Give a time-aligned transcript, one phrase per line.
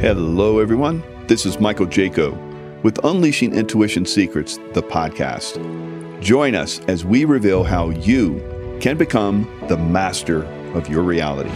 [0.00, 1.02] Hello, everyone.
[1.26, 2.32] This is Michael Jaco
[2.84, 5.58] with Unleashing Intuition Secrets, the podcast.
[6.22, 10.44] Join us as we reveal how you can become the master
[10.76, 11.50] of your reality.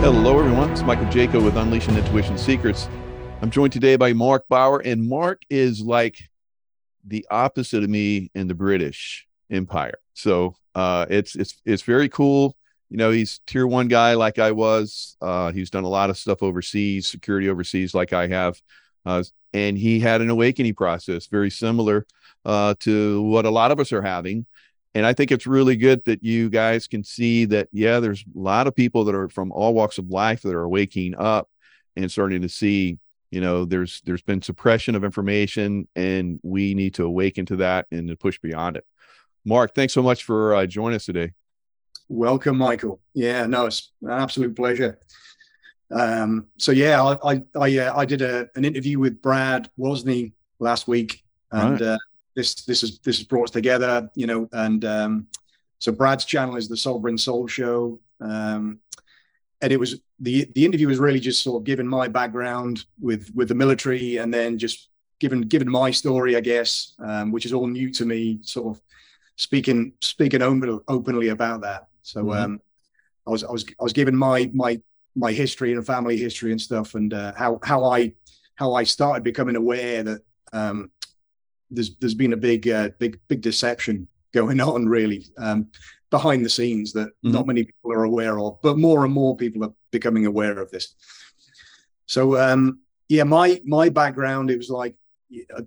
[0.00, 0.70] Hello, everyone.
[0.70, 2.88] It's Michael Jaco with Unleashing Intuition Secrets.
[3.42, 6.30] I'm joined today by Mark Bauer, and Mark is like
[7.04, 9.98] the opposite of me in the British Empire.
[10.14, 12.56] So uh, it's it's it's very cool.
[12.90, 15.16] You know, he's tier one guy like I was.
[15.20, 18.60] Uh, he's done a lot of stuff overseas, security overseas, like I have,
[19.06, 19.22] uh,
[19.54, 22.06] and he had an awakening process very similar
[22.44, 24.46] uh, to what a lot of us are having.
[24.94, 28.38] And I think it's really good that you guys can see that, yeah, there's a
[28.38, 31.48] lot of people that are from all walks of life that are waking up
[31.96, 32.98] and starting to see
[33.32, 37.86] you know there's there's been suppression of information and we need to awaken to that
[37.90, 38.84] and to push beyond it
[39.44, 41.32] mark thanks so much for uh, joining us today.
[42.08, 43.00] Welcome michael.
[43.14, 44.98] Yeah no it's an absolute pleasure.
[45.90, 50.32] Um, so yeah i i I, uh, I did a, an interview with brad Wozny
[50.58, 51.82] last week and right.
[51.82, 51.98] uh,
[52.34, 55.26] this this is this is brought us together you know and um,
[55.78, 57.98] so brad's channel is the sovereign soul show.
[58.20, 58.78] Um,
[59.62, 63.30] and it was the the interview was really just sort of giving my background with
[63.34, 67.52] with the military and then just given given my story i guess um, which is
[67.52, 68.82] all new to me sort of
[69.36, 72.44] speaking speaking open, openly about that so mm-hmm.
[72.44, 72.60] um,
[73.26, 74.80] i was i was i was given my my
[75.14, 78.12] my history and family history and stuff and uh, how how i
[78.54, 80.90] how i started becoming aware that um,
[81.70, 85.68] there's there's been a big uh, big big deception going on really um,
[86.10, 87.32] behind the scenes that mm-hmm.
[87.32, 90.70] not many people are aware of, but more and more people are becoming aware of
[90.70, 90.94] this.
[92.06, 94.94] So um, yeah, my my background it was like
[95.56, 95.64] a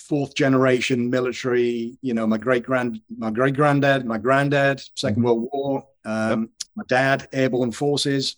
[0.00, 1.98] fourth generation military.
[2.02, 5.22] You know, my great grand my great granddad, my granddad, 2nd mm-hmm.
[5.22, 5.86] World War.
[6.04, 6.50] Um, yep.
[6.76, 8.36] My dad, airborne forces.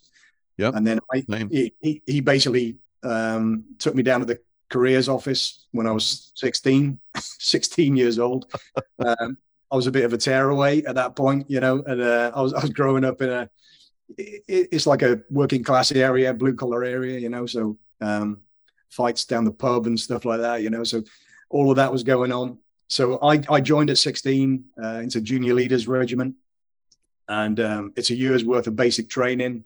[0.57, 5.09] Yeah, and then I, he, he, he basically um, took me down to the careers
[5.09, 8.51] office when I was 16, 16 years old.
[9.05, 9.37] Um,
[9.73, 12.41] I was a bit of a tearaway at that point, you know, and uh, I
[12.41, 13.51] was I was growing up in a
[14.17, 18.43] it, it's like a working class area, blue collar area, you know, so um,
[18.91, 21.03] fights down the pub and stuff like that, you know, so
[21.53, 22.59] all of that was going on.
[22.89, 26.35] So I I joined at 16 uh, into junior leaders regiment,
[27.29, 29.65] and um, it's a year's worth of basic training.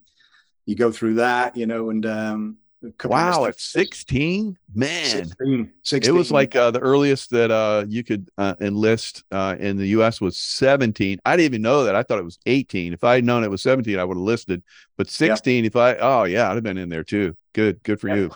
[0.66, 2.58] You go through that, you know, and um,
[3.04, 6.14] Wow, at 16, man, 16, 16.
[6.14, 9.86] it was like uh, the earliest that uh, you could uh, enlist uh, in the
[9.88, 10.20] U.S.
[10.20, 11.18] was 17.
[11.24, 11.96] I didn't even know that.
[11.96, 12.92] I thought it was 18.
[12.92, 14.62] If I had known it was 17, I would have listed.
[14.96, 17.34] But 16, if I, oh yeah, I'd have been in there too.
[17.54, 18.30] Good, good for you.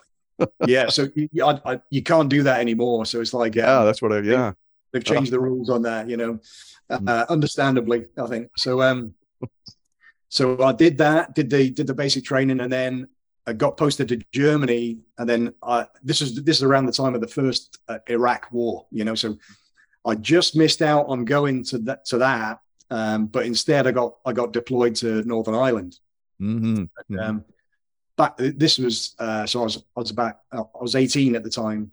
[0.67, 3.06] Yeah, so you, I, I, you can't do that anymore.
[3.06, 4.53] So it's like, yeah, um, that's what I, yeah,
[4.93, 6.09] they've changed the rules on that.
[6.09, 6.41] You know,
[6.91, 7.09] mm.
[7.09, 8.50] uh, understandably, I think.
[8.56, 9.15] So, um,
[10.29, 13.09] so I did that, did the did the basic training, and then
[13.47, 17.15] I got posted to Germany, and then I, this is this is around the time
[17.15, 18.87] of the first uh, Iraq War.
[18.91, 19.39] You know, so
[20.06, 24.17] I just missed out on going to that to that, um, but instead I got
[24.25, 25.99] I got deployed to Northern Ireland.
[26.41, 26.84] Mm-hmm.
[27.11, 27.45] And, um,
[28.20, 31.48] but this was uh, so I was I was about I was 18 at the
[31.48, 31.91] time,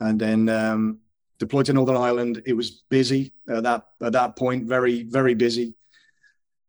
[0.00, 0.98] and then um,
[1.38, 2.42] deployed to Northern Ireland.
[2.44, 5.72] It was busy at that at that point, very very busy.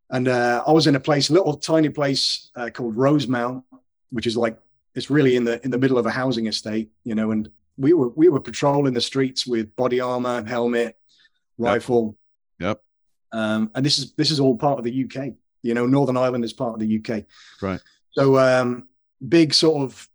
[0.09, 3.65] And uh, I was in a place, a little tiny place uh, called Rosemount,
[4.11, 4.57] which is like
[4.95, 7.31] it's really in the in the middle of a housing estate, you know.
[7.31, 10.97] And we were we were patrolling the streets with body armor, helmet,
[11.57, 12.15] rifle.
[12.59, 12.81] Yep.
[13.33, 15.33] Um, and this is this is all part of the UK.
[15.61, 17.25] You know, Northern Ireland is part of the UK.
[17.61, 17.81] Right.
[18.13, 18.87] So um,
[19.28, 20.09] big sort of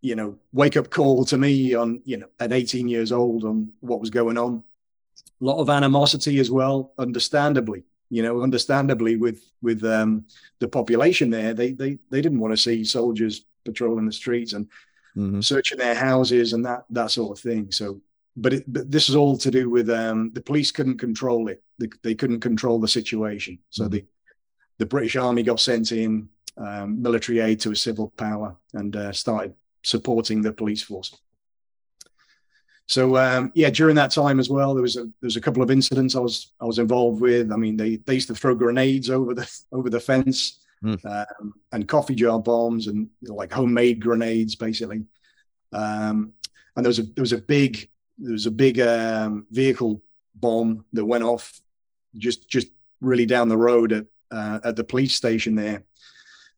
[0.00, 3.72] you know wake up call to me on you know at 18 years old on
[3.80, 4.62] what was going on.
[5.40, 10.24] A lot of animosity as well, understandably you know, understandably with with um,
[10.58, 14.66] the population there, they they they didn't want to see soldiers patrolling the streets and
[15.16, 15.40] mm-hmm.
[15.40, 17.70] searching their houses and that that sort of thing.
[17.72, 18.00] So,
[18.36, 21.62] but, it, but this is all to do with um, the police couldn't control it.
[21.78, 23.58] They, they couldn't control the situation.
[23.70, 23.92] So mm-hmm.
[23.92, 24.04] the
[24.78, 29.12] the British Army got sent in um, military aid to a civil power and uh,
[29.12, 31.16] started supporting the police force.
[32.86, 35.62] So um, yeah, during that time as well, there was a there was a couple
[35.62, 37.52] of incidents I was I was involved with.
[37.52, 41.04] I mean, they they used to throw grenades over the over the fence mm.
[41.04, 45.04] um, and coffee jar bombs and like homemade grenades, basically.
[45.72, 46.32] Um,
[46.76, 47.88] and there was a there was a big
[48.18, 50.00] there was a big um, vehicle
[50.36, 51.60] bomb that went off
[52.16, 52.68] just just
[53.00, 55.82] really down the road at uh, at the police station there,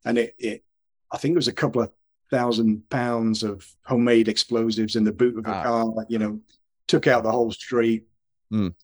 [0.05, 0.65] and it, it
[1.11, 1.91] I think it was a couple of
[2.31, 5.63] thousand pounds of homemade explosives in the boot of a ah.
[5.63, 5.85] car.
[5.97, 6.41] That you know,
[6.87, 8.07] took out the whole street.
[8.53, 8.75] Mm.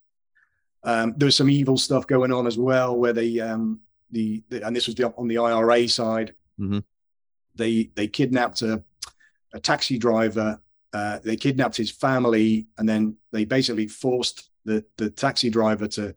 [0.82, 3.80] Um, there was some evil stuff going on as well, where they um,
[4.10, 6.34] the, the and this was the, on the IRA side.
[6.60, 6.84] Mhm.
[7.54, 8.82] They they kidnapped a,
[9.52, 10.60] a taxi driver.
[10.92, 16.14] Uh, they kidnapped his family, and then they basically forced the the taxi driver to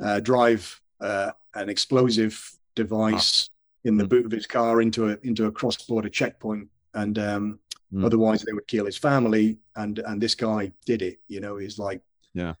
[0.00, 3.50] uh, drive uh, an explosive device
[3.84, 4.08] in the Mm.
[4.08, 7.58] boot of his car into a into a cross border checkpoint, and um,
[7.92, 8.04] Mm.
[8.06, 9.58] otherwise they would kill his family.
[9.76, 11.20] And and this guy did it.
[11.28, 12.00] You know, he's like,
[12.34, 12.54] Yeah.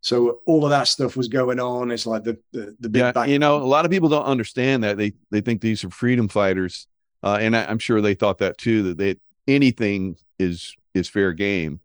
[0.00, 1.90] So all of that stuff was going on.
[1.90, 3.28] It's like the the, the big yeah, back.
[3.28, 4.96] you know, a lot of people don't understand that.
[4.96, 6.86] They they think these are freedom fighters,
[7.22, 8.82] uh, and I, I'm sure they thought that too.
[8.84, 9.16] That they
[9.46, 11.80] anything is is fair game.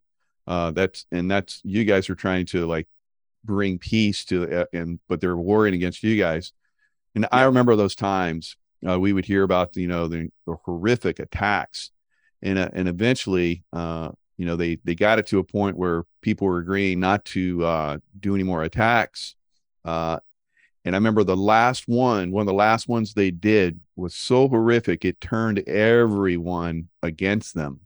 [0.46, 2.88] Uh, that's and that's you guys are trying to like
[3.44, 6.54] bring peace to uh, and but they're warring against you guys.
[7.16, 8.56] And I remember those times
[8.88, 11.92] uh, we would hear about you know the, the horrific attacks,
[12.42, 16.06] and uh, and eventually uh, you know they they got it to a point where
[16.22, 19.36] people were agreeing not to uh, do any more attacks.
[19.86, 20.20] Uh,
[20.86, 24.50] and I remember the last one, one of the last ones they did was so
[24.50, 27.80] horrific, it turned everyone against them.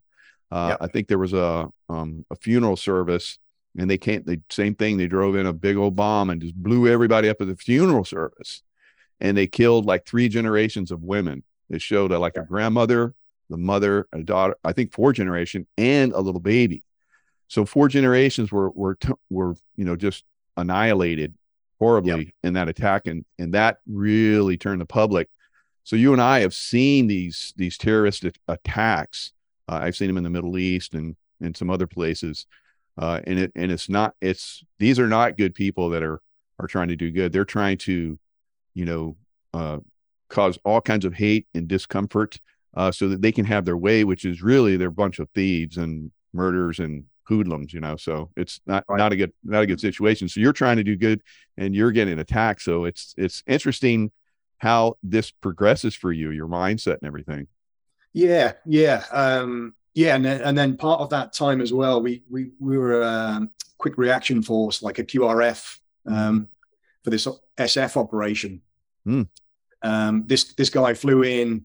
[0.52, 0.78] Uh, Yep.
[0.82, 3.38] I think there was a um, a funeral service,
[3.78, 4.26] and they can't.
[4.26, 4.98] The same thing.
[4.98, 8.06] They drove in a big old bomb and just blew everybody up at the funeral
[8.06, 8.64] service,
[9.20, 11.44] and they killed like three generations of women.
[11.70, 13.14] They showed like a grandmother,
[13.50, 14.56] the mother, a daughter.
[14.64, 16.84] I think four generation, and a little baby.
[17.48, 20.24] So four generations were were t- were you know just
[20.58, 21.36] annihilated
[21.80, 25.30] horribly in that attack and and that really turned the public
[25.84, 29.32] so you and i have seen these these terrorist attacks
[29.70, 32.48] uh, i've seen them in the middle east and and some other places
[32.98, 36.20] uh, and it and it's not it's these are not good people that are
[36.60, 38.18] are trying to do good they're trying to
[38.78, 39.16] you know
[39.54, 39.78] uh,
[40.30, 42.40] cause all kinds of hate and discomfort
[42.76, 45.28] uh, so that they can have their way which is really they're a bunch of
[45.34, 48.98] thieves and murderers and hoodlums you know so it's not Right.
[48.98, 51.22] not a good not a good situation so you're trying to do good
[51.58, 54.12] and you're getting attacked so it's it's interesting
[54.60, 57.48] how this progresses for you your mindset and everything
[58.14, 62.24] Yeah, yeah, um, yeah, and then, and then part of that time as well, we
[62.30, 63.48] we we were a
[63.78, 66.48] quick reaction force, like a QRF, um,
[67.04, 67.28] for this
[67.58, 68.62] SF operation.
[69.08, 69.22] Hmm.
[69.82, 71.64] Um, this this guy flew in,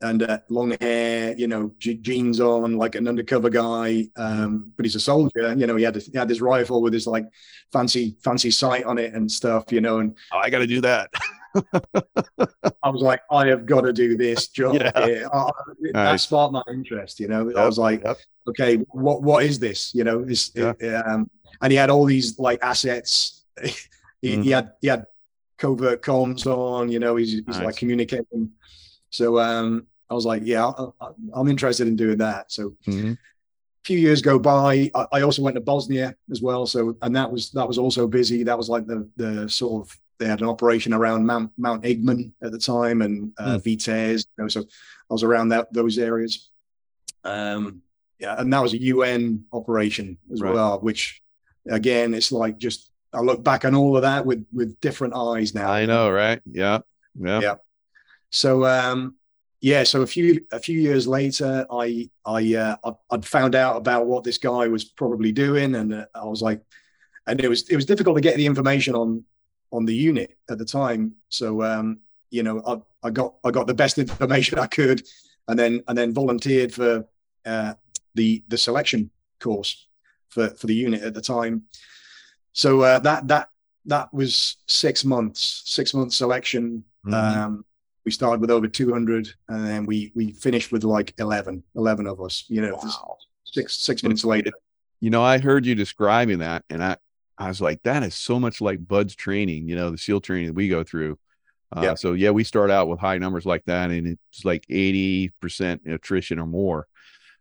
[0.00, 4.08] and uh, long hair, you know, je- jeans on, like an undercover guy.
[4.16, 5.76] Um, but he's a soldier, you know.
[5.76, 7.26] He had he had this rifle with his like
[7.72, 9.98] fancy fancy sight on it and stuff, you know.
[9.98, 11.10] And oh, i got to do that
[12.82, 15.04] I was like, I have got to do this job Yeah.
[15.04, 15.28] here.
[15.32, 15.50] Oh,
[15.82, 16.22] that Nice.
[16.22, 17.52] sparked my interest, you know.
[17.56, 18.16] I was like, yep.
[18.48, 19.94] okay, what what is this?
[19.94, 20.72] You know, this Yeah.
[21.06, 21.28] um,
[21.60, 23.44] and he had all these like assets.
[24.22, 24.44] he, Mhm.
[24.44, 25.06] he had he had
[25.60, 27.62] covert comms on, you know, he's, he's Nice.
[27.64, 28.50] like communicating.
[29.10, 32.50] So um, I was like, yeah, I, I'm interested in doing that.
[32.50, 33.12] So Mhm.
[33.12, 33.18] a
[33.84, 34.90] few years go by.
[34.94, 36.66] I, I also went to Bosnia as well.
[36.66, 38.42] So and that was that was also busy.
[38.42, 42.32] That was like the the sort of they had an operation around Mount Mount Igman
[42.42, 43.64] at the time and uh, Hmm.
[43.68, 44.26] Vitez.
[44.38, 46.50] You know, so I was around that those areas.
[47.24, 47.82] Um,
[48.18, 50.52] yeah, and that was a UN operation as Right.
[50.54, 51.22] well, which
[51.68, 55.54] again, it's like just I look back on all of that with with different eyes
[55.54, 55.70] now.
[55.70, 56.80] i know right yeah
[57.18, 57.54] yeah, Yeah.
[58.30, 59.16] So um,
[59.60, 64.06] yeah, so a few a few years later, I I uh, I'd found out about
[64.06, 66.62] what this guy was probably doing, and uh, I was like,
[67.26, 69.24] and it was it was difficult to get the information on
[69.72, 71.14] on the unit at the time.
[71.28, 71.98] So um,
[72.30, 75.02] you know, I, I got I got the best information I could,
[75.48, 77.04] and then and then volunteered for
[77.44, 77.74] uh,
[78.14, 79.88] the the selection course
[80.28, 81.64] for for the unit at the time.
[82.52, 83.50] So uh, that that
[83.86, 86.84] that was six months, six months selection.
[87.06, 87.14] Mhm.
[87.14, 87.64] Um,
[88.04, 92.20] we started with over 200 and then we we finished with like 11 11 of
[92.20, 93.18] us you know Wow.
[93.44, 94.50] six six months later
[95.00, 96.96] you know i heard you describing that and i
[97.38, 100.46] i was like that is so much like BUD/S training you know the seal training
[100.48, 101.18] that we go through
[101.76, 101.94] uh, Yeah.
[101.94, 106.38] so yeah we start out with high numbers like that and it's like 80% attrition
[106.38, 106.86] or more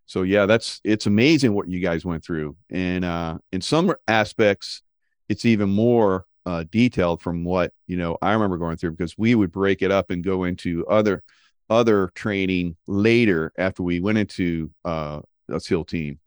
[0.06, 4.82] so yeah that's it's amazing what you guys went through and uh in some aspects
[5.30, 9.36] it's even more uh detailed from what you know i remember going through because we
[9.36, 11.24] would break it up and go into other
[11.70, 16.20] other training later after we went into uh a seal team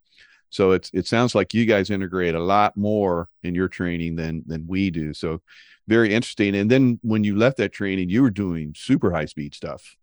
[0.53, 4.43] so it's it sounds like you guys integrate a lot more in your training than
[4.45, 5.11] than we do.
[5.11, 5.41] So
[5.87, 6.53] very interesting.
[6.55, 9.97] And then when you left that training, you were doing super high speed stuff.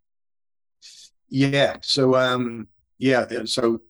[1.28, 2.66] yeah so um
[2.98, 3.80] yeah so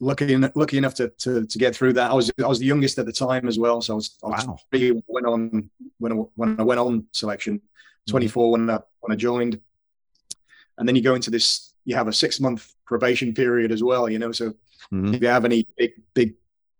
[0.00, 2.98] lucky lucky enough to, to to get through that i was i was the youngest
[2.98, 4.58] at the time as well so i was, I was Wow.
[4.70, 7.60] three when I went on when I, when I went on selection
[8.08, 9.58] 24 when I when I joined
[10.78, 14.08] and then you go into this you have a six month probation period as well
[14.08, 14.52] you know so
[14.92, 15.14] Mhm.
[15.14, 16.34] if you have any big big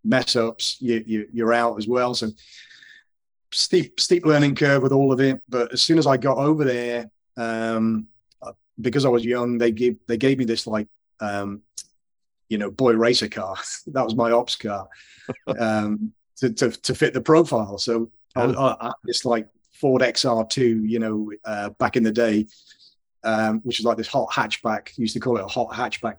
[0.04, 2.28] mess ups you, you you're out as well so
[3.52, 5.40] steep steep learning curve with all of it.
[5.48, 8.06] But as soon as I got over there, um,
[8.42, 10.88] uh, because I was young, they gave they gave me this like
[11.20, 11.62] um,
[12.48, 13.56] you know boy racer car.
[13.88, 14.88] that was my ops car
[15.58, 17.78] um, to, to to fit the profile.
[17.78, 22.46] So I, I, it's like Ford XR2, you know, uh, back in the day,
[23.24, 24.96] um, which is like this hot hatchback.
[24.98, 26.16] Used to call it a hot hatchback.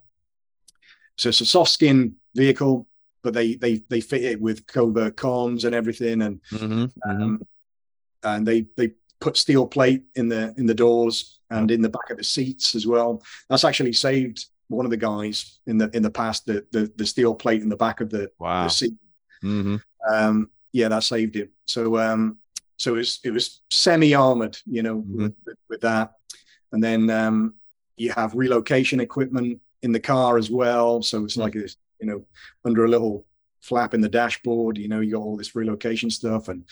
[1.18, 2.88] So it's a soft skin vehicle,
[3.24, 7.10] but they they they fit it with covert comms and everything, and mm-hmm, mm-hmm.
[7.10, 7.48] um,
[8.24, 12.10] and they they put steel plate in the in the doors and in the back
[12.10, 13.24] of the seats as well.
[13.50, 17.06] That's actually saved one of the guys in the in the past the the, the
[17.06, 18.64] steel plate in the back of the, wow.
[18.64, 18.94] the seat.
[19.44, 19.78] Mm-hmm.
[20.10, 21.50] Um, yeah, that saved him.
[21.66, 22.38] So um,
[22.78, 25.28] so it was it was semi armored, you know, mm-hmm.
[25.46, 26.14] with, with, that,
[26.72, 27.56] and then um,
[27.96, 31.02] you have relocation equipment in the car as well.
[31.02, 31.42] So it's mm-hmm.
[31.42, 32.26] like this, you know,
[32.66, 33.26] under a little
[33.62, 34.78] flap in the dashboard.
[34.78, 36.64] You know, you got all this relocation stuff and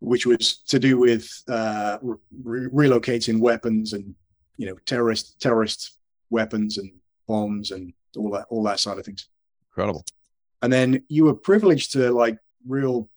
[0.00, 4.14] which was to do with uh, re- relocating weapons and
[4.56, 5.95] you know terrorist terrorist
[6.30, 6.90] weapons and
[7.26, 9.28] bombs and all that all that side of things.
[9.70, 10.04] Incredible.
[10.62, 13.08] And then you were privileged to like real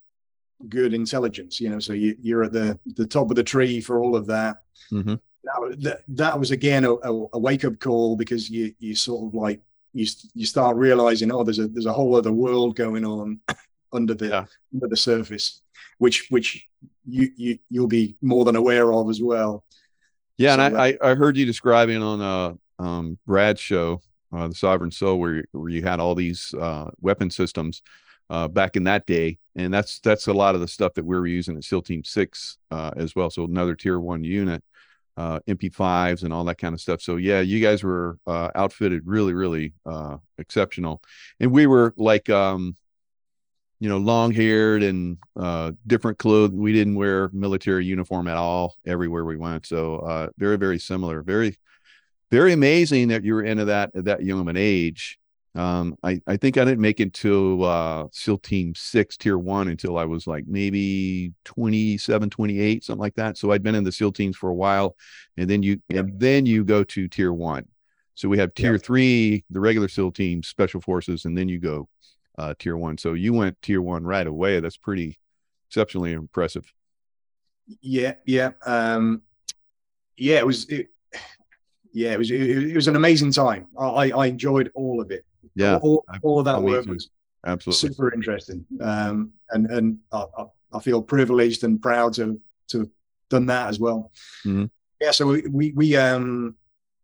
[0.67, 1.79] good intelligence, you know.
[1.79, 4.63] So you, you're at the the top of the tree for all of that.
[4.91, 5.15] Mm-hmm.
[5.43, 9.33] That, that, that was again a, a wake up call because you you sort of
[9.33, 9.61] like
[9.93, 13.39] you you start realizing oh there's a there's a whole other world going on
[13.93, 14.45] under the yeah.
[14.73, 15.61] under the surface
[15.99, 16.67] which which
[17.07, 19.63] you you you'll be more than aware of as well.
[20.37, 24.55] Yeah, so, and I, I heard you describing on uh um Brad's show, uh, the
[24.55, 27.81] Sovereign Soul, where where you had all these uh, weapon systems
[28.29, 31.17] uh, back in that day, and that's that's a lot of the stuff that we
[31.17, 33.29] were using at SEAL Team Six uh, as well.
[33.29, 34.63] So another Tier One unit,
[35.17, 37.01] uh, MP5s and all that kind of stuff.
[37.01, 39.74] So yeah, you guys were uh, outfitted really, really
[40.38, 41.01] exceptional,
[41.39, 42.75] and we were like um,
[43.79, 45.17] you know, long haired and
[45.88, 46.51] different clothes.
[46.51, 49.65] We didn't wear military uniform at all everywhere we went.
[49.65, 51.24] So very, very similar.
[51.24, 51.57] Very,
[52.31, 55.19] very amazing that you were into that at that young of an age.
[55.55, 59.67] Um, I, I think I didn't make it to uh, SEAL Team Six, Tier One,
[59.67, 63.38] until I was like maybe 27, 28, something like that.
[63.38, 64.95] So I'd been in the SEAL teams for a while,
[65.38, 66.00] and then you yeah.
[66.01, 67.65] and then you go to Tier One.
[68.13, 68.79] So we have Tier yeah.
[68.79, 71.89] Three, the regular SEAL teams, Special Forces, and then you go
[72.39, 72.98] uh, tier one.
[72.98, 74.59] So you went tier one right away.
[74.62, 75.19] That's pretty
[75.67, 76.71] exceptionally impressive.
[77.81, 79.21] Yeah, yeah, um,
[80.17, 80.38] yeah.
[80.38, 80.88] It was, it,
[81.91, 83.67] yeah, it was, it, was an amazing time.
[83.77, 85.25] I, I enjoyed all of it.
[85.55, 87.10] Yeah, all, all of that work was
[87.46, 88.65] absolutely super interesting.
[88.81, 90.25] Um, and and I,
[90.74, 92.89] I feel privileged and proud to to have
[93.29, 94.12] done that as well.
[94.46, 94.65] Mm-hmm.
[95.01, 96.55] Yeah, so we we, we um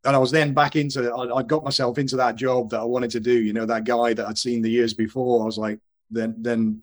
[0.04, 2.84] and I was then back into I, I, got myself into that job that I
[2.84, 3.34] wanted to do.
[3.34, 5.42] You know, that guy that I'd seen the years before.
[5.42, 5.80] I was like,
[6.12, 6.82] then then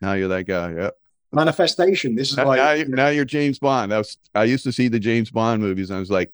[0.00, 0.72] now you're that guy.
[0.74, 0.96] Yep.
[1.32, 2.14] Manifestation.
[2.14, 3.92] This is now, like now, you, now you're James Bond.
[3.92, 6.30] I was I used to see the James Bond movies, and I was like,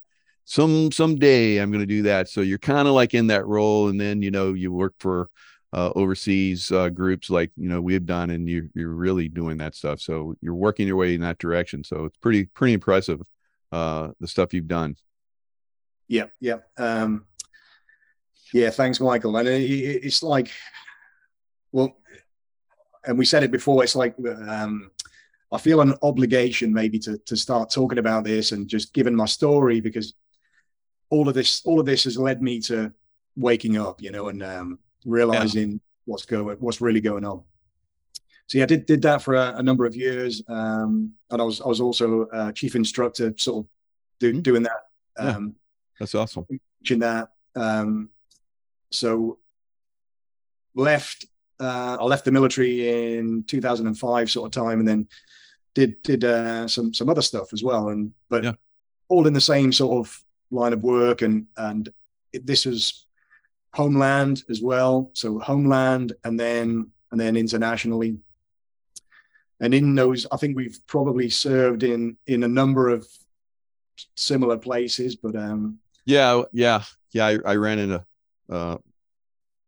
[0.48, 2.30] some someday I'm going to do that.
[2.30, 5.28] So you're kind of like in that role, and then you know you work for
[5.74, 9.74] uh, overseas uh, groups like you know we've done, and you you're really doing that
[9.74, 10.00] stuff.
[10.00, 11.84] So you're working your way in that direction.
[11.84, 13.20] So it's pretty pretty impressive
[13.72, 14.96] uh, the stuff you've done.
[16.08, 17.26] Yeah, yeah, um,
[18.54, 18.70] yeah.
[18.70, 19.36] Thanks, Michael.
[19.36, 20.50] And it, it's like,
[21.72, 21.94] well,
[23.04, 23.84] and we said it before.
[23.84, 24.14] It's like
[24.48, 24.92] um,
[25.52, 29.26] I feel an obligation maybe to to start talking about this and just giving my
[29.26, 30.14] story because
[31.10, 32.92] all of this all of this has led me to
[33.36, 35.78] waking up, you know, and um, realizing yeah.
[36.04, 37.42] what's going what's really going on.
[38.46, 41.44] So yeah, I did did that for a, a number of years, um, and I
[41.44, 43.70] was I was also a chief instructor, sort of
[44.18, 44.40] do, mm-hmm.
[44.40, 44.80] doing that.
[45.18, 45.54] Um,
[45.98, 46.46] that's awesome.
[46.80, 48.10] Teaching that, um,
[48.90, 49.38] so
[50.74, 51.26] left.
[51.60, 55.08] Uh, I left the military in 2005, sort of time, and then
[55.74, 57.88] did did uh, some some other stuff as well.
[57.88, 58.52] And but yeah.
[59.08, 61.88] all in the same sort of line of work, and and
[62.32, 63.06] it, this was
[63.74, 65.10] homeland as well.
[65.14, 68.18] So homeland, and then and then internationally.
[69.60, 73.06] And in those, I think we've probably served in in a number of
[74.14, 77.26] similar places, but um, yeah, yeah, yeah.
[77.26, 78.04] I, I ran into
[78.48, 78.78] uh,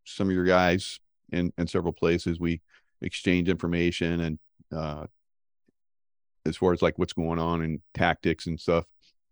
[0.04, 1.00] some of your guys
[1.32, 2.38] in in several places.
[2.38, 2.60] We
[3.02, 4.38] exchange information and
[4.74, 5.06] uh,
[6.46, 8.84] as far as like what's going on and tactics and stuff.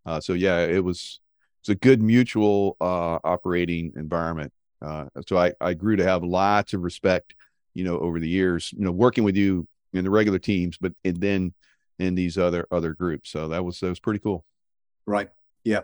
[0.05, 1.21] Uh, so yeah, it was
[1.69, 4.53] it's a good mutual uh, operating environment.
[4.81, 7.35] Uh, so I I grew to have lots of respect,
[7.75, 10.93] you know, over the years, you know, working with you in the regular teams, but
[11.05, 11.55] and then
[11.99, 13.31] in these other other groups.
[13.31, 14.45] So that was that was pretty cool.
[15.07, 15.31] Right.
[15.65, 15.83] Yeah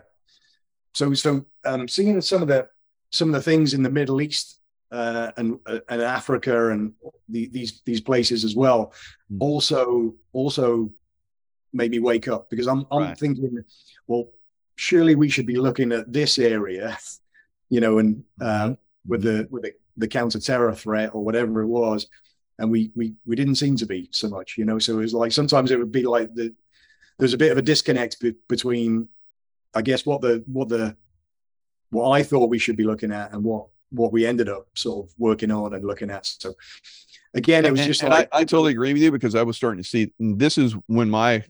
[0.95, 2.67] so so um, seeing some of the
[3.11, 4.61] some of the things in the Middle East
[4.91, 6.93] uh, and uh, and Africa and
[7.29, 8.93] the, these these places as well
[9.31, 9.37] mm.
[9.39, 10.89] also also
[11.73, 13.17] made me wake up because I'm I'm right.
[13.17, 13.61] thinking,
[14.07, 14.29] well,
[14.75, 16.97] surely we should be looking at this area,
[17.69, 18.73] you know, and uh,
[19.07, 22.07] with the with the, the counter terror threat or whatever it was,
[22.59, 24.79] and we we we didn't seem to be so much, you know.
[24.79, 26.53] So it was like sometimes it would be like the
[27.17, 29.07] there's a bit of a disconnect be- between,
[29.73, 30.95] I guess, what the what the
[31.89, 35.05] what I thought we should be looking at and what what we ended up sort
[35.05, 36.25] of working on and looking at.
[36.25, 36.53] So
[37.33, 39.55] again, it was just and, like I, I, totally agree with you because I was
[39.55, 41.43] starting to see this is when my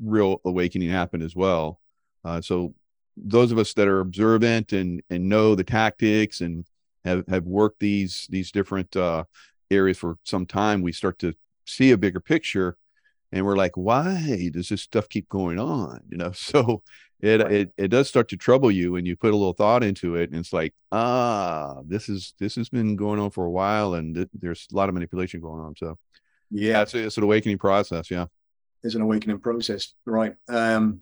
[0.00, 1.80] real awakening happened as well.
[2.28, 2.74] Uh, so
[3.16, 6.66] those of us that are observant and and know the tactics and
[7.04, 9.24] have have worked these these different uh,
[9.70, 11.32] areas for some time, we start to
[11.64, 12.76] see a bigger picture,
[13.32, 16.00] and we're like, why does this stuff keep going on?
[16.10, 16.82] You know, so
[17.20, 17.52] it right.
[17.52, 20.30] it it does start to trouble you and you put a little thought into it
[20.30, 24.14] and it's like ah this is this has been going on for a while and
[24.14, 25.98] th- there's a lot of manipulation going on so
[26.48, 28.26] yeah it's, it's an awakening process yeah
[28.84, 31.00] it's an awakening process right um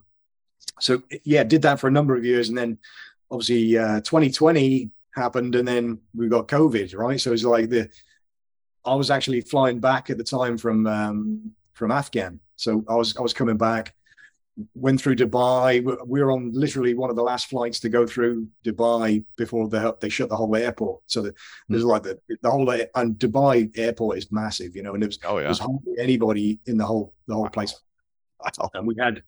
[0.81, 2.79] so yeah did that for a number of years and then
[3.31, 7.89] obviously uh 2020 happened and then we got covid right so it's like the
[8.85, 13.17] i was actually flying back at the time from um from afghan so i was
[13.17, 13.95] i was coming back
[14.75, 15.85] went through Dubai.
[16.07, 19.91] We were on literally one of the last flights to go through Dubai before they
[20.01, 21.03] they shut the whole airport.
[21.07, 21.35] So the,
[21.69, 21.89] there's mm.
[21.89, 25.39] like the, the whole and Dubai airport is massive, you know, and there was, oh,
[25.39, 25.45] yeah.
[25.45, 27.75] there's hardly anybody in the whole the whole place.
[28.75, 29.23] And we had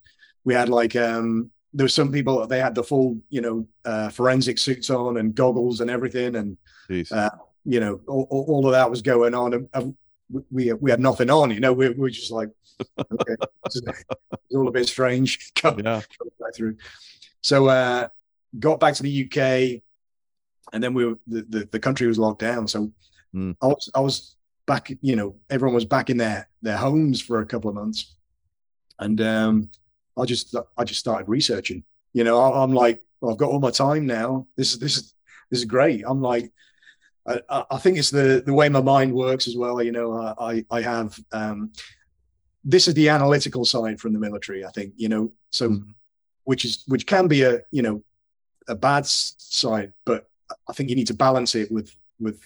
[0.49, 4.09] we had like um there were some people they had the full you know uh,
[4.09, 6.57] forensic suits on and goggles and everything and
[7.13, 7.31] uh,
[7.65, 9.95] you know all, all, of that was going on and, and
[10.51, 12.49] we we had nothing on you know we, we were just like
[12.99, 13.35] okay,
[13.67, 13.81] it's
[14.55, 15.53] all a bit strange.
[15.65, 16.01] yeah.
[16.55, 16.77] through.
[17.43, 18.09] So uh,
[18.59, 19.83] got back to the UK,
[20.73, 22.69] and then we were the, the, the country was locked down.
[22.69, 22.93] So
[23.35, 23.57] mm.
[23.63, 24.37] I was I was
[24.67, 24.93] back.
[25.01, 28.17] You know, everyone was back in their their homes for a couple of months,
[28.99, 29.71] and um,
[30.19, 31.85] I just I just started researching.
[32.13, 34.47] You know, I, am like, well, I've got all my time now.
[34.57, 35.15] This is this is
[35.51, 36.05] this is great.
[36.07, 36.53] I'm like.
[37.27, 39.83] I, I think it's the the way my mind works as well.
[39.83, 41.73] You know, I I have um,
[42.65, 45.91] this is the analytical side from the military, I think, you know, so mm-hmm.
[46.45, 48.03] which is which can be a you know
[48.69, 50.29] a bad side, but
[50.69, 52.41] I think you need to balance it with with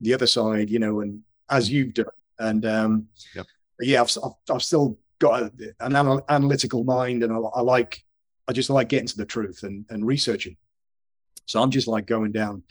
[0.00, 2.06] the other side, you know, and as you've done,
[2.38, 3.46] and um, yep.
[3.80, 8.02] yeah, I've, I've, I've still got a, an anal- analytical mind, and I, I, like
[8.48, 10.56] I just like getting to the truth and and researching.
[11.46, 12.62] So I'm just like going down,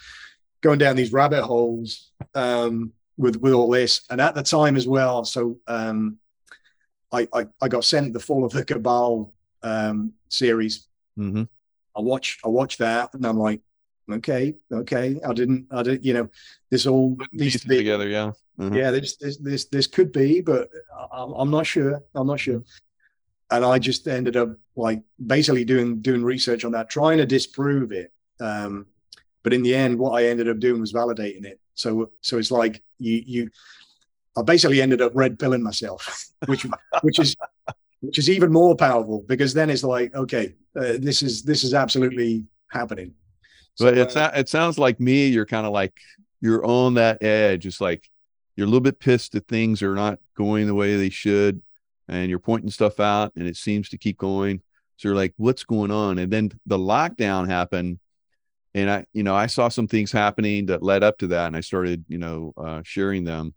[0.62, 4.88] going down these rabbit holes um, with with all this, and at the time as
[4.88, 5.26] well.
[5.26, 6.18] So um,
[7.12, 10.88] I, I, I got sent the Fall of the Cabal um, series.
[11.18, 11.44] Mm-hmm.
[11.96, 13.62] I watch I watch that and I'm like,
[14.12, 15.20] okay, okay.
[15.28, 16.30] I didn't I didn't you know
[16.70, 18.08] this all needs to be together.
[18.08, 18.76] Yeah, mm-hmm.
[18.76, 18.92] yeah.
[18.92, 20.70] This, this this this could be, but
[21.12, 22.02] I'm, I'm not sure.
[22.14, 22.64] I'm not sure.
[23.52, 27.92] And I just ended up like basically doing doing research on that, trying to disprove
[27.92, 28.12] it.
[28.40, 28.88] Um,
[29.44, 31.60] but in the end, what I ended up doing was validating it.
[31.76, 33.50] So so it's like you you
[34.38, 36.66] I basically ended up red pilling myself, which
[37.02, 37.36] which is
[38.02, 41.74] which is even more powerful because then it's like, okay, uh, this is this is
[41.74, 43.14] absolutely happening.
[43.76, 45.28] So, but it's uh, it sounds like me.
[45.28, 46.00] You're kind of like
[46.42, 47.66] you're on that edge.
[47.66, 48.10] It's like
[48.56, 51.62] you're a little bit pissed that things are not going the way they should,
[52.08, 54.62] and you're pointing stuff out, and it seems to keep going.
[54.98, 56.20] So you're like, what's going on?
[56.20, 58.00] And then the lockdown happened,
[58.74, 61.58] and I, you know, I saw some things happening that led up to that, and
[61.58, 63.54] I started, you know, uh, sharing them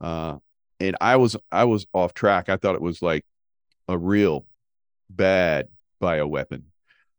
[0.00, 0.36] uh,
[0.78, 2.48] and I was I was off track.
[2.48, 3.24] I thought it was like
[3.88, 4.46] a real
[5.08, 5.68] bad
[6.00, 6.62] bioweapon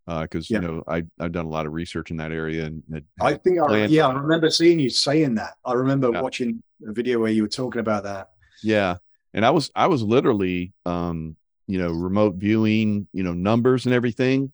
[0.05, 0.61] because uh, yeah.
[0.61, 3.59] you know I I've done a lot of research in that area and I think
[3.59, 5.53] I, yeah I remember seeing you saying that.
[5.65, 6.21] I remember yeah.
[6.21, 8.31] watching a video where you were talking about that.
[8.63, 8.97] Yeah,
[9.33, 11.35] and I was I was literally um
[11.67, 14.51] you know remote viewing you know numbers and everything,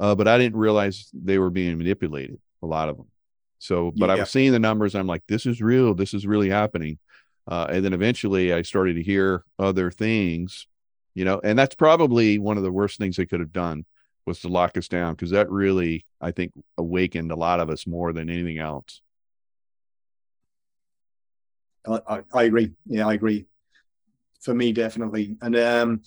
[0.00, 2.38] uh, but I didn't realize they were being manipulated.
[2.62, 3.06] A lot of them.
[3.58, 4.14] So, but yeah.
[4.14, 4.94] I was seeing the numbers.
[4.94, 5.94] I'm like, this is real.
[5.94, 6.98] This is really happening.
[7.46, 10.66] Uh, and then eventually I started to hear other things,
[11.14, 13.84] you know, and that's probably one of the worst things they could have done
[14.26, 17.86] was to lock us down because that really, I think, awakened a lot of us
[17.86, 19.00] more than anything else.
[21.86, 22.72] I, I agree.
[22.86, 23.46] Yeah, I agree.
[24.40, 25.36] For me, definitely.
[25.40, 26.02] And um,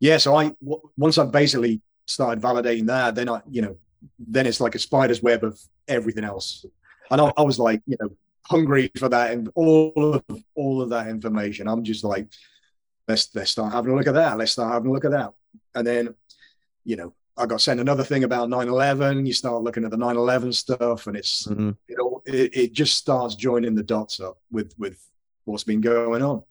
[0.00, 3.76] yeah, so I w- once I basically started validating that, then I, you know,
[4.18, 6.64] then it's like a spider's web of everything else.
[7.10, 8.10] And I, I was like, you know,
[8.42, 11.66] hungry for that and all of all of that information.
[11.68, 12.28] I'm just like,
[13.08, 14.38] let's let's start having a look at that.
[14.38, 15.32] Let's start having a look at that.
[15.74, 16.14] And then,
[16.84, 19.26] you know, I got sent another thing about 9/11.
[19.26, 21.70] You start looking at the 9/11 stuff, and it's mm-hmm.
[21.88, 24.98] it all it, it just starts joining the dots up with with
[25.44, 26.42] what's been going on.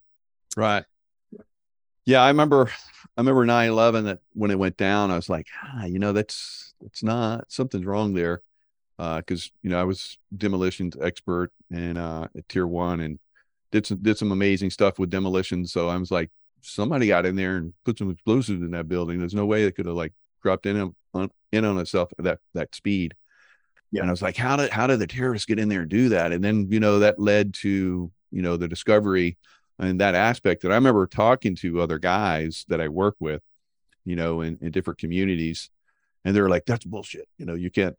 [0.56, 0.86] Right.
[2.06, 2.70] Yeah, I remember
[3.18, 6.74] I remember 9-11 that when it went down, I was like, ah, you know, that's
[6.82, 8.42] that's not something's wrong there.
[8.98, 13.20] Uh, because you know, I was demolitions expert and uh at tier one and
[13.72, 15.66] did some did some amazing stuff with demolition.
[15.66, 16.30] So I was like,
[16.62, 19.20] somebody got in there and put some explosives in that building.
[19.20, 20.14] There's no way they could have like
[20.46, 23.16] dropped in on in on itself at that that speed.
[23.92, 24.02] Yeah.
[24.02, 26.10] And I was like, how did how did the terrorists get in there and do
[26.10, 26.32] that?
[26.32, 29.38] And then you know that led to you know the discovery
[29.80, 30.64] and that aspect.
[30.64, 33.42] And I remember talking to other guys that I work with,
[34.06, 35.72] you know, in, in different communities,
[36.24, 37.96] and they're like, "That's bullshit." You know, you can't.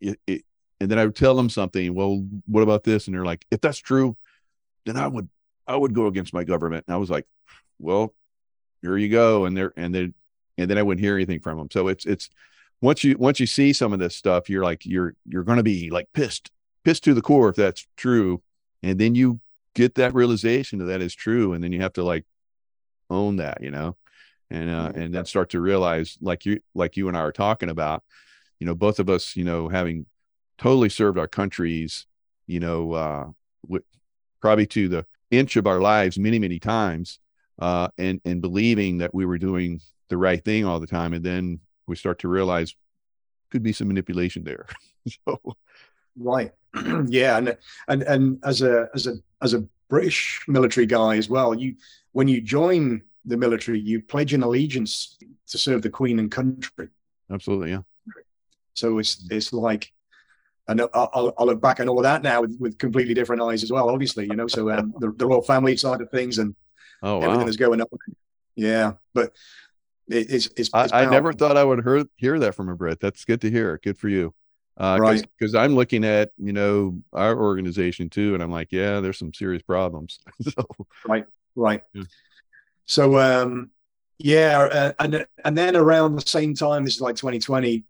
[0.00, 0.42] It, it,
[0.80, 1.94] and then I would tell them something.
[1.94, 3.06] Well, what about this?
[3.06, 4.16] And they're like, "If that's true,
[4.86, 5.28] then I would
[5.66, 7.26] I would go against my government." And I was like,
[7.78, 8.14] "Well,
[8.80, 10.14] here you go." And they're and then
[10.58, 11.68] and then I wouldn't hear anything from them.
[11.70, 12.28] So it's it's
[12.80, 15.62] once you once you see some of this stuff, you're like you're you're going to
[15.62, 16.50] be like pissed
[16.84, 18.42] pissed to the core if that's true,
[18.82, 19.40] and then you
[19.74, 22.24] get that realization that that is true and then you have to like
[23.10, 23.96] own that you know?
[24.50, 27.70] And uh and then start to realize like you like you and i are talking
[27.70, 28.04] about
[28.60, 30.06] you know both of us you know having
[30.58, 32.06] totally served our countries
[32.46, 33.26] you know uh
[33.66, 33.82] with,
[34.40, 37.18] probably to the inch of our lives many many times
[37.58, 39.80] uh and and believing that we were doing
[40.14, 42.74] the right thing all the time and then we start to realize
[43.50, 44.66] could be some manipulation there
[45.26, 45.40] so
[46.16, 46.52] right
[47.06, 47.56] yeah and
[47.88, 51.76] and and as a as a as a British military guy as well, you
[52.12, 55.16] when you join the military, you pledge an allegiance
[55.48, 56.88] to serve the Queen and country.
[57.30, 57.82] Absolutely, yeah.
[58.74, 59.92] So it's it's like,
[60.68, 63.62] and I'll, I'll look back on all of that now with, with completely different eyes
[63.62, 63.88] as well.
[63.88, 66.54] Obviously, you know, so um, the, the royal family side of things and
[67.02, 67.26] oh, wow.
[67.26, 67.88] everything that's going on.
[68.56, 69.32] Yeah, but
[70.08, 70.70] it, it's it's.
[70.74, 73.00] it's I, I, never thought I would hear hear that from a Brit.
[73.00, 73.78] That's good to hear.
[73.82, 74.34] Good for you
[74.76, 79.00] uh, right because i'm looking at you know our organization too and i'm like yeah
[79.00, 80.66] there's some serious problems so
[81.06, 82.02] right right yeah.
[82.86, 83.70] so um
[84.18, 87.84] yeah uh, and and then around the same time this is like 2020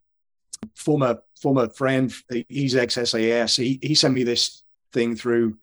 [0.74, 2.12] former former friend
[2.48, 5.56] he's ex sas he, he sent me this thing through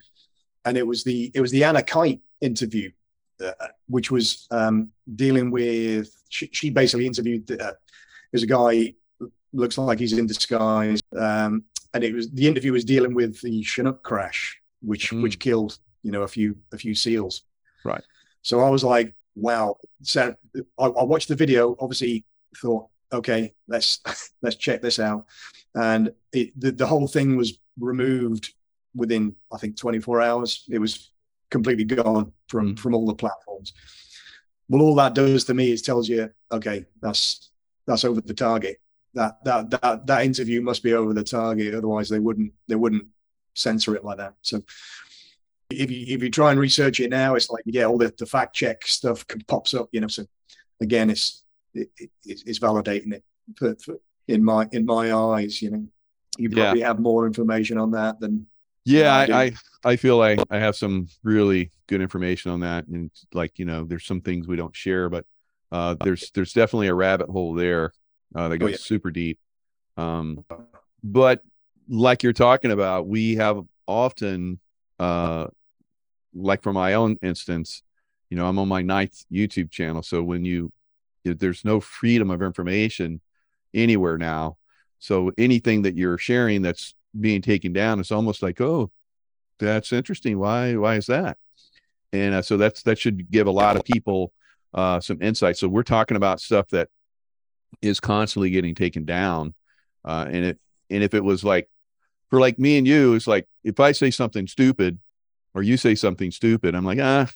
[0.66, 2.90] and it was the it was the anna kite interview
[3.44, 3.52] uh,
[3.88, 7.74] which was um dealing with she, she basically interviewed uh,
[8.32, 8.94] there's a guy
[9.54, 11.02] looks like he's in disguise.
[11.18, 11.64] Um,
[11.94, 15.22] and it was the interview was dealing with the Chinook crash, which mm.
[15.22, 17.44] which killed you know a few a few seals.
[17.84, 18.04] Right.
[18.42, 19.78] So I was like, wow.
[20.04, 20.36] So
[20.80, 21.76] I, I watched the video.
[21.80, 22.24] Obviously,
[22.58, 24.00] thought, okay, let's
[24.42, 25.26] let's check this out.
[25.76, 28.54] And it, the the whole thing was removed
[28.96, 30.66] within I think 24 hours.
[30.70, 31.12] It was
[31.50, 32.80] completely gone from mm.
[32.80, 33.74] from all the platforms.
[34.72, 37.52] Well, all that does to me is tells you, okay, that's
[37.86, 38.80] that's over the target.
[39.14, 43.06] That that that that interview must be over the target otherwise they wouldn't they wouldn't
[43.54, 44.36] censor it like that.
[44.42, 44.62] So
[45.70, 48.26] if you if you try and research it now it's like yeah all the, the
[48.26, 50.26] fact check stuff pops up you know so
[50.82, 53.24] again it's it, it, it's validating it.
[53.58, 53.96] For, for,
[54.28, 55.86] in my in my eyes you know
[56.38, 56.88] you probably yeah.
[56.88, 58.48] have more information on that than
[58.86, 59.52] yeah I, I
[59.84, 63.84] i feel like i have some really good information on that and like you know
[63.84, 65.26] there's some things we don't share but
[65.72, 67.94] uh there's there's definitely a rabbit hole there
[68.36, 68.78] uh, they go oh, yeah.
[68.80, 69.40] super deep.
[69.98, 70.46] Um,
[71.04, 71.44] but
[71.90, 74.60] like you're talking about, we have often,
[75.00, 75.48] uh,
[76.34, 77.84] like for my own instance,
[78.30, 80.02] you know, I'm on my ninth YouTube channel.
[80.02, 80.72] So when you,
[81.26, 83.20] there's no freedom of information
[83.74, 84.58] anywhere now.
[85.00, 88.92] So anything that you're sharing that's being taken down, it's almost like, oh,
[89.60, 90.40] that's interesting.
[90.40, 90.76] Why?
[90.76, 91.38] Why is that?
[92.14, 94.34] And uh, so that's that should give a lot of people
[94.74, 95.58] uh, some insight.
[95.58, 96.90] So we're talking about stuff that
[97.82, 99.54] is constantly getting taken down.
[100.04, 101.70] Uh, and it and if it was like
[102.30, 105.00] for like me and you, it's like if I say something stupid
[105.54, 107.30] or you say something stupid, I'm like, ah,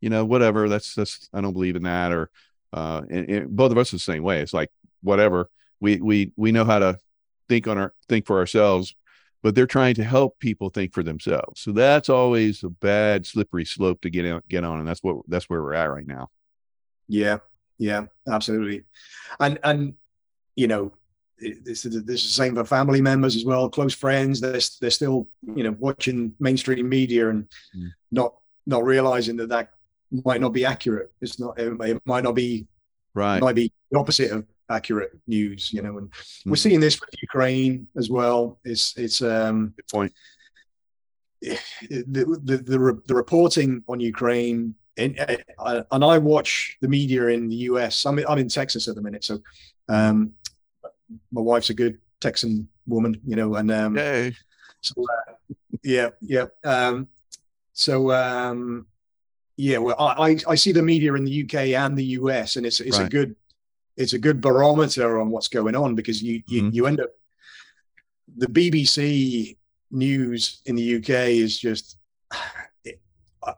[0.00, 0.68] you know, whatever.
[0.68, 2.12] That's that's I don't believe in that.
[2.12, 2.30] Or
[2.72, 4.40] uh, and, and both of us the same way.
[4.40, 4.70] It's like
[5.02, 5.50] whatever.
[5.80, 6.98] We we we know how to
[7.48, 8.94] think on our think for ourselves,
[9.42, 11.60] but they're trying to help people think for themselves.
[11.60, 15.16] So that's always a bad slippery slope to get on, get on, and that's what
[15.28, 16.30] that's where we're at right now.
[17.08, 17.38] Yeah,
[17.78, 18.84] yeah, absolutely.
[19.40, 19.94] And and
[20.54, 20.92] you know,
[21.38, 24.40] this, this is the same for family members as well, close friends.
[24.40, 27.88] They're they're still you know watching mainstream media and mm.
[28.10, 28.34] not
[28.66, 29.70] not realizing that that
[30.24, 31.12] might not be accurate.
[31.20, 31.58] It's not.
[31.58, 32.66] It, it might not be
[33.14, 33.38] right.
[33.38, 35.72] It might be the opposite of accurate news.
[35.72, 36.46] You know, and mm.
[36.46, 38.58] we're seeing this with Ukraine as well.
[38.64, 40.12] It's it's um Good point.
[41.40, 41.58] The,
[42.08, 47.56] the the the reporting on Ukraine and, uh, and I watch the media in the
[47.56, 48.04] US.
[48.04, 49.40] I'm I'm in Texas at the minute, so
[49.88, 50.32] um,
[51.30, 54.34] my wife's a good Texan woman, you know, and um, Yay.
[54.80, 55.32] so uh,
[55.82, 56.46] yeah, yeah.
[56.64, 57.08] Um,
[57.72, 58.86] so um,
[59.56, 62.80] yeah, well, I, I see the media in the UK and the US, and it's
[62.80, 63.06] it's right.
[63.06, 63.34] a good
[63.96, 66.74] it's a good barometer on what's going on because you you, mm-hmm.
[66.74, 67.10] you end up
[68.36, 69.56] the BBC
[69.90, 71.98] news in the UK is just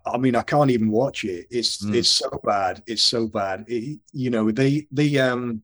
[0.06, 1.46] I mean, I can't even watch it.
[1.50, 1.94] It's mm.
[1.94, 2.82] it's so bad.
[2.86, 3.66] It's so bad.
[3.68, 5.62] It, you know, they they um,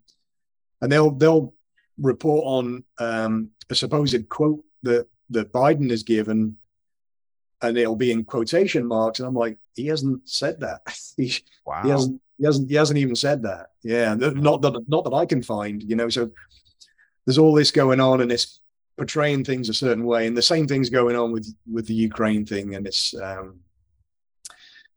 [0.81, 1.55] and they'll they'll
[1.99, 6.59] report on um a supposed quote that that Biden has given,
[7.63, 10.83] and it'll be in quotation marks, and I'm like, he hasn't said that.
[11.17, 11.83] he, wow.
[11.83, 12.21] He hasn't.
[12.41, 12.71] He hasn't.
[12.71, 13.69] He hasn't even said that.
[13.83, 15.83] Yeah, not that not that I can find.
[15.83, 16.31] You know, so
[17.27, 18.61] there's all this going on, and it's
[18.97, 22.47] portraying things a certain way, and the same thing's going on with with the Ukraine
[22.47, 23.61] thing, and it's um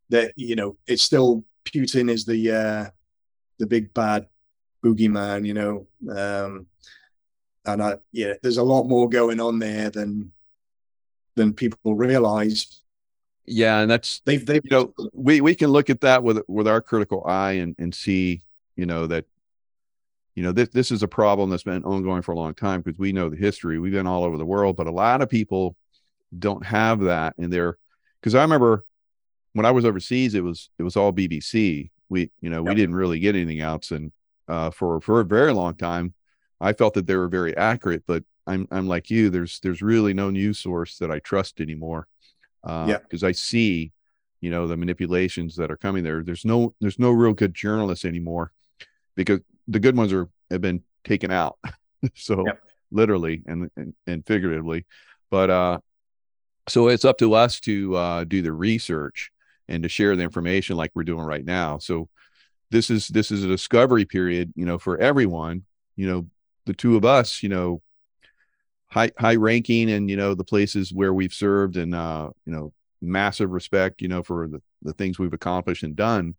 [0.09, 2.89] that you know it's still Putin is the uh,
[3.59, 4.27] the big bad
[4.83, 5.87] boogeyman, you know.
[6.09, 6.67] Um,
[7.65, 10.31] and I, yeah, there's a lot more going on there than
[11.35, 12.81] than people realize.
[13.45, 16.67] Yeah, and that's they've they you know we we can look at that with with
[16.67, 18.43] our critical eye and and see
[18.75, 19.25] you know that
[20.35, 22.97] you know this this is a problem that's been ongoing for a long time because
[22.97, 23.79] we know the history.
[23.79, 25.75] We've been all over the world, but a lot of people
[26.37, 27.77] don't have that in their
[28.19, 28.85] because I remember
[29.53, 31.91] when I was overseas, it was it was all BBC.
[32.09, 32.69] We you know yep.
[32.69, 34.11] we didn't really get anything else, and
[34.47, 36.13] uh, for for a very long time,
[36.59, 38.03] I felt that they were very accurate.
[38.07, 39.29] But I'm I'm like you.
[39.29, 42.07] There's there's really no news source that I trust anymore.
[42.63, 43.91] Uh, yeah, because I see,
[44.41, 46.23] you know, the manipulations that are coming there.
[46.23, 48.51] There's no there's no real good journalists anymore,
[49.15, 51.57] because the good ones are have been taken out.
[52.15, 52.61] so yep.
[52.91, 54.85] literally and, and and figuratively,
[55.29, 55.79] but uh,
[56.67, 59.31] so it's up to us to uh, do the research
[59.67, 61.77] and to share the information like we're doing right now.
[61.77, 62.09] So
[62.71, 65.63] this is this is a discovery period, you know, for everyone.
[65.95, 66.25] You know,
[66.65, 67.81] the two of us, you know,
[68.93, 72.73] high high ranking and you know the places where we've served and uh, you know
[73.01, 76.35] massive respect, you know, for the the things we've accomplished and done,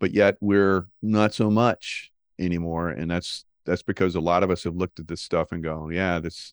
[0.00, 4.64] but yet we're not so much anymore, and that's that's because a lot of us
[4.64, 6.52] have looked at this stuff and go, yeah, this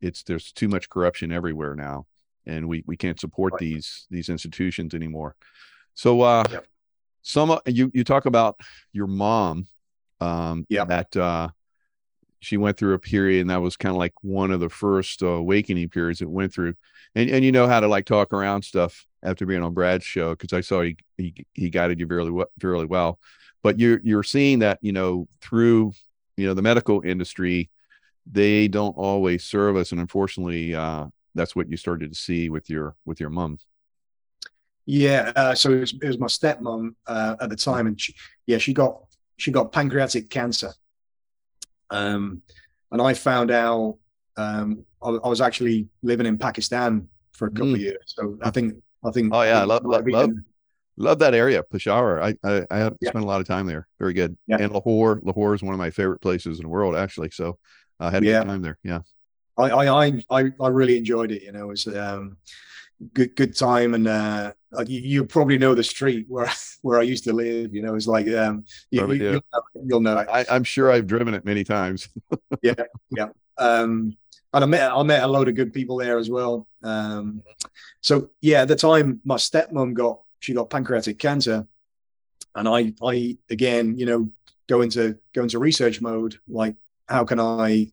[0.00, 2.06] it's there's too much corruption everywhere now
[2.48, 3.60] and we we can't support right.
[3.60, 5.36] these these institutions anymore.
[5.94, 6.66] So uh yep.
[7.22, 8.56] some you you talk about
[8.92, 9.68] your mom
[10.20, 11.48] um yeah that uh
[12.40, 15.22] she went through a period and that was kind of like one of the first
[15.22, 16.74] uh, awakening periods it went through.
[17.14, 20.34] And and you know how to like talk around stuff after being on Brad's show
[20.34, 23.18] because I saw he, he he guided you very well well.
[23.62, 25.92] But you're you're seeing that you know through
[26.36, 27.70] you know the medical industry
[28.30, 32.68] they don't always serve us and unfortunately uh that's what you started to see with
[32.70, 33.58] your with your mom.
[34.86, 38.14] Yeah uh, so it was, it was my stepmom uh, at the time and she,
[38.46, 39.02] yeah she got
[39.36, 40.72] she got pancreatic cancer
[41.90, 42.42] um
[42.92, 43.96] and i found out
[44.36, 47.74] um I, I was actually living in pakistan for a couple mm.
[47.74, 48.74] of years so i think
[49.04, 50.30] i think oh yeah i love love, love,
[50.96, 53.08] love that area peshawar i i, I yeah.
[53.10, 54.58] spent a lot of time there very good yeah.
[54.60, 57.58] and lahore lahore is one of my favorite places in the world actually so
[58.00, 58.40] i had a yeah.
[58.40, 59.00] good time there yeah
[59.58, 61.42] I, I I I really enjoyed it.
[61.42, 62.36] You know, it was um,
[63.14, 64.52] good good time, and uh,
[64.86, 66.50] you, you, probably know the street where
[66.82, 67.74] where I used to live.
[67.74, 70.18] You know, it's like um, you, will you, know, you'll know.
[70.18, 72.08] I, I'm sure I've driven it many times.
[72.62, 72.74] yeah,
[73.10, 73.28] yeah.
[73.56, 74.16] Um,
[74.52, 76.66] and I met I met a load of good people there as well.
[76.82, 77.42] Um,
[78.00, 81.66] so yeah, at the time my stepmom got she got pancreatic cancer,
[82.54, 84.30] and I I again you know
[84.68, 86.76] go into go into research mode like
[87.08, 87.90] how can I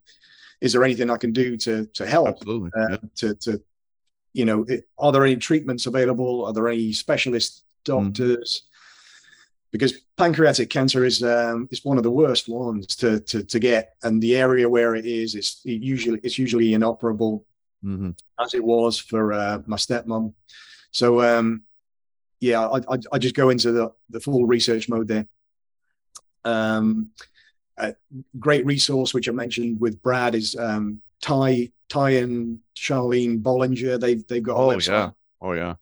[0.61, 2.27] is there anything I can do to to help?
[2.29, 2.71] Absolutely.
[2.77, 2.97] Uh, yeah.
[3.15, 3.61] To to
[4.35, 6.45] you know, it, are there any treatments available?
[6.45, 8.63] Are there any specialist doctors?
[8.63, 8.71] Mm.
[9.71, 13.95] Because pancreatic cancer is um, is one of the worst ones to, to to get,
[14.03, 17.45] and the area where it is, it's it usually it's usually inoperable,
[17.83, 18.11] mm-hmm.
[18.39, 20.33] as it was for uh, my stepmom.
[20.91, 21.63] So um,
[22.39, 25.27] yeah, I, I, I just go into the the full research mode there.
[26.45, 27.09] Um,
[27.77, 27.95] a
[28.39, 33.99] great resource which I mentioned with Brad is um, Ty Ty and Charlene Bollinger.
[33.99, 34.57] They've they've got.
[34.57, 35.75] Oh yeah, oh yeah,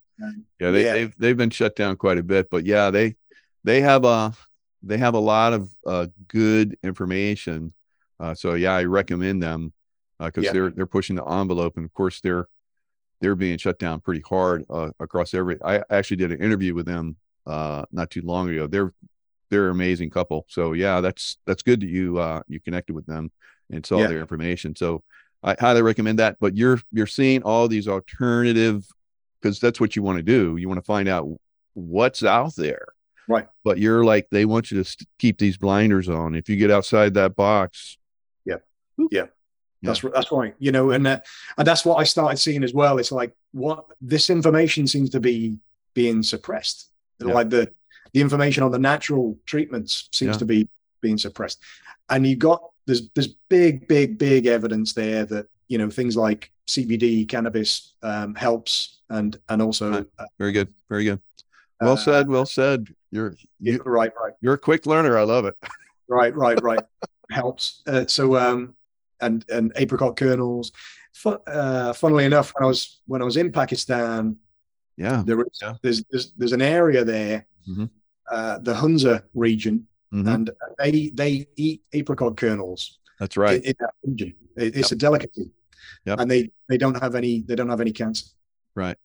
[0.59, 0.71] yeah.
[0.71, 0.93] They yeah.
[0.93, 3.15] they've they've been shut down quite a bit, but yeah, they
[3.63, 4.33] they have a
[4.81, 7.73] they have a lot of uh, good information.
[8.19, 9.73] Uh, so yeah, I recommend them
[10.19, 10.51] because uh, yeah.
[10.53, 12.47] they're they're pushing the envelope, and of course they're
[13.21, 15.57] they're being shut down pretty hard uh, across every.
[15.63, 17.15] I actually did an interview with them
[17.47, 18.67] uh, not too long ago.
[18.67, 18.93] They're
[19.49, 20.45] they're an amazing couple.
[20.49, 23.31] So yeah, that's that's good that you uh you connected with them
[23.71, 24.07] and saw yeah.
[24.07, 24.75] their information.
[24.75, 25.03] So
[25.43, 26.37] I highly recommend that.
[26.39, 28.85] But you're you're seeing all these alternative
[29.41, 30.57] because that's what you want to do.
[30.57, 31.27] You want to find out
[31.73, 32.87] what's out there.
[33.27, 33.47] Right.
[33.63, 36.35] But you're like they want you to st- keep these blinders on.
[36.35, 37.97] If you get outside that box,
[39.09, 39.27] yeah,
[39.83, 40.55] yeah, That's that's right.
[40.59, 41.19] You know, and uh,
[41.57, 42.99] and that's what I started seeing as well.
[42.99, 45.57] It's like what this information seems to be
[45.93, 46.89] being suppressed.
[47.19, 47.33] Yeah.
[47.33, 47.71] Like the
[48.13, 50.39] the information on the natural treatments seems yeah.
[50.39, 50.69] to be
[51.01, 51.61] being suppressed,
[52.09, 56.51] and you got there's there's big big big evidence there that you know things like
[56.67, 60.07] CBD cannabis um, helps and and also right.
[60.19, 61.21] uh, very good very good.
[61.81, 62.27] Well uh, said.
[62.27, 62.87] Well said.
[63.11, 64.33] You're you, right right.
[64.41, 65.17] You're a quick learner.
[65.17, 65.55] I love it.
[66.07, 66.83] right right right
[67.29, 67.81] helps.
[67.87, 68.75] Uh, so um
[69.21, 70.71] and and apricot kernels.
[71.25, 74.37] Uh, funnily enough, when I was when I was in Pakistan,
[74.97, 75.75] yeah, there is yeah.
[75.81, 77.85] there's, there's there's an area there, mm-hmm.
[78.31, 80.27] uh, the Hunza region, mm-hmm.
[80.27, 82.99] and they they eat apricot kernels.
[83.19, 83.63] That's right.
[83.63, 83.73] In,
[84.03, 84.91] in it, it's yep.
[84.91, 85.51] a delicacy,
[86.05, 86.19] yep.
[86.19, 88.27] and they they don't have any they don't have any cancer.
[88.75, 88.97] Right.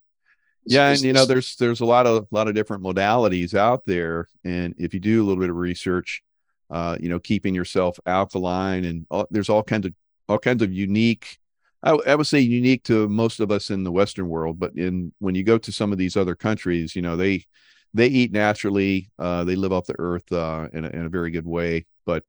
[0.64, 3.84] yeah, and you know, there's there's a lot of a lot of different modalities out
[3.86, 6.22] there, and if you do a little bit of research,
[6.70, 9.94] uh, you know, keeping yourself alkaline, and all, there's all kinds of
[10.28, 11.38] all kinds of unique.
[11.82, 15.12] I, I, would say unique to most of us in the Western world, but in
[15.20, 17.46] when you go to some of these other countries, you know, they
[17.94, 21.30] they eat naturally, uh, they live off the earth uh, in, a, in a very
[21.30, 21.86] good way.
[22.04, 22.24] But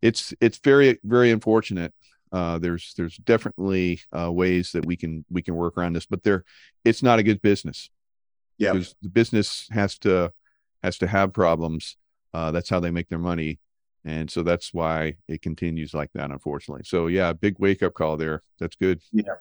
[0.00, 1.92] it's it's very very unfortunate.
[2.32, 6.22] Uh, there's there's definitely uh, ways that we can we can work around this, but
[6.22, 6.44] there
[6.84, 7.90] it's not a good business.
[8.58, 10.32] Yeah, because the business has to
[10.82, 11.96] has to have problems
[12.34, 13.58] uh, that's how they make their money.
[14.04, 16.84] And so that's why it continues like that, unfortunately.
[16.84, 18.42] So yeah, big wake up call there.
[18.58, 19.00] That's good.
[19.12, 19.34] Yeah.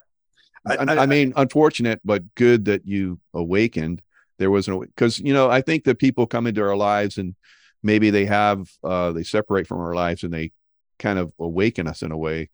[0.67, 4.01] I, I, I mean, unfortunate, but good that you awakened.
[4.41, 7.35] There wasn't because you know I think that people come into our lives and
[7.83, 10.51] maybe they have uh, they separate from our lives and they
[10.97, 12.49] kind of awaken us in a way.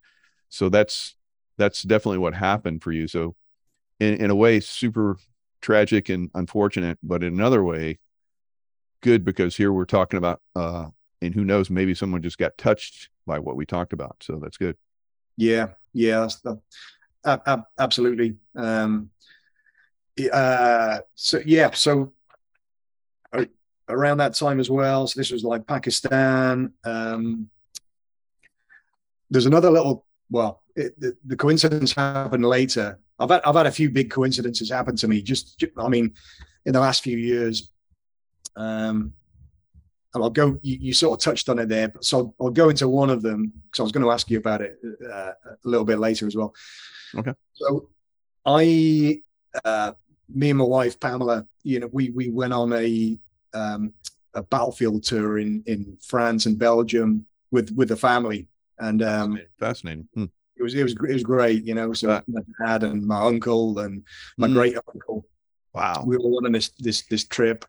[0.49, 1.15] So that's
[1.57, 3.07] that's definitely what happened for you.
[3.07, 3.35] So
[4.01, 5.17] in in a way, super
[5.61, 7.99] tragic and unfortunate, but in another way,
[9.01, 10.87] good because here we're talking about uh
[11.21, 14.57] and who knows maybe someone just got touched by what we talked about so that's
[14.57, 14.75] good
[15.35, 16.59] yeah yeah that's the,
[17.25, 19.09] uh, absolutely um
[20.33, 22.11] uh so yeah so
[23.33, 23.45] uh,
[23.89, 27.49] around that time as well so this was like pakistan um
[29.29, 33.71] there's another little well it, the, the coincidence happened later i've had i've had a
[33.71, 36.13] few big coincidences happen to me just i mean
[36.65, 37.71] in the last few years
[38.55, 39.13] um,
[40.13, 40.59] and I'll go.
[40.61, 43.21] You, you, sort of touched on it there, so I'll, I'll go into one of
[43.21, 46.27] them because I was going to ask you about it uh, a little bit later
[46.27, 46.53] as well.
[47.15, 47.33] Okay.
[47.53, 47.89] So,
[48.45, 49.21] I,
[49.63, 49.93] uh,
[50.33, 53.17] me and my wife Pamela, you know, we we went on a
[53.53, 53.93] um,
[54.33, 58.47] a battlefield tour in in France and Belgium with with the family,
[58.79, 60.07] and um, fascinating.
[60.13, 60.25] Hmm.
[60.55, 61.93] It was it was it was great, you know.
[61.93, 64.03] So my dad and my uncle and
[64.37, 64.53] my mm.
[64.53, 65.27] great uncle.
[65.73, 66.03] Wow.
[66.05, 67.63] We were on this this this trip,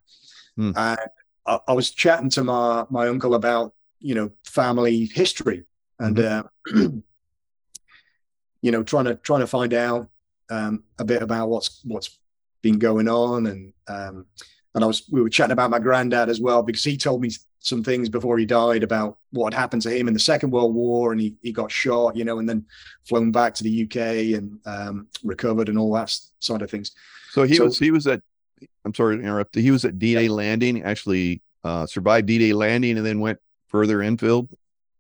[0.59, 0.75] Mm.
[0.77, 0.99] And
[1.47, 5.65] I, I, was chatting to my my uncle about you know family history
[5.99, 6.87] and mm-hmm.
[6.87, 6.89] uh,
[8.63, 10.09] you know trying to trying to find out
[10.51, 12.19] um, a bit about what's what's
[12.63, 14.27] been going on and um,
[14.75, 17.31] and I was we were chatting about my granddad as well because he told me
[17.61, 20.75] some things before he died about what had happened to him in the Second World
[20.75, 22.65] War and he, he got shot, you know, and then
[23.05, 26.93] flown back to the UK and um, recovered and all that side of things.
[27.31, 28.23] So he so, was he was at
[28.85, 29.55] I'm sorry to interrupt.
[29.55, 34.49] He was at D-Day landing, actually uh, survived D-Day landing, and then went further infield.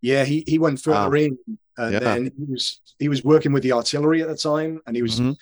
[0.01, 1.16] Yeah, he he went further wow.
[1.16, 1.38] in,
[1.77, 1.99] and yeah.
[1.99, 5.18] then he was he was working with the artillery at the time, and he was
[5.18, 5.33] mm-hmm.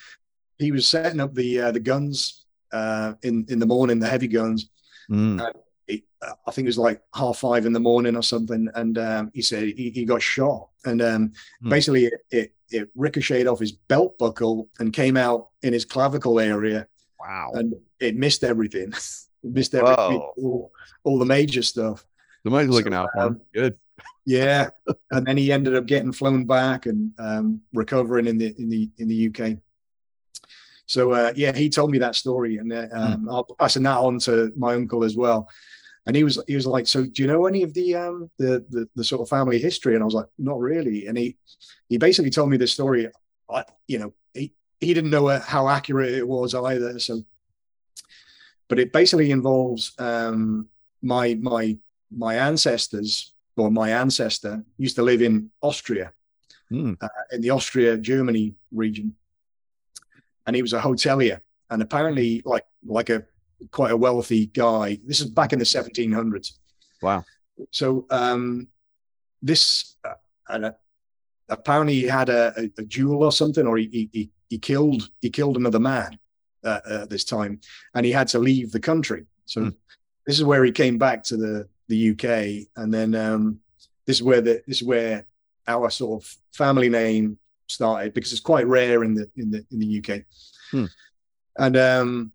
[0.59, 4.29] He was setting up the uh, the guns uh, in in the morning, the heavy
[4.29, 4.71] guns.
[5.11, 5.53] Mm.
[5.87, 9.31] He, I think it was like half five in the morning or something, and um,
[9.35, 11.71] he said he, he, got shot, and um, mm.
[11.71, 16.41] basically it, it, it ricocheted off his belt buckle and came out in his clavicle
[16.41, 16.87] area.
[17.21, 17.53] Wow!
[17.55, 18.93] And it missed everything.
[19.45, 20.73] it missed everything, all,
[21.05, 22.05] all, the major stuff.
[22.43, 23.27] The Somebody's looking so, out for him.
[23.27, 23.79] Um, Good.
[24.27, 24.69] yeah,
[25.13, 28.91] and then he ended up getting flown back and um, recovering in the in the
[28.99, 29.59] in the UK.
[30.87, 33.31] So uh, yeah, he told me that story, and uh, um, hmm.
[33.31, 35.49] I'll passing that on to my uncle as well.
[36.07, 38.65] And he was he was like, "So do you know any of the um the,
[38.71, 41.37] the the sort of family history?" And I was like, "Not really." And he
[41.89, 43.09] he basically told me this story.
[43.51, 46.99] I, you know, he he didn't know how accurate it was either.
[47.01, 47.25] So
[48.69, 50.69] but it basically involves um,
[51.03, 51.77] my my
[52.11, 56.13] my ancestors or my ancestor used to live in Austria,
[56.71, 56.97] mm.
[57.01, 59.15] uh, in the Austria Germany region,
[60.47, 61.41] and he was a hotelier,
[61.71, 63.25] and apparently like like a
[63.71, 64.99] quite a wealthy guy.
[65.05, 66.53] This is back in the 1700s.
[67.03, 67.25] Wow.
[67.71, 68.69] So um,
[69.43, 70.15] this uh,
[70.49, 70.73] and uh,
[71.49, 75.31] apparently he had a, a, a, duel or something, or he, he he killed he
[75.31, 76.19] killed another man
[76.65, 77.61] uh, uh, this time,
[77.95, 79.27] and he had to leave the country.
[79.47, 79.75] So mm.
[80.27, 83.61] this is where he came back to the the UK, and then um,
[84.07, 85.25] this is where the this is where
[85.67, 89.79] our sort of family name started because it's quite rare in the in the in
[89.79, 90.23] the UK.
[90.71, 90.87] Hmm.
[91.59, 92.33] And um,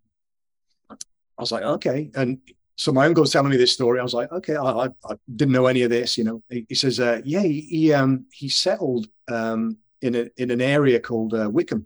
[0.90, 0.96] I
[1.42, 2.12] was like, okay.
[2.16, 2.40] And
[2.76, 4.00] so my uncle was telling me this story.
[4.00, 6.18] I was like, okay, I, I didn't know any of this.
[6.18, 10.30] You know, he, he says, uh, yeah, he he, um, he settled um, in a
[10.38, 11.86] in an area called uh, Wickham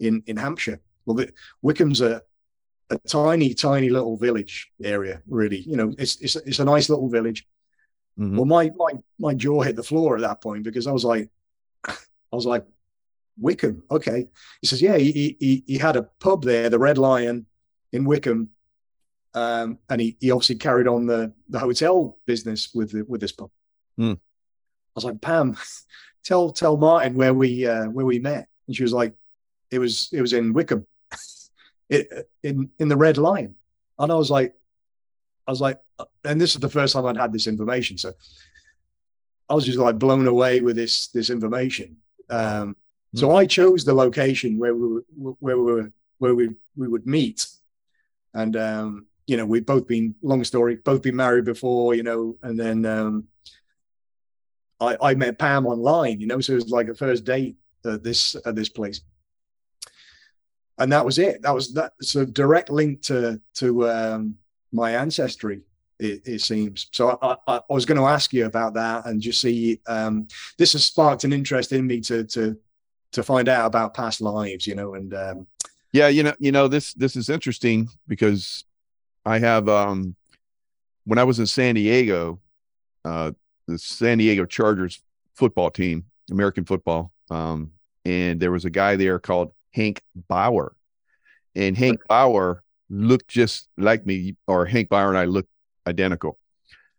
[0.00, 0.80] in in Hampshire.
[1.04, 2.22] Well, the, Wickham's a
[2.90, 5.22] a tiny, tiny little village area.
[5.26, 7.46] Really, you know, it's it's it's a nice little village.
[8.18, 8.36] Mm-hmm.
[8.36, 11.28] Well, my my my jaw hit the floor at that point because I was like,
[12.34, 12.66] I was like,
[13.38, 14.26] Wickham, okay.
[14.60, 17.46] He says, yeah, he he he had a pub there, the Red Lion,
[17.92, 18.48] in Wickham,
[19.34, 23.30] um, and he he obviously carried on the the hotel business with the, with this
[23.30, 23.50] pub.
[24.00, 24.14] Mm.
[24.16, 24.18] I
[24.96, 25.56] was like, Pam,
[26.24, 29.14] tell tell Martin where we uh, where we met, and she was like,
[29.70, 30.84] it was it was in Wickham,
[31.88, 33.54] it, in in the Red Lion,
[33.96, 34.54] and I was like,
[35.46, 35.80] I was like,
[36.24, 38.12] and this is the first time I'd had this information, so
[39.48, 41.98] I was just like blown away with this this information.
[42.30, 42.74] Um, mm.
[43.18, 47.06] So I chose the location where we were, where we were, where we we would
[47.06, 47.46] meet,
[48.32, 52.36] and um, you know we've both been long story, both been married before, you know,
[52.42, 53.24] and then um,
[54.80, 58.02] I I met Pam online, you know, so it was like a first date at
[58.02, 59.00] this at this place
[60.78, 61.42] and that was it.
[61.42, 64.36] That was that so direct link to to um,
[64.72, 65.60] my ancestry.
[65.98, 67.18] It, it, seems so.
[67.22, 69.80] I, I, I was going to ask you about that and just see.
[69.86, 70.26] Um,
[70.58, 72.58] this has sparked an interest in me to to
[73.12, 74.66] to find out about past lives.
[74.66, 75.46] You know, and um,
[75.92, 78.64] yeah, you know, you know this this is interesting because
[79.24, 80.16] I have um,
[81.04, 82.40] when I was in San Diego,
[83.04, 83.30] uh,
[83.68, 85.00] the San Diego Chargers
[85.34, 87.70] football team, American football, um,
[88.04, 90.74] and there was a guy there called Hank Bauer.
[91.54, 95.50] And Hank Bauer looked just like me, or Hank Bauer and I looked
[95.86, 96.38] identical.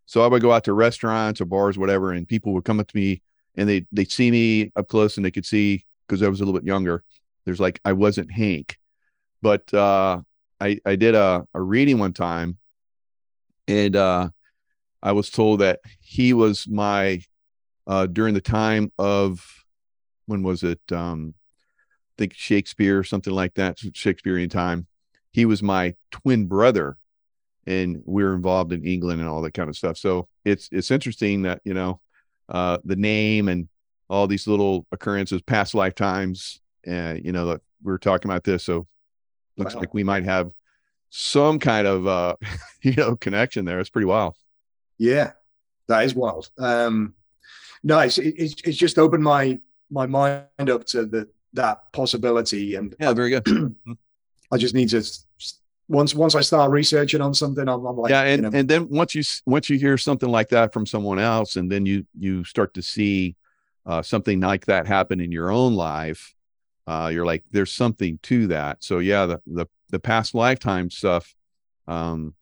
[0.05, 2.87] So I would go out to restaurants or bars, whatever, and people would come up
[2.87, 3.21] to me
[3.55, 6.45] and they they'd see me up close and they could see because I was a
[6.45, 7.03] little bit younger.
[7.45, 8.77] There's like I wasn't Hank,
[9.41, 10.21] but uh,
[10.59, 12.57] I I did a, a reading one time,
[13.67, 14.29] and uh,
[15.01, 17.21] I was told that he was my
[17.87, 19.45] uh, during the time of
[20.25, 21.33] when was it um,
[21.79, 24.87] I think Shakespeare, or something like that, Shakespearean time.
[25.31, 26.97] He was my twin brother,
[27.67, 29.97] and we are involved in England and all that kind of stuff.
[29.97, 31.99] So it's it's interesting that you know
[32.49, 33.67] uh, the name and
[34.09, 38.63] all these little occurrences, past lifetimes, and you know that we are talking about this.
[38.63, 38.87] So
[39.57, 39.81] looks wow.
[39.81, 40.51] like we might have
[41.09, 42.35] some kind of uh,
[42.81, 43.79] you know connection there.
[43.79, 44.35] It's pretty wild.
[44.97, 45.31] Yeah,
[45.87, 46.49] that is wild.
[46.57, 47.15] Um,
[47.83, 48.17] nice.
[48.17, 49.59] It, it's it's just opened my
[49.89, 52.75] my mind up to the that possibility.
[52.75, 53.75] And yeah, very good.
[54.51, 55.03] I just need to
[55.87, 58.67] once once I start researching on something, I'm, I'm like, yeah, and you know, and
[58.69, 62.05] then once you once you hear something like that from someone else, and then you
[62.17, 63.35] you start to see
[63.85, 66.33] uh, something like that happen in your own life,
[66.87, 68.83] uh, you're like, there's something to that.
[68.83, 71.35] So yeah, the the the past lifetime stuff,
[71.87, 72.33] um,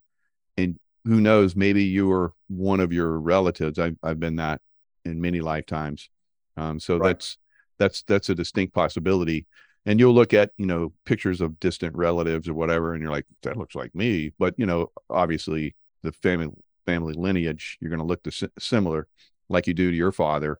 [0.57, 3.77] and who knows, maybe you were one of your relatives.
[3.77, 4.61] I've I've been that
[5.03, 6.09] in many lifetimes.
[6.55, 7.09] Um, so right.
[7.09, 7.37] that's
[7.77, 9.47] that's that's a distinct possibility
[9.85, 13.25] and you'll look at you know pictures of distant relatives or whatever and you're like
[13.41, 16.49] that looks like me but you know obviously the family
[16.85, 19.07] family lineage you're going to look to similar
[19.49, 20.59] like you do to your father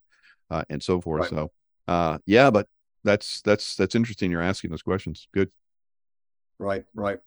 [0.50, 1.30] uh, and so forth right.
[1.30, 1.52] so
[1.88, 2.68] uh, yeah but
[3.04, 5.28] that's that's that's interesting you're asking those questions.
[5.34, 5.52] Good.
[6.58, 7.20] Right right.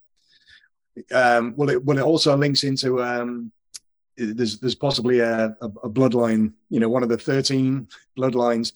[1.12, 3.52] Um, well it well it also links into um,
[4.16, 7.86] there's there's possibly a, a, a bloodline you know one of the 13
[8.18, 8.72] bloodlines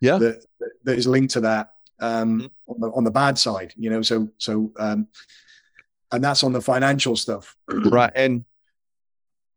[0.00, 0.18] yeah.
[0.18, 0.44] that,
[0.84, 2.72] that is linked to that um, mm-hmm.
[2.72, 5.06] on, the, on the bad side you know so so um,
[6.12, 8.44] and that's on the financial stuff right and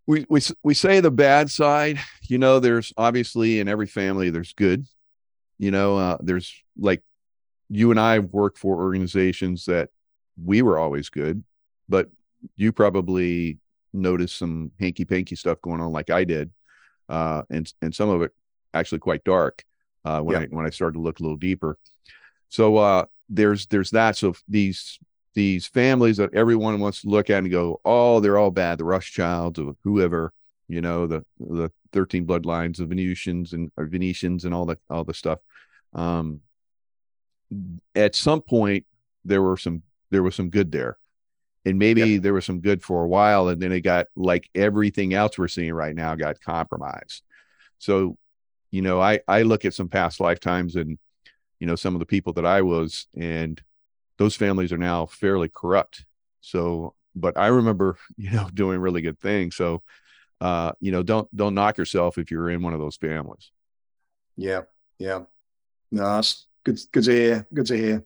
[0.06, 4.54] we we we say the bad side you know there's obviously in every family there's
[4.54, 4.86] good
[5.58, 7.04] you know uh, there's like
[7.70, 9.90] you and I work for organizations that
[10.42, 11.44] we were always good
[11.90, 12.10] but
[12.56, 13.58] you probably
[13.94, 16.52] noticed some hanky panky stuff going on like I did
[17.10, 18.32] uh, and and some of it
[18.74, 19.64] actually quite dark
[20.06, 20.44] uh, when yeah.
[20.44, 21.78] I when I started to look a little deeper.
[22.50, 24.18] So uh, there's there's that.
[24.18, 25.00] So these
[25.34, 28.80] these families that everyone wants to look at and go, oh, they're all bad.
[28.80, 30.34] The Rothschilds or whoever,
[30.68, 35.04] you know, the the thirteen bloodlines, the Venetians and or Venetians and all the all
[35.04, 35.40] the stuff.
[35.94, 36.42] Um,
[37.96, 38.86] at some point,
[39.26, 40.98] there were some there was some good there,
[41.66, 42.20] and maybe yeah.
[42.20, 45.48] there was some good for a while, and then it got like everything else we're
[45.48, 47.24] seeing right now got compromised.
[47.78, 48.18] So
[48.72, 50.98] you know, I I look at some past lifetimes and
[51.60, 53.62] you know some of the people that I was, and
[54.18, 56.06] those families are now fairly corrupt.
[56.42, 59.56] So, but I remember you know doing really good things.
[59.56, 59.84] So,
[60.42, 63.52] uh, you know, don't don't knock yourself if you're in one of those families.
[64.36, 64.62] Yeah,
[65.00, 65.24] yeah,
[65.92, 67.48] no, that's good, good to hear.
[67.54, 68.06] Good to hear.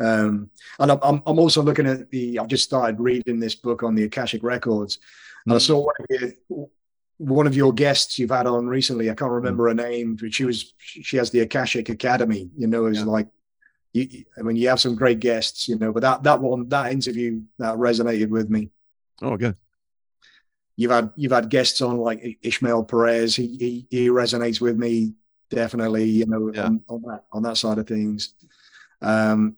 [0.00, 2.38] Um, and I'm, I'm also looking at the.
[2.38, 4.98] I've just started reading this book on the Akashic records,
[5.44, 5.60] and I mm.
[5.60, 6.68] saw one of, your,
[7.18, 9.10] one of your guests you've had on recently.
[9.10, 9.68] I can't remember mm.
[9.68, 12.50] her name, but she was she has the Akashic Academy.
[12.56, 13.04] You know, is yeah.
[13.04, 13.28] like.
[13.94, 16.92] You, I mean, you have some great guests, you know, but that that one that
[16.92, 18.68] interview that resonated with me.
[19.22, 19.56] Oh, good.
[20.76, 23.34] You've had you've had guests on like Ishmael Perez.
[23.34, 25.14] He he, he resonates with me
[25.48, 26.04] definitely.
[26.04, 26.66] You know, yeah.
[26.66, 28.34] on, on, that on that side of things.
[29.00, 29.56] Um,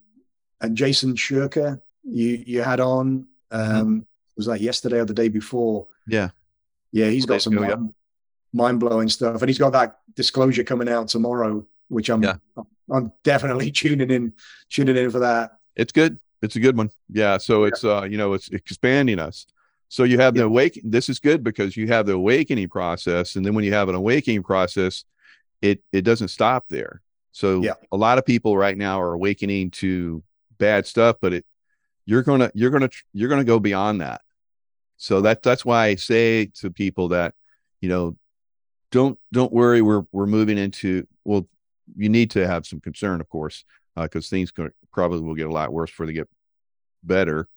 [0.60, 3.56] and Jason Shurka you you had on mm-hmm.
[3.56, 3.98] um mm-hmm.
[4.36, 6.30] was that yesterday or the day before yeah
[6.92, 7.94] yeah he's got some mind,
[8.52, 12.36] mind-blowing stuff and he's got that disclosure coming out tomorrow which i'm yeah.
[12.90, 14.32] i'm definitely tuning in
[14.68, 15.58] tuning in for that.
[15.76, 16.18] It's good.
[16.42, 16.90] It's a good one.
[17.08, 19.46] Yeah so it's uh you know it's expanding us.
[19.88, 23.44] So you have the awake this is good because you have the awakening process and
[23.44, 25.04] then when you have an awakening process
[25.60, 27.02] it it doesn't stop there.
[27.32, 27.74] So yeah.
[27.92, 30.22] a lot of people right now are awakening to
[30.58, 31.44] bad stuff, but it
[32.06, 34.22] you're gonna you're gonna you're gonna go beyond that.
[35.00, 37.34] So that that's why I say to people that
[37.80, 38.16] you know
[38.90, 41.48] don't don't worry we're we're moving into well
[41.96, 43.64] you need to have some concern of course
[43.96, 46.28] because uh, things could, probably will get a lot worse before they get
[47.02, 47.48] better.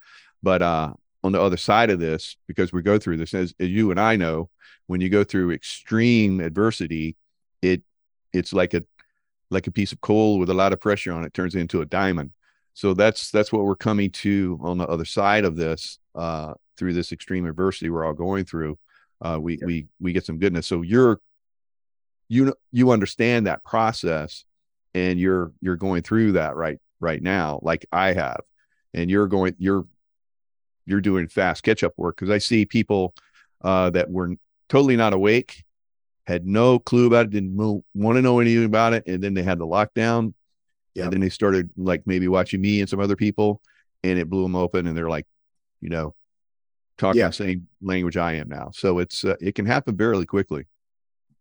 [0.41, 3.69] But uh on the other side of this because we go through this as, as
[3.69, 4.49] you and i know
[4.87, 7.15] when you go through extreme adversity
[7.61, 7.81] it
[8.33, 8.83] it's like a
[9.53, 11.85] like a piece of coal with a lot of pressure on it turns into a
[11.85, 12.31] diamond.
[12.73, 16.93] So that's that's what we're coming to on the other side of this uh, through
[16.93, 18.77] this extreme adversity we're all going through
[19.21, 19.65] uh, we yeah.
[19.65, 21.19] we we get some goodness so you're
[22.27, 24.45] you you understand that process
[24.93, 28.41] and you're you're going through that right right now like i have
[28.93, 29.85] and you're going you're
[30.85, 33.13] you're doing fast catch up work because i see people
[33.63, 34.29] uh, that were
[34.67, 35.63] totally not awake
[36.25, 37.55] had no clue about it didn't
[37.93, 40.33] want to know anything about it and then they had the lockdown
[40.93, 41.05] yeah.
[41.05, 43.61] And then they started like maybe watching me and some other people,
[44.03, 45.25] and it blew them open, and they're like,
[45.81, 46.13] you know,
[46.97, 47.27] talking yeah.
[47.27, 48.71] the same language I am now.
[48.73, 50.65] So it's uh, it can happen fairly quickly.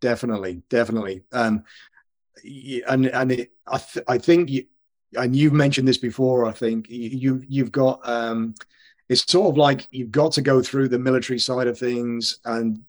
[0.00, 1.22] Definitely, definitely.
[1.32, 1.64] Um,
[2.88, 4.64] and and it, I th- I think you,
[5.14, 6.46] and you've mentioned this before.
[6.46, 8.54] I think you you've got um,
[9.08, 12.82] it's sort of like you've got to go through the military side of things and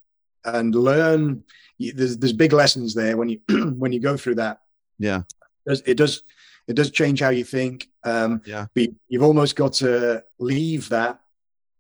[0.46, 1.44] and learn.
[1.80, 3.40] There's there's big lessons there when you
[3.78, 4.62] when you go through that.
[5.00, 5.22] Yeah,
[5.66, 6.24] it does, it does
[6.68, 7.90] it does change how you think.
[8.04, 11.20] Um, yeah, but you've almost got to leave that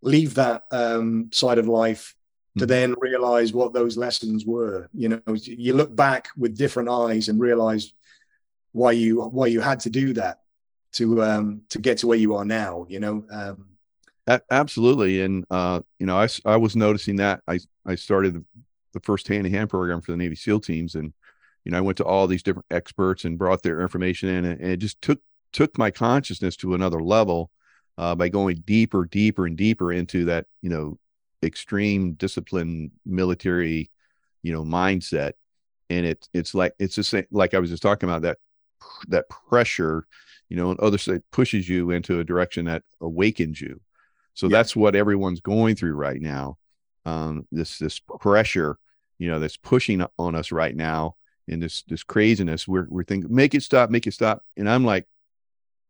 [0.03, 2.15] leave that um, side of life
[2.57, 2.69] to mm-hmm.
[2.69, 4.89] then realize what those lessons were.
[4.93, 7.93] You know, you look back with different eyes and realize
[8.73, 10.41] why you why you had to do that
[10.93, 12.85] to um, to get to where you are now.
[12.89, 13.25] You know.
[13.31, 13.67] Um,
[14.51, 18.43] Absolutely, and uh, you know, I, I was noticing that I I started the,
[18.93, 21.11] the first hand in hand program for the Navy SEAL teams, and
[21.65, 24.61] you know, I went to all these different experts and brought their information in, and,
[24.61, 25.19] it just took
[25.51, 27.51] took my consciousness to another level
[27.97, 30.97] uh, by going deeper, deeper, and deeper into that, you know,
[31.43, 33.91] extreme discipline military,
[34.41, 35.33] you know, mindset.
[35.89, 38.37] And it it's like it's the same like I was just talking about that
[39.09, 40.07] that pressure,
[40.49, 43.79] you know, and other side pushes you into a direction that awakens you.
[44.33, 44.57] So yeah.
[44.57, 46.57] that's what everyone's going through right now.
[47.05, 48.77] Um, this this pressure,
[49.19, 51.15] you know, that's pushing on us right now
[51.47, 52.67] in this this craziness.
[52.67, 54.43] We're we're thinking, make it stop, make it stop.
[54.57, 55.05] And I'm like,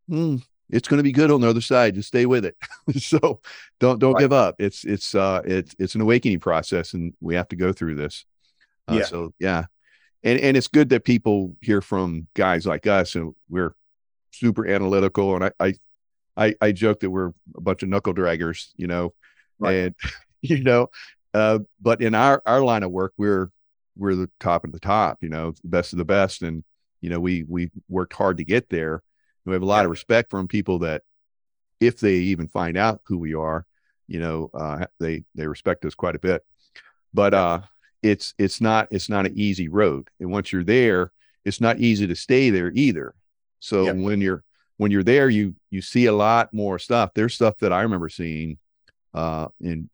[0.09, 0.37] hmm,
[0.69, 1.95] it's going to be good on the other side.
[1.95, 2.55] Just stay with it.
[2.97, 3.39] so
[3.79, 4.21] don't don't right.
[4.21, 4.55] give up.
[4.59, 8.25] It's it's uh it's it's an awakening process, and we have to go through this.
[8.87, 9.03] Uh, yeah.
[9.03, 9.65] So yeah,
[10.23, 13.75] and and it's good that people hear from guys like us, and we're
[14.31, 15.35] super analytical.
[15.35, 15.73] And I I
[16.35, 19.13] I, I joke that we're a bunch of knuckle draggers, you know,
[19.59, 19.73] right.
[19.73, 19.95] and
[20.41, 20.87] you know,
[21.33, 23.49] uh, but in our our line of work, we're
[23.95, 26.41] we're the top of the top, you know, the best of the best.
[26.41, 26.63] And,
[27.01, 29.01] you know, we, we worked hard to get there.
[29.45, 29.85] We have a lot yeah.
[29.85, 31.03] of respect from people that
[31.79, 33.65] if they even find out who we are,
[34.07, 36.45] you know, uh, they, they respect us quite a bit,
[37.13, 37.61] but, uh,
[38.01, 40.09] it's, it's not, it's not an easy road.
[40.19, 41.11] And once you're there,
[41.45, 43.15] it's not easy to stay there either.
[43.59, 43.91] So yeah.
[43.93, 44.43] when you're,
[44.75, 47.11] when you're there, you, you see a lot more stuff.
[47.13, 48.57] There's stuff that I remember seeing,
[49.13, 49.89] uh, in,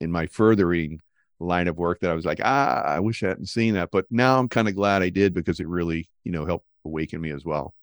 [0.00, 1.00] in my furthering
[1.40, 3.90] line of work that I was like, ah, I wish I hadn't seen that.
[3.90, 7.20] But now I'm kind of glad I did because it really, you know, helped awaken
[7.20, 7.74] me as well.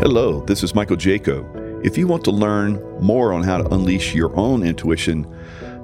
[0.00, 1.84] Hello, this is Michael Jaco.
[1.84, 5.26] If you want to learn more on how to unleash your own intuition,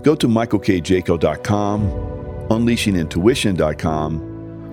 [0.03, 1.91] go to michaelkjaco.com,
[2.49, 4.21] unleashingintuition.com,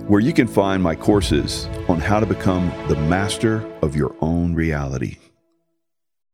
[0.08, 4.54] where you can find my courses on how to become the master of your own
[4.54, 5.18] reality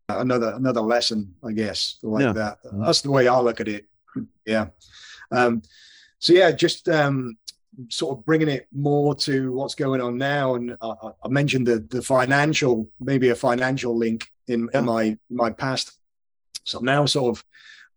[0.10, 2.34] another another lesson, I guess, like yeah.
[2.34, 2.60] that.
[2.72, 3.86] That's the way I look at it.
[4.46, 4.68] Yeah.
[5.32, 5.62] Um,
[6.20, 7.38] so yeah, just um,
[7.90, 10.56] sort of bringing it more to what's going on now.
[10.56, 14.80] And I, I mentioned the the financial, maybe a financial link in, yeah.
[14.80, 15.94] in my my past.
[16.64, 17.46] So now, sort of,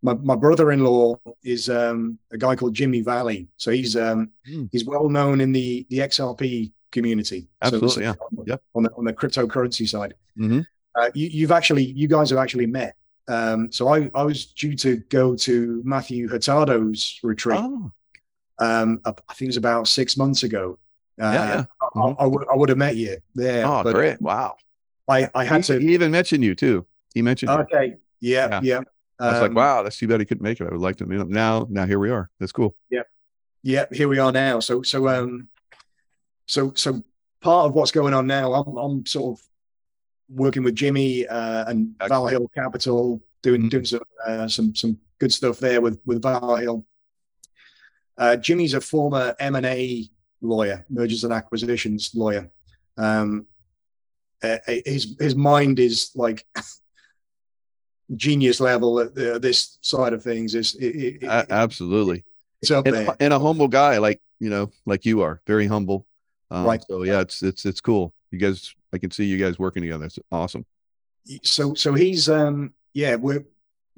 [0.03, 3.49] my, my brother-in-law is um, a guy called Jimmy Vallee.
[3.57, 4.69] So he's um, mm.
[4.73, 7.49] he's well known in the the XRP community.
[7.63, 8.15] Absolutely, so, yeah,
[8.47, 8.57] yeah.
[8.75, 10.61] On the on the cryptocurrency side, mm-hmm.
[10.95, 12.97] uh, you, have actually you guys have actually met.
[13.29, 17.61] Um, so I I was due to go to Matthew Hurtado's retreat.
[17.61, 17.93] Oh.
[18.61, 20.79] Um, I think it was about six months ago.
[21.21, 21.65] Uh, yeah, yeah.
[22.03, 23.67] I, I, would I would have met you there.
[23.67, 24.21] Oh, but great!
[24.21, 24.57] Wow.
[25.09, 25.81] I I had he, to.
[25.81, 26.87] He even mentioned you too.
[27.15, 27.51] He mentioned.
[27.51, 27.87] Okay.
[27.87, 27.97] You.
[28.21, 28.49] Yeah.
[28.49, 28.61] Yeah.
[28.63, 28.81] yeah.
[29.19, 30.67] I was like, um, wow, that's too bad he couldn't make it.
[30.67, 31.31] I would like to meet him.
[31.31, 32.31] Now, now here we are.
[32.39, 32.75] That's cool.
[32.89, 33.03] Yeah.
[33.63, 33.85] Yeah.
[33.93, 34.61] Here we are now.
[34.61, 35.49] So, so, um,
[36.47, 37.03] so, so
[37.43, 39.47] part of what's going on now, I'm, I'm sort of
[40.31, 43.69] working with Jimmy uh, and Valhil Capital, doing, mm-hmm.
[43.69, 46.87] doing some, uh, some, some good stuff there with, with Valhil.
[48.21, 50.11] Uh, Jimmy's a former M&A
[50.43, 52.51] lawyer, mergers and acquisitions lawyer.
[52.99, 53.47] Um,
[54.43, 56.47] uh, his his mind is like
[58.15, 60.55] genius level at the, this side of things.
[60.55, 62.25] Is it, it, absolutely.
[62.61, 63.17] it's up and, there.
[63.21, 66.07] and a humble guy like you know like you are very humble.
[66.51, 66.85] Um, right.
[66.89, 68.13] so yeah it's it's it's cool.
[68.31, 70.05] You guys i can see you guys working together.
[70.07, 70.67] It's awesome.
[71.43, 73.45] So so he's um yeah we're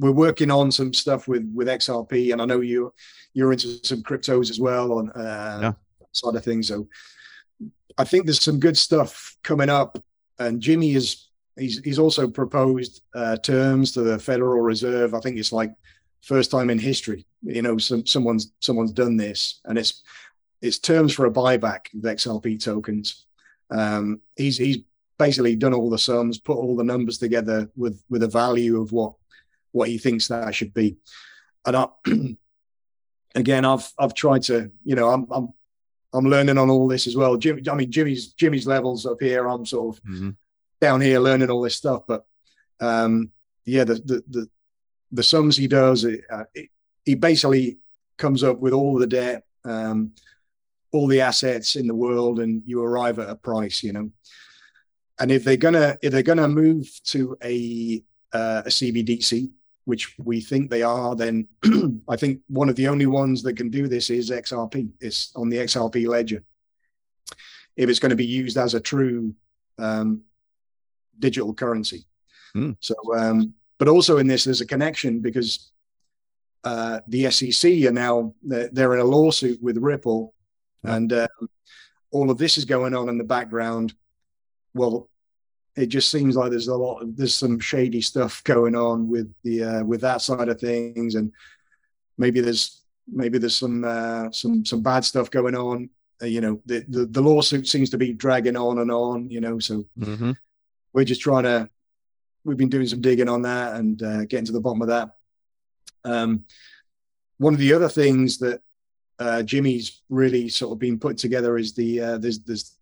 [0.03, 2.93] we're working on some stuff with with xrp and i know you
[3.35, 5.73] you're into some cryptos as well on uh yeah.
[6.13, 6.87] side of things so
[7.97, 9.99] i think there's some good stuff coming up
[10.39, 15.15] and jimmy is he's he's also proposed uh, terms to the Federal Reserve.
[15.15, 15.75] I think it's like
[16.21, 17.27] first time in history.
[17.43, 20.03] You know, some someone's someone's done this, and it's
[20.61, 23.27] it's terms for a buyback of XRP tokens.
[23.71, 24.79] Um, he's he's
[25.19, 28.93] basically done all the sums, put all the numbers together with with a value of
[28.93, 29.15] what
[29.73, 30.97] what he thinks that should be.
[31.67, 31.89] And I,
[33.35, 35.49] again, I've I've tried to, you know, I'm I'm
[36.15, 37.37] I'm learning on all this as well.
[37.37, 39.49] Jim, I mean, Jimmy's Jimmy's levels up here.
[39.49, 40.31] I'm sort of mm-hmm
[40.83, 42.03] down here learning all this stuff.
[42.07, 42.27] But
[42.81, 43.31] um,
[43.65, 44.51] yeah, the, the, the
[45.13, 46.69] the sums he does, it, uh, it,
[47.05, 47.79] he basically
[48.19, 50.13] comes up with all the debt, um,
[50.91, 53.83] all the assets in the world, and you arrive at a price.
[53.83, 54.11] You know,
[55.21, 58.03] and if they're gonna if they're gonna move to a
[58.33, 59.51] uh, a CBDC,
[59.85, 61.49] which we think they are, then
[62.09, 64.91] I think one of the only ones that can do this is XRP.
[65.01, 66.43] It's on the XRP ledger.
[67.77, 69.35] If it's going to be used as a true
[69.79, 70.23] um,
[71.19, 72.07] digital currency.
[72.55, 72.77] Mm.
[72.81, 75.73] So, um, but also in this, there's a connection because
[76.65, 80.35] uh, the SEC are now they're, they're, in a lawsuit with Ripple,
[80.85, 81.27] and uh,
[82.11, 83.95] all of this is going on in the background.
[84.75, 85.09] Well,
[85.77, 89.33] it just seems like there's a lot of, there's some shady stuff going on with
[89.43, 91.33] the uh, with that side of things, and
[92.19, 95.91] maybe there's maybe there's some uh, some some bad stuff going on.
[96.23, 99.29] Uh, you know, the, the, the lawsuit seems to be dragging on and on.
[99.31, 99.85] You know, so.
[99.99, 100.33] Mm-hmm
[100.93, 101.69] we're just trying to
[102.45, 105.11] we've been doing some digging on that and uh, getting to the bottom of that
[106.05, 106.45] um,
[107.39, 108.61] one of the other things that
[109.19, 112.77] uh, jimmy's really sort of been put together is the uh, there's there's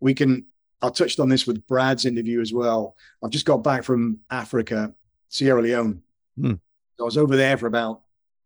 [0.00, 0.44] we can
[0.82, 4.92] i touched on this with brad's interview as well i've just got back from africa
[5.28, 6.02] sierra leone
[6.36, 6.54] hmm.
[7.00, 8.02] i was over there for about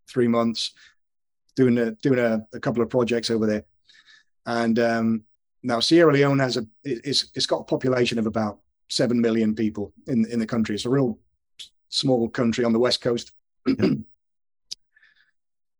[0.09, 0.73] three months
[1.57, 3.65] doing a doing a, a couple of projects over there
[4.47, 5.25] and um,
[5.67, 9.93] now, Sierra Leone has a it's it's got a population of about seven million people
[10.07, 10.77] in in the country.
[10.77, 11.19] It's a real
[11.89, 13.33] small country on the west coast.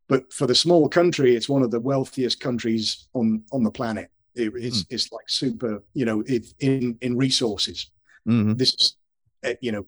[0.09, 4.11] but for the small country, it's one of the wealthiest countries on on the planet.
[4.37, 4.87] It, it's mm.
[4.91, 7.91] it's like super, you know, it, in in resources.
[8.29, 8.55] Mm-hmm.
[8.55, 8.97] This is,
[9.43, 9.87] eh, you know,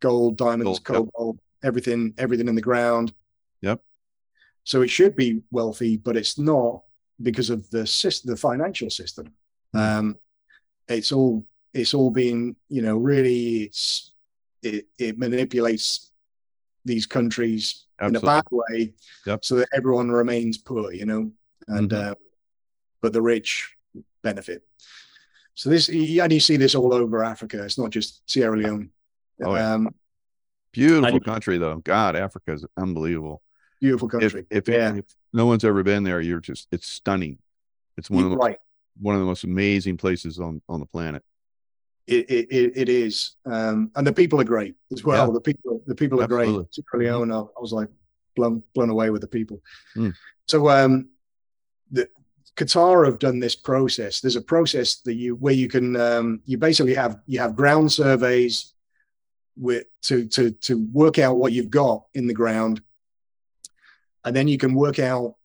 [0.00, 1.68] gold, diamonds, gold, cobalt, yep.
[1.68, 3.12] everything, everything in the ground.
[3.62, 3.82] Yep.
[4.64, 6.82] So it should be wealthy, but it's not
[7.20, 9.32] because of the system, the financial system.
[9.72, 9.78] Hmm.
[9.78, 10.16] Um,
[10.88, 14.12] it's all it's all been you know really it's
[14.62, 16.10] it, it manipulates
[16.84, 18.18] these countries Absolutely.
[18.18, 18.94] in a bad way
[19.26, 19.44] yep.
[19.44, 21.30] so that everyone remains poor you know
[21.68, 22.10] and mm-hmm.
[22.10, 22.14] uh,
[23.00, 23.76] but the rich
[24.22, 24.62] benefit
[25.54, 28.90] so this and you see this all over africa it's not just sierra leone
[29.44, 29.74] oh, yeah.
[29.74, 29.94] um,
[30.72, 33.42] beautiful country though god africa is unbelievable
[33.80, 34.94] beautiful country if, if, yeah.
[34.96, 37.38] if no one's ever been there, you're just it's stunning.
[37.96, 38.58] It's one of the right.
[39.00, 41.22] one of the most amazing places on on the planet.
[42.06, 45.28] It it, it is, um, and the people are great as well.
[45.28, 45.34] Yeah.
[45.34, 46.54] The people the people are Absolutely.
[46.54, 46.74] great.
[46.74, 47.88] Sierra Leone, I, I was like
[48.34, 49.60] blown blown away with the people.
[49.96, 50.14] Mm.
[50.48, 51.10] So um,
[51.90, 52.08] the
[52.56, 54.20] Qatar have done this process.
[54.20, 57.90] There's a process that you where you can um, you basically have you have ground
[57.92, 58.74] surveys
[59.56, 62.82] with to to to work out what you've got in the ground
[64.24, 65.36] and then you can work out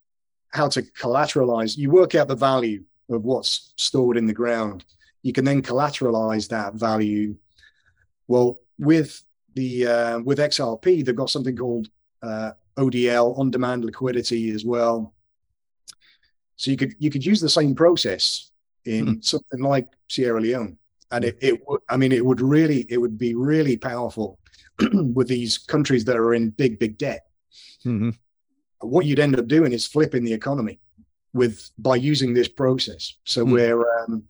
[0.49, 1.77] how to collateralize.
[1.77, 4.85] You work out the value of what's stored in the ground.
[5.21, 7.35] You can then collateralize that value.
[8.27, 11.89] Well, with the uh, with XRP, they've got something called
[12.21, 15.13] uh, ODL, on-demand liquidity, as well.
[16.55, 18.51] So you could you could use the same process
[18.85, 19.25] in mm.
[19.25, 20.77] something like Sierra Leone,
[21.11, 24.39] and it, it would I mean it would really it would be really powerful
[24.93, 27.25] with these countries that are in big big debt.
[27.85, 28.11] Mm-hmm.
[28.79, 30.79] What you'd end up doing is flipping the economy
[31.33, 33.15] with by using this process.
[33.25, 33.51] So mm.
[33.51, 34.23] where um,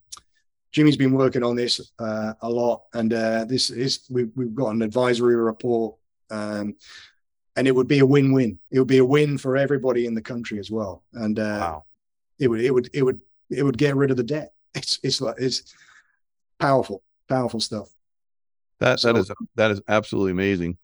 [0.71, 4.69] Jimmy's been working on this uh, a lot, and uh, this is we, we've got
[4.69, 5.95] an advisory report.
[6.31, 6.75] Um,
[7.57, 8.59] and it would be a win-win.
[8.69, 11.03] It would be a win for everybody in the country as well.
[11.13, 11.85] And uh, wow
[12.39, 14.53] it would it would it would it would get rid of the debt.
[14.73, 15.73] It's it's like it's
[16.59, 17.89] powerful, powerful stuff.
[18.79, 20.77] That so, that is that is absolutely amazing.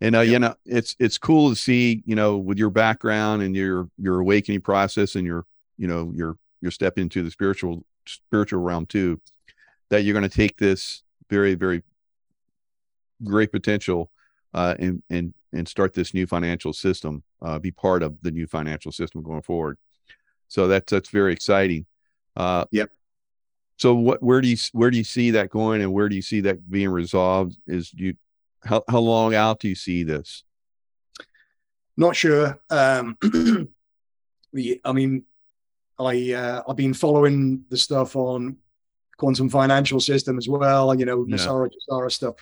[0.00, 0.32] And uh, yeah.
[0.32, 4.20] you know, it's it's cool to see, you know, with your background and your your
[4.20, 5.44] awakening process and your,
[5.78, 9.20] you know, your your step into the spiritual spiritual realm too,
[9.88, 11.82] that you're going to take this very very
[13.24, 14.10] great potential
[14.54, 18.46] uh, and and and start this new financial system, uh, be part of the new
[18.46, 19.78] financial system going forward.
[20.48, 21.86] So that's that's very exciting.
[22.36, 22.90] Uh, yep.
[23.78, 26.22] So what where do you where do you see that going, and where do you
[26.22, 27.56] see that being resolved?
[27.66, 28.14] Is you
[28.64, 30.44] how how long out do you see this?
[31.96, 32.58] Not sure.
[32.70, 33.16] Um,
[34.84, 35.24] I mean,
[35.98, 38.56] I uh, I've been following the stuff on
[39.16, 40.94] quantum financial system as well.
[40.94, 41.36] You know, yeah.
[41.36, 42.34] NESARA, GESARA stuff.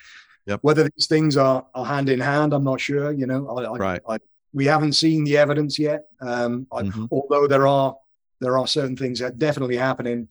[0.46, 0.60] Yep.
[0.62, 3.12] Whether these things are, are hand in hand, I'm not sure.
[3.12, 4.02] You know, I, I, right.
[4.08, 4.18] I,
[4.54, 6.04] we haven't seen the evidence yet.
[6.20, 7.06] Um, mm-hmm.
[7.10, 7.96] although there are
[8.40, 10.28] there are certain things that definitely happening.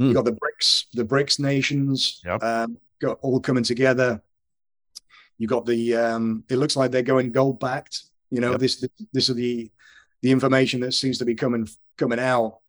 [0.00, 0.08] Mm.
[0.08, 2.42] You got the BRICS, the BRICS nations, yep.
[2.42, 4.22] um, got all coming together.
[5.38, 5.96] You got the.
[5.96, 8.04] Um, it looks like they're going gold backed.
[8.30, 8.60] You know, yep.
[8.60, 9.70] this this is the
[10.22, 12.60] the information that seems to be coming coming out.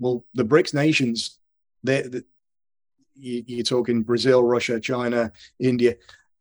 [0.00, 1.38] Well, the BRICS nations,
[1.84, 2.22] they're, they're
[3.14, 5.94] you, are talking Brazil, Russia, China, India.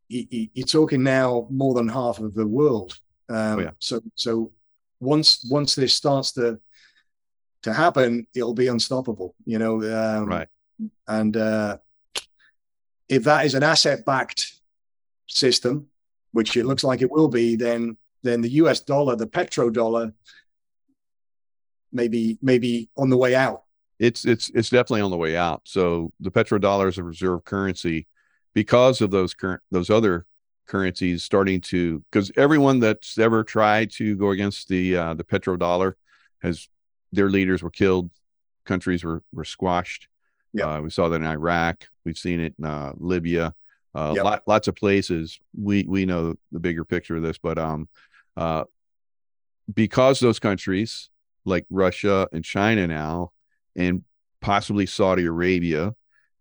[0.10, 3.00] You, are talking now more than half of the world.
[3.34, 3.72] Um, oh, yeah.
[3.80, 4.52] So so
[5.00, 6.60] once once this starts to
[7.64, 9.36] to happen, it'll be unstoppable.
[9.46, 10.48] You know, um, right?
[11.08, 11.78] And uh,
[13.10, 14.54] if that is an asset backed
[15.28, 15.88] system,
[16.32, 18.80] which it looks like it will be, then then the U.S.
[18.80, 20.14] dollar, the petrodollar,
[21.92, 23.64] maybe maybe on the way out.
[24.00, 25.62] It's it's it's definitely on the way out.
[25.66, 28.08] So the petrodollar is a reserve currency
[28.54, 30.26] because of those current those other
[30.68, 35.94] currencies starting to because everyone that's ever tried to go against the uh, the petrodollar
[36.42, 36.68] has
[37.12, 38.10] their leaders were killed,
[38.66, 40.08] countries were were squashed.
[40.54, 41.88] Yeah, uh, we saw that in Iraq.
[42.06, 43.54] We've seen it in uh, Libya.
[43.96, 44.24] Uh, yep.
[44.24, 45.40] lot, lots of places.
[45.60, 47.88] We we know the bigger picture of this, but um,
[48.36, 48.64] uh,
[49.74, 51.10] because those countries
[51.46, 53.32] like Russia and China now,
[53.76, 54.04] and
[54.42, 55.94] possibly Saudi Arabia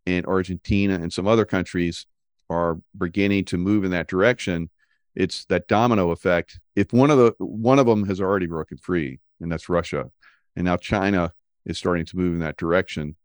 [0.06, 2.06] and Argentina and some other countries
[2.52, 4.70] are beginning to move in that direction,
[5.14, 6.60] it's that domino effect.
[6.76, 10.10] If one of the one of them has already broken free, and that's Russia,
[10.56, 11.32] and now China
[11.64, 13.16] is starting to move in that direction,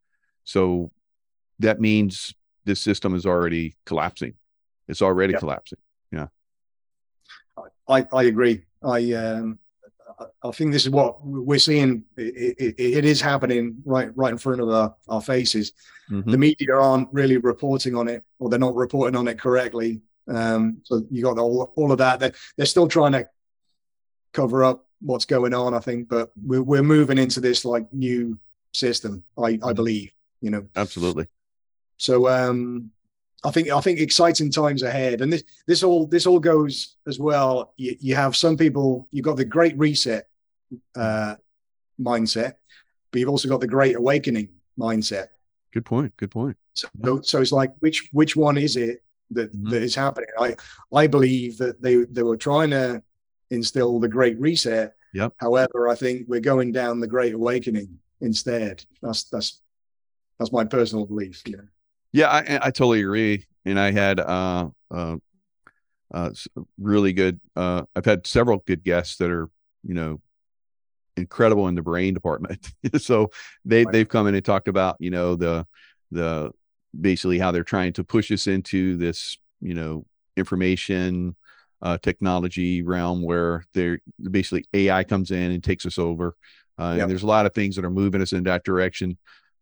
[0.44, 0.92] so
[1.60, 2.34] that means
[2.66, 4.34] this system is already collapsing.
[4.88, 5.40] It's already yeah.
[5.40, 5.80] collapsing.
[6.12, 6.28] Yeah,
[7.88, 8.64] I I agree.
[8.84, 9.60] I um
[10.44, 12.04] I think this is what we're seeing.
[12.18, 15.74] It, it, it is happening right right in front of our, our faces.
[16.10, 16.32] Mm-hmm.
[16.32, 20.02] The media aren't really reporting on it, or they're not reporting on it correctly.
[20.28, 22.20] Um, so you got all, all of that.
[22.20, 23.30] They're, they're still trying to
[24.34, 28.40] cover up what's going on, I think, but we're, we're moving into this like new
[28.74, 29.24] system.
[29.38, 29.74] I, I mm-hmm.
[29.74, 30.12] believe,
[30.42, 31.28] you know, absolutely.
[31.98, 32.92] So um,
[33.44, 37.20] I think I think exciting times ahead, and this this all this all goes as
[37.20, 37.74] well.
[37.78, 39.08] You, you have some people.
[39.12, 40.28] You've got the Great Reset
[40.96, 41.36] uh,
[42.00, 42.56] mindset,
[43.12, 45.28] but you've also got the Great Awakening mindset.
[45.72, 46.16] Good point.
[46.18, 46.58] Good point.
[46.74, 47.20] So, yeah.
[47.22, 49.70] so it's like which which one is it that, mm-hmm.
[49.70, 50.30] that is happening?
[50.40, 50.56] I
[50.94, 53.04] I believe that they they were trying to
[53.52, 54.96] instill the Great Reset.
[55.14, 55.34] Yep.
[55.38, 58.84] However, I think we're going down the Great Awakening instead.
[59.02, 59.62] That's that's
[60.40, 61.44] that's my personal belief.
[61.46, 61.58] Yeah.
[62.12, 63.46] Yeah, I, I totally agree.
[63.66, 65.18] And I had uh, uh,
[66.14, 66.30] uh,
[66.80, 67.40] really good.
[67.56, 69.50] Uh, I've had several good guests that are,
[69.84, 70.22] you know,
[71.18, 72.72] incredible in the brain department.
[72.98, 73.30] so
[73.66, 73.92] they right.
[73.92, 75.68] they've come in and talked about, you know, the
[76.12, 76.52] the
[77.00, 80.06] basically how they're trying to push us into this, you know,
[80.38, 81.36] information
[81.82, 84.00] uh, technology realm where they're
[84.32, 86.36] basically AI comes in and takes us over.
[86.80, 87.04] Uh, yep.
[87.04, 89.18] And there's a lot of things that are moving us in that direction.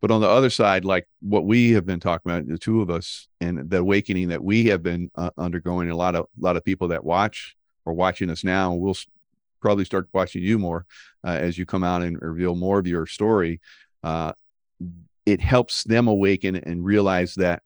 [0.05, 2.91] But on the other side, like what we have been talking about, the two of
[2.91, 6.55] us, and the awakening that we have been uh, undergoing, a lot of a lot
[6.55, 8.95] of people that watch or watching us now will
[9.61, 10.85] probably start watching you more
[11.23, 13.59] uh, as you come out and reveal more of your story.
[14.03, 14.33] Uh,
[15.25, 17.63] it helps them awaken and realize that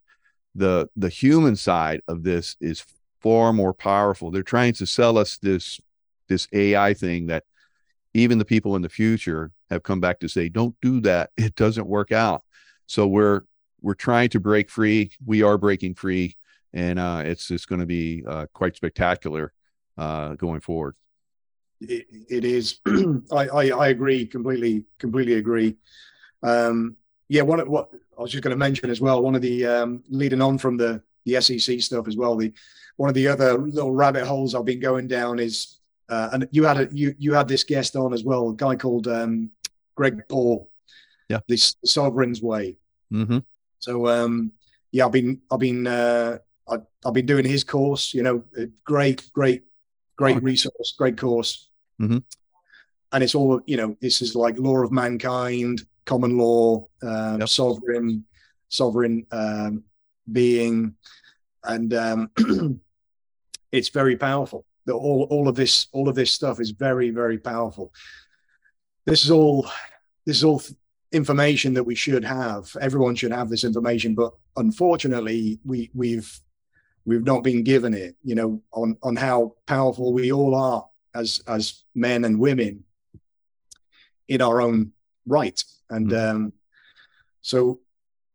[0.55, 2.85] the the human side of this is
[3.19, 4.31] far more powerful.
[4.31, 5.81] They're trying to sell us this
[6.29, 7.43] this AI thing that
[8.13, 11.31] even the people in the future have come back to say, "Don't do that.
[11.37, 12.43] It doesn't work out."
[12.85, 13.41] So we're
[13.81, 15.11] we're trying to break free.
[15.25, 16.35] We are breaking free,
[16.73, 19.53] and uh, it's it's going to be uh, quite spectacular
[19.97, 20.95] uh, going forward.
[21.81, 22.79] it, it is.
[23.31, 24.85] I, I, I agree completely.
[24.97, 25.77] Completely agree.
[26.43, 26.95] Um,
[27.27, 29.21] yeah, one of what I was just going to mention as well.
[29.21, 32.35] One of the um, leading on from the the SEC stuff as well.
[32.35, 32.53] The
[32.97, 35.78] one of the other little rabbit holes I've been going down is,
[36.09, 38.75] uh, and you had a you you had this guest on as well, a guy
[38.75, 39.51] called um,
[39.95, 40.69] Greg Paul.
[41.29, 42.77] Yeah, this Sovereign's Way.
[43.13, 43.39] Mm-hmm.
[43.77, 44.51] So um,
[44.91, 48.13] yeah, I've been I've been uh, I, have been doing his course.
[48.13, 48.43] You know,
[48.83, 49.63] great, great,
[50.15, 50.45] great okay.
[50.45, 51.67] resource, great course.
[52.01, 52.17] Mm-hmm.
[53.11, 53.95] And it's all you know.
[54.01, 57.49] This is like law of mankind, common law, uh, yep.
[57.49, 58.25] sovereign,
[58.69, 59.83] sovereign um,
[60.31, 60.95] being,
[61.63, 62.31] and um,
[63.71, 64.65] it's very powerful.
[64.85, 67.93] The, all all of this all of this stuff is very very powerful.
[69.05, 69.69] This is all
[70.25, 70.61] this is all
[71.11, 72.75] information that we should have.
[72.79, 76.39] Everyone should have this information, but unfortunately, we we've
[77.05, 78.15] we've not been given it.
[78.23, 82.83] You know, on on how powerful we all are as as men and women
[84.27, 84.91] in our own
[85.25, 85.63] right.
[85.89, 86.35] And mm-hmm.
[86.35, 86.53] um,
[87.41, 87.79] so,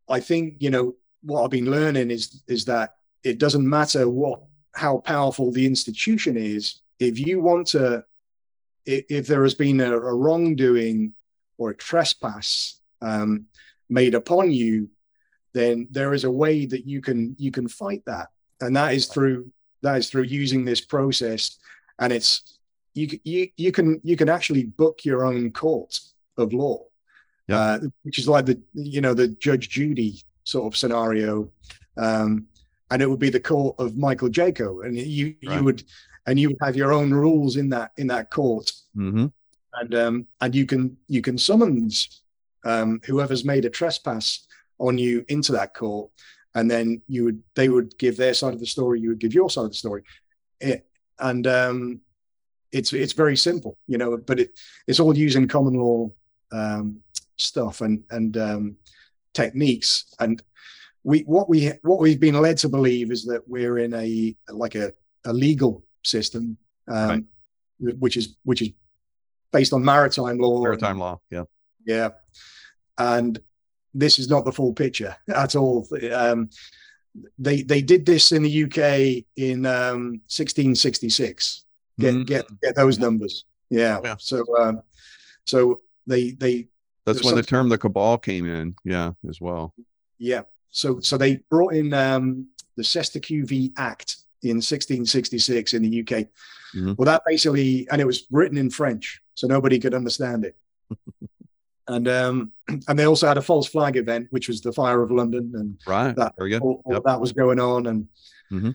[0.09, 4.43] I think you know what I've been learning is is that it doesn't matter what
[4.75, 6.81] how powerful the institution is.
[6.99, 8.05] If you want to,
[8.85, 11.15] if, if there has been a, a wrongdoing
[11.59, 13.47] or a trespass um,
[13.89, 14.89] made upon you,
[15.53, 18.29] then there is a way that you can you can fight that,
[18.61, 19.51] and that is through
[19.83, 21.59] that is through using this process,
[22.01, 22.59] and it's
[22.95, 26.01] you you you can you can actually book your own court
[26.37, 26.83] of law,
[27.47, 27.61] yeah.
[27.61, 31.51] uh, which is like the you know the Judge Judy sort of scenario,
[31.97, 32.47] um,
[32.91, 35.57] and it would be the court of Michael Jaco, and you right.
[35.57, 35.85] you would
[36.27, 38.73] and you would have your own rules in that in that court.
[38.97, 39.27] Mm-hmm
[39.75, 42.23] and um, and you can you can summons
[42.65, 44.47] um, whoever's made a trespass
[44.79, 46.11] on you into that court,
[46.55, 49.35] and then you would they would give their side of the story, you would give
[49.35, 50.03] your side of the story,
[50.61, 50.87] it,
[51.19, 52.01] and um,
[52.73, 56.11] it's it's very simple, you know, but it it's all using common law
[56.53, 57.01] um,
[57.37, 58.77] stuff and and um,
[59.33, 60.43] techniques, and
[61.05, 64.75] we what we what we've been led to believe is that we're in a like
[64.75, 64.93] a,
[65.25, 66.57] a legal system,
[66.89, 67.99] um, right.
[67.99, 68.71] which is which is
[69.53, 70.63] based on maritime law.
[70.63, 71.45] Maritime law, yeah.
[71.87, 72.11] Yeah.
[72.99, 73.39] And
[73.93, 75.87] this is not the full picture at all.
[76.13, 76.51] Um,
[77.39, 81.65] they they did this in the UK in um, 1666.
[82.01, 82.27] Get mm.
[82.27, 83.45] get get those numbers.
[83.71, 84.01] Yeah.
[84.03, 84.17] yeah.
[84.19, 84.83] So um,
[85.47, 86.69] so they they.
[87.07, 88.75] That's when the term the cabal came in.
[88.83, 89.75] Yeah, as well.
[90.19, 90.43] Yeah.
[90.75, 96.27] So so they brought in um, the Sesteq v Act in 1666 in the UK.
[96.75, 96.93] Mm-hmm.
[96.99, 100.57] Well, that basically, and it was written in French so nobody could understand it.
[101.89, 102.53] and um,
[102.89, 105.79] and they also had a false flag event, which was the fire of London, and
[105.87, 106.63] right, that Very good.
[106.63, 107.05] All, all yep.
[107.05, 108.09] that was going on, and
[108.51, 108.71] mm-hmm.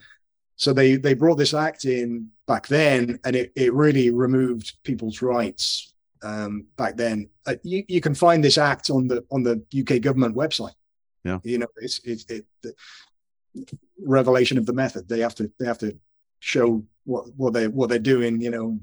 [0.56, 5.20] so they they brought this act in back then, and it it really removed people's
[5.20, 5.92] rights
[6.22, 7.28] um, back then.
[7.46, 10.72] Uh, you you can find this act on the on the UK government website.
[11.24, 12.74] Yeah, you know, it's it's it, the
[14.04, 15.08] revelation of the method.
[15.08, 15.98] They have to they have to
[16.38, 18.40] show what what they what they're doing.
[18.40, 18.80] You know,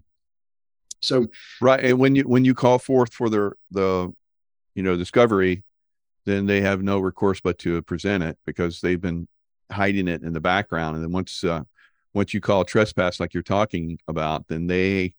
[1.02, 1.28] so
[1.62, 4.14] right, and when you when you call forth for the the
[4.76, 5.64] you know discovery,
[6.26, 9.28] then they have no recourse but to present it because they've been
[9.72, 10.96] hiding it in the background.
[10.96, 11.64] And then once uh,
[12.14, 15.14] once you call trespass like you're talking about, then they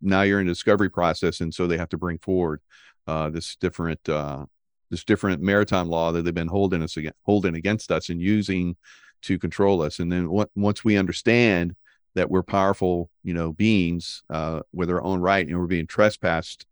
[0.00, 2.60] now you're in a discovery process, and so they have to bring forward
[3.06, 4.46] uh, this different uh,
[4.90, 8.76] this different maritime law that they've been holding us against, holding against us and using
[9.22, 9.98] to control us.
[9.98, 11.76] And then what, once we understand
[12.14, 16.66] that we're powerful, you know, beings uh, with our own right, and we're being trespassed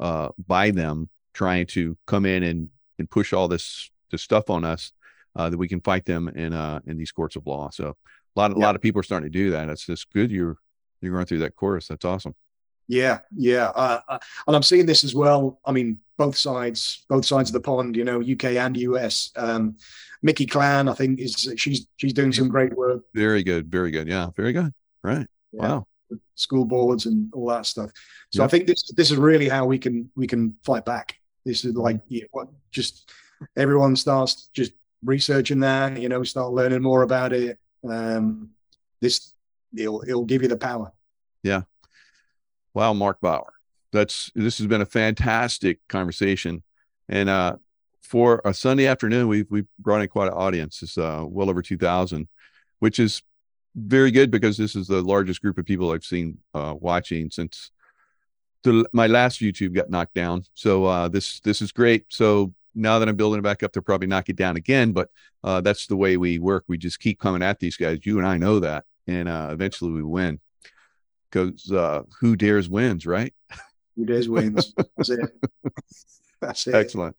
[0.00, 4.64] uh, by them, trying to come in and and push all this this stuff on
[4.64, 4.92] us,
[5.36, 7.68] uh, that we can fight them in uh in these courts of law.
[7.70, 7.96] So
[8.36, 8.64] a lot of, yeah.
[8.64, 9.68] a lot of people are starting to do that.
[9.68, 10.56] It's just good you're
[11.00, 11.88] you're going through that course.
[11.88, 12.34] That's awesome.
[12.88, 15.60] Yeah, yeah, uh, uh, and I'm seeing this as well.
[15.64, 17.96] I mean, both sides, both sides of the pond.
[17.96, 19.30] You know, UK and US.
[19.36, 19.76] Um,
[20.22, 23.02] Mickey Clan, I think, is she's she's doing some great work.
[23.14, 24.08] Very good, very good.
[24.08, 24.72] Yeah, very good.
[25.02, 25.26] Right.
[25.52, 25.68] Yeah.
[25.68, 25.86] Wow.
[26.34, 27.90] School boards and all that stuff.
[28.32, 28.42] So.
[28.42, 31.16] I think this this is really how we can we can fight back.
[31.44, 33.10] This is like yeah, what just
[33.56, 34.72] everyone starts just
[35.04, 37.58] researching that, you know, start learning more about it.
[37.88, 38.50] Um,
[39.00, 39.34] this
[39.76, 40.92] it'll it'll give you the power.
[41.42, 41.62] Yeah.
[42.78, 43.54] Wow, Mark Bauer.
[43.90, 46.62] That's this has been a fantastic conversation.
[47.08, 47.56] And uh
[48.02, 50.80] for a Sunday afternoon, we've we've brought in quite an audience.
[50.80, 52.28] It's uh well over two thousand,
[52.78, 53.20] which is
[53.74, 57.72] very good because this is the largest group of people I've seen uh watching since
[58.62, 60.44] the my last YouTube got knocked down.
[60.54, 62.04] So uh this this is great.
[62.10, 64.92] So now that I'm building it back up, they'll probably knock it down again.
[64.92, 65.10] But
[65.42, 66.62] uh, that's the way we work.
[66.68, 67.98] We just keep coming at these guys.
[68.06, 70.38] You and I know that, and uh, eventually we win.
[71.30, 73.32] Because uh, who dares wins, right?
[73.96, 74.74] Who dares wins.
[74.96, 75.20] That's it.
[76.40, 76.74] That's it.
[76.74, 77.16] Excellent,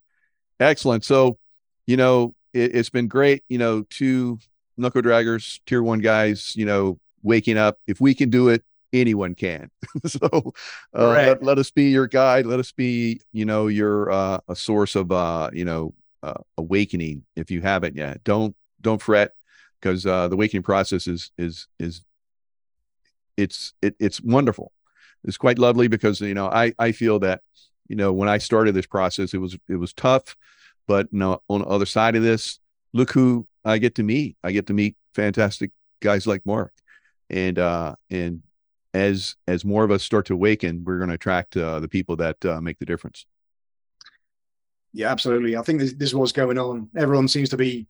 [0.59, 1.03] excellent.
[1.03, 1.37] So,
[1.85, 3.43] you know, it, it's been great.
[3.49, 4.39] You know, two
[4.77, 6.55] knuckle draggers, tier one guys.
[6.55, 7.77] You know, waking up.
[7.85, 9.69] If we can do it, anyone can.
[10.05, 10.53] so
[10.93, 12.45] uh, let, let, us be your guide.
[12.45, 15.93] Let us be, you know, your uh, a source of, uh, you know,
[16.23, 18.23] uh, awakening if you haven't yet.
[18.23, 19.31] Don't don't fret
[19.79, 22.01] because uh, the awakening process is is is
[23.39, 24.71] it's it, it's wonderful.
[25.23, 27.41] It's quite lovely because you know I I feel that
[27.87, 30.35] you know when I started this process it was it was tough,
[30.87, 32.59] but you know, on the other side of this,
[32.93, 34.37] look who I get to meet.
[34.43, 36.73] I get to meet fantastic guys like Mark,
[37.29, 38.41] and uh and
[38.93, 42.15] as as more of us start to awaken, we're going to attract uh, the people
[42.15, 43.25] that uh, make the difference.
[44.93, 45.55] Yeah, absolutely.
[45.55, 46.89] I think this, this is what's going on.
[46.97, 47.87] Everyone seems to be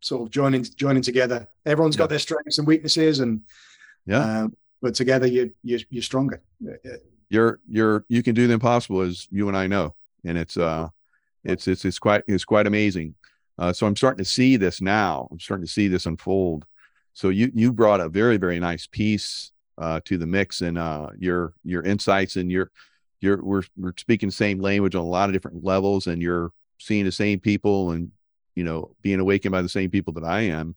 [0.00, 1.48] sort of joining joining together.
[1.64, 2.00] Everyone's yeah.
[2.00, 3.42] got their strengths and weaknesses, and
[4.04, 6.42] yeah, um, but together you you you're stronger.
[7.28, 10.88] You're you're you can do the impossible, as you and I know, and it's uh,
[11.44, 13.14] it's it's it's quite it's quite amazing.
[13.58, 15.28] Uh, so I'm starting to see this now.
[15.30, 16.66] I'm starting to see this unfold.
[17.14, 21.08] So you you brought a very very nice piece uh, to the mix and uh,
[21.18, 22.70] your your insights and your
[23.20, 26.52] your we're we're speaking the same language on a lot of different levels and you're
[26.78, 28.10] seeing the same people and
[28.54, 30.74] you know being awakened by the same people that I am.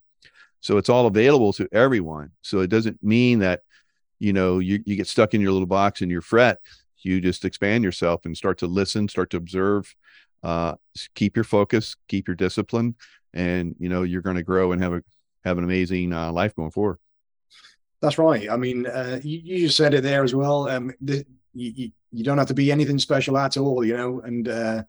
[0.61, 2.31] So it's all available to everyone.
[2.41, 3.61] So it doesn't mean that
[4.19, 6.59] you know you you get stuck in your little box and you're fret.
[7.01, 9.95] You just expand yourself and start to listen, start to observe,
[10.43, 10.75] uh,
[11.15, 12.95] keep your focus, keep your discipline,
[13.33, 15.03] and you know you're going to grow and have a
[15.45, 16.97] have an amazing uh, life going forward.
[18.01, 18.49] That's right.
[18.49, 20.69] I mean, uh, you, you, just said it there as well.
[20.69, 24.21] Um, the, you, you, don't have to be anything special at all, you know.
[24.21, 24.83] And uh,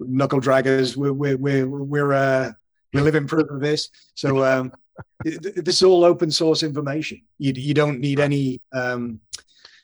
[0.00, 2.52] knuckle draggers, we're we're we're we're, uh,
[2.92, 3.90] we're living proof of this.
[4.14, 4.72] So um,
[5.24, 7.22] this is all open source information.
[7.38, 9.20] You you don't need any um,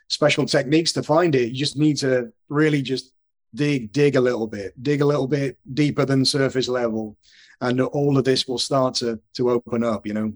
[0.09, 1.53] special techniques to find it.
[1.53, 3.13] You just need to really just
[3.55, 7.17] dig dig a little bit, dig a little bit deeper than surface level,
[7.61, 10.07] and all of this will start to to open up.
[10.07, 10.33] You know.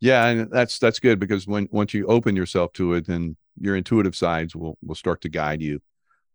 [0.00, 3.76] Yeah, and that's that's good because when once you open yourself to it, then your
[3.76, 5.80] intuitive sides will will start to guide you.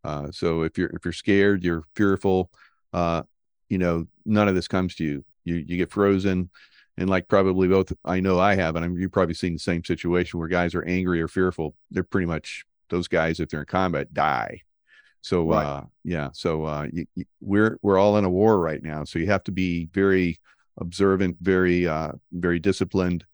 [0.03, 2.49] Uh, so if you're if you're scared, you're fearful,
[2.93, 3.23] uh,
[3.67, 5.25] you know, none of this comes to you.
[5.43, 6.49] You you get frozen,
[6.97, 9.83] and like probably both I know I have, and I'm you've probably seen the same
[9.83, 11.75] situation where guys are angry or fearful.
[11.91, 14.61] They're pretty much those guys if they're in combat die.
[15.21, 15.65] So right.
[15.65, 19.03] uh, yeah, so uh, you, you, we're we're all in a war right now.
[19.03, 20.39] So you have to be very
[20.77, 23.25] observant, very uh, very disciplined,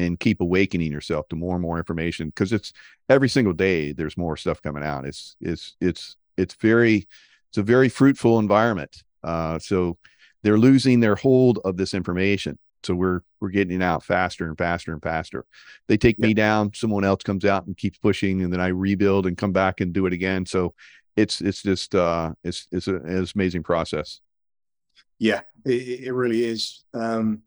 [0.00, 2.72] and keep awakening yourself to more and more information because it's
[3.08, 7.06] every single day there's more stuff coming out it's it's it's it's very
[7.50, 9.98] it's a very fruitful environment uh, so
[10.42, 14.58] they're losing their hold of this information so we're we're getting it out faster and
[14.58, 15.44] faster and faster
[15.88, 19.26] they take me down someone else comes out and keeps pushing and then i rebuild
[19.26, 20.74] and come back and do it again so
[21.16, 24.20] it's it's just uh it's it's, a, it's an amazing process
[25.18, 27.42] yeah it, it really is um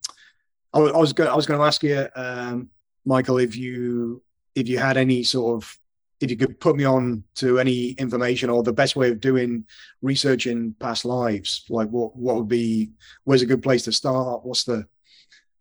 [0.74, 1.30] I, I was going.
[1.30, 2.70] I was going to ask you, um,
[3.06, 4.22] Michael, if you
[4.56, 5.78] if you had any sort of
[6.20, 9.66] if you could put me on to any information or the best way of doing
[10.02, 12.92] research in past lives, like what what would be
[13.24, 14.46] where's a good place to start?
[14.46, 14.88] What's the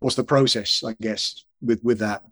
[0.03, 0.83] what's the process?
[0.85, 2.23] I guess with with that.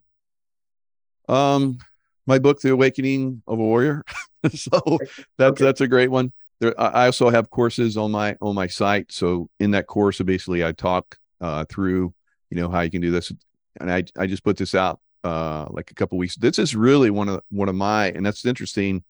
[1.28, 1.78] Um,
[2.26, 4.04] my book, The Awakening of a Warrior.
[4.54, 4.98] so
[5.38, 5.64] that's okay.
[5.64, 6.32] that's a great one.
[6.60, 9.12] There, I also have courses on my on my site.
[9.12, 12.12] So in that course, basically, I talk uh, through
[12.50, 13.32] you know how you can do this
[13.80, 17.10] and i i just put this out uh like a couple weeks this is really
[17.10, 19.02] one of one of my and that's interesting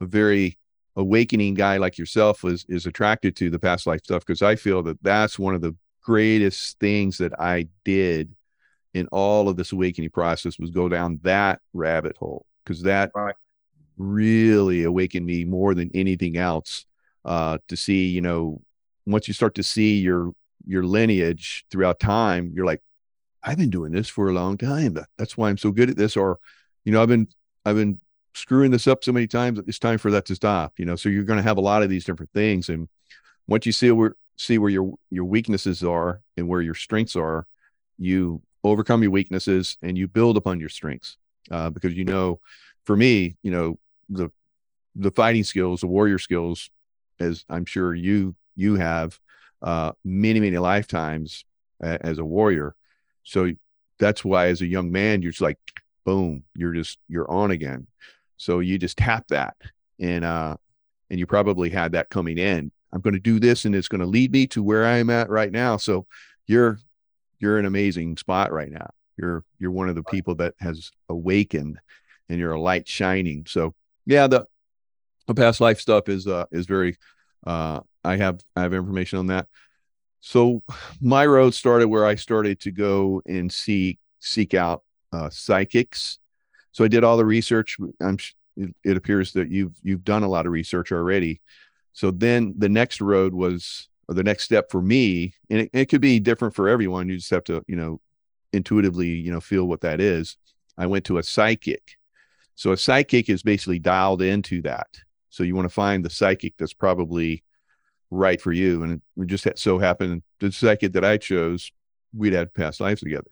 [0.00, 0.58] a very
[0.96, 4.82] awakening guy like yourself is is attracted to the past life stuff because i feel
[4.82, 5.74] that that's one of the
[6.04, 8.34] greatest things that i did
[8.92, 13.34] in all of this awakening process was go down that rabbit hole because that right.
[13.96, 16.86] really awakened me more than anything else
[17.24, 18.60] uh to see you know
[19.06, 20.32] once you start to see your
[20.66, 22.82] your lineage throughout time, you're like,
[23.42, 24.96] I've been doing this for a long time.
[25.18, 26.16] That's why I'm so good at this.
[26.16, 26.38] Or,
[26.84, 27.28] you know, I've been
[27.64, 28.00] I've been
[28.34, 30.74] screwing this up so many times it's time for that to stop.
[30.78, 32.88] You know, so you're going to have a lot of these different things, and
[33.46, 37.46] once you see where see where your your weaknesses are and where your strengths are,
[37.98, 41.16] you overcome your weaknesses and you build upon your strengths.
[41.50, 42.40] Uh, because you know,
[42.84, 43.78] for me, you know,
[44.08, 44.30] the
[44.96, 46.70] the fighting skills, the warrior skills,
[47.20, 49.18] as I'm sure you you have
[49.62, 51.44] uh, many many lifetimes
[51.82, 52.74] a, as a warrior.
[53.22, 53.52] So
[53.98, 55.58] that's why, as a young man, you're just like,
[56.04, 57.86] boom, you're just you're on again.
[58.36, 59.56] So you just tap that,
[60.00, 60.56] and uh,
[61.10, 62.72] and you probably had that coming in.
[62.94, 65.10] I'm going to do this, and it's going to lead me to where I am
[65.10, 65.76] at right now.
[65.76, 66.06] So
[66.46, 66.78] you're
[67.40, 68.90] you're an amazing spot right now.
[69.16, 71.80] You're you're one of the people that has awakened,
[72.28, 73.46] and you're a light shining.
[73.48, 73.74] So
[74.06, 74.46] yeah, the
[75.26, 76.96] the past life stuff is uh is very
[77.46, 79.48] uh I have I have information on that.
[80.20, 80.62] So
[81.00, 84.82] my road started where I started to go and seek seek out
[85.12, 86.18] uh, psychics.
[86.72, 87.76] So I did all the research.
[88.00, 88.18] I'm
[88.56, 91.40] it appears that you've you've done a lot of research already.
[91.94, 95.86] So then the next road was or the next step for me, and it, it
[95.86, 97.08] could be different for everyone.
[97.08, 98.00] You just have to you know
[98.52, 100.36] intuitively you know feel what that is.
[100.76, 101.96] I went to a psychic.
[102.56, 104.86] So a psychic is basically dialed into that.
[105.30, 107.42] So you want to find the psychic that's probably
[108.10, 108.82] right for you.
[108.82, 111.72] And it just so happened the psychic that I chose,
[112.16, 113.30] we'd had past lives together.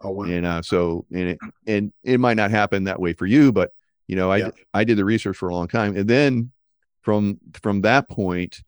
[0.00, 0.24] Oh wow.
[0.24, 3.72] And uh, so and it and it might not happen that way for you, but
[4.06, 4.50] you know, I yeah.
[4.72, 5.96] I did the research for a long time.
[5.96, 6.52] And then
[7.08, 8.62] from from that point,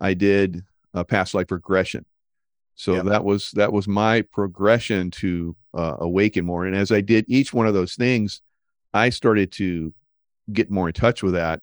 [0.00, 2.04] I did a past life regression.
[2.74, 3.02] So yeah.
[3.02, 6.66] that was that was my progression to uh, awaken more.
[6.66, 8.42] And as I did each one of those things,
[8.92, 9.94] I started to
[10.52, 11.62] get more in touch with that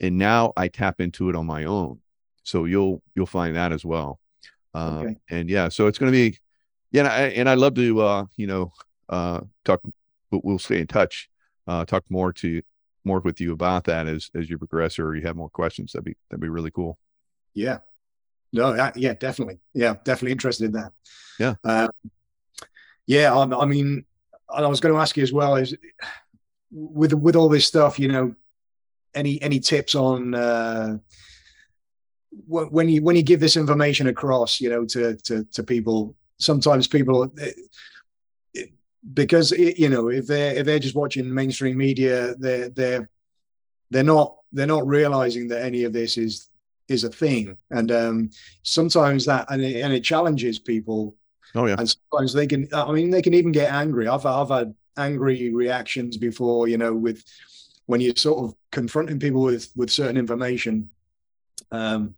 [0.00, 2.00] and now I tap into it on my own.
[2.44, 4.20] So you'll you'll find that as well.
[4.74, 5.16] Uh, okay.
[5.28, 6.38] And yeah, so it's going to be,
[6.92, 8.72] yeah, and I, and I love to uh, you know
[9.10, 9.82] uh, talk.
[10.30, 11.28] But we'll stay in touch.
[11.66, 12.62] Uh, talk more to
[13.04, 15.92] more with you about that as as you progress or you have more questions.
[15.92, 16.98] That'd be that'd be really cool.
[17.54, 17.78] Yeah.
[18.52, 18.90] No.
[18.96, 19.14] yeah.
[19.14, 19.60] Definitely.
[19.72, 19.94] Yeah.
[20.04, 20.92] Definitely interested in that.
[21.38, 21.54] Yeah.
[21.64, 21.90] Um,
[23.06, 23.34] yeah.
[23.34, 24.04] I, I mean,
[24.48, 25.74] I was going to ask you as well is
[26.70, 28.34] with with all this stuff, you know,
[29.14, 30.98] any any tips on uh,
[32.48, 36.16] when you when you give this information across, you know, to to to people?
[36.38, 37.52] Sometimes people, eh,
[39.12, 43.08] because it, you know, if they're if they're just watching mainstream media, they're they're
[43.90, 46.48] they're not they're not realizing that any of this is
[46.88, 48.30] is a thing, and um,
[48.62, 51.16] sometimes that and it, and it challenges people.
[51.54, 52.68] Oh yeah, and sometimes they can.
[52.72, 54.08] I mean, they can even get angry.
[54.08, 57.24] I've I've had angry reactions before, you know, with
[57.86, 60.90] when you're sort of confronting people with with certain information
[61.72, 62.14] um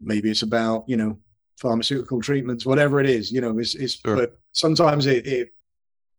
[0.00, 1.18] maybe it's about you know
[1.58, 4.16] pharmaceutical treatments whatever it is you know it's, it's sure.
[4.16, 5.52] but sometimes it, it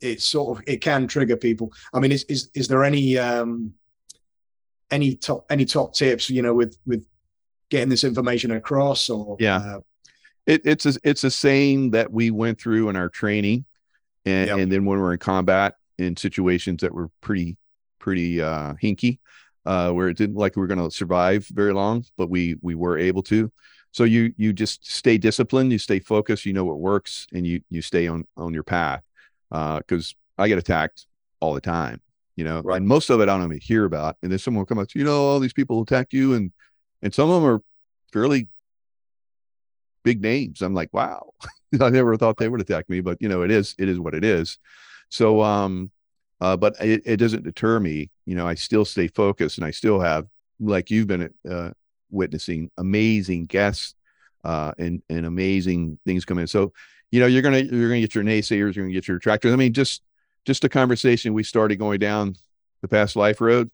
[0.02, 3.74] it sort of it can trigger people i mean is is, is there any um
[4.90, 7.06] any top any top tips you know with with
[7.70, 9.80] getting this information across or yeah uh,
[10.46, 13.64] it, it's a it's a saying that we went through in our training
[14.26, 14.58] and, yep.
[14.60, 17.58] and then when we're in combat in situations that were pretty
[18.00, 19.20] pretty uh, hinky,
[19.66, 22.76] uh, where it didn't like we were going to survive very long, but we we
[22.76, 23.52] were able to.
[23.92, 27.62] So you you just stay disciplined, you stay focused, you know what works, and you
[27.70, 29.04] you stay on on your path.
[29.52, 31.06] Because uh, I get attacked
[31.40, 32.02] all the time,
[32.36, 32.78] you know, right.
[32.78, 34.18] and most of it I don't even hear about.
[34.24, 36.52] And then someone will come up, you know, all these people attack you, and
[37.02, 37.62] and some of them are
[38.14, 38.48] fairly
[40.04, 40.62] big names.
[40.62, 41.34] I'm like, wow,
[41.82, 44.16] I never thought they would attack me, but you know, it is it is what
[44.16, 44.58] it is.
[45.10, 45.92] So um,
[46.42, 48.10] uh, but it, it doesn't deter me.
[48.26, 50.26] You know, I still stay focused and I still have,
[50.60, 51.72] like you've been uh,
[52.10, 53.96] witnessing, amazing guests
[54.44, 56.48] uh, and and amazing things come in.
[56.48, 56.74] So,
[57.12, 59.54] you know, you're gonna you're gonna get your naysayers, you're gonna get your detractors.
[59.54, 60.02] I mean, just
[60.46, 62.36] just a conversation we started going down
[62.82, 63.70] the past life road,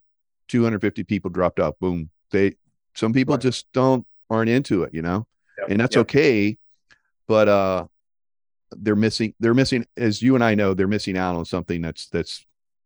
[0.49, 1.79] 250 people dropped out.
[1.79, 2.09] Boom.
[2.31, 2.55] They
[2.95, 3.41] some people right.
[3.41, 5.27] just don't aren't into it, you know,
[5.57, 5.69] yep.
[5.69, 6.01] and that's yep.
[6.01, 6.57] okay.
[7.27, 7.87] But uh,
[8.71, 12.07] they're missing they're missing as you and I know they're missing out on something that's
[12.07, 12.45] that's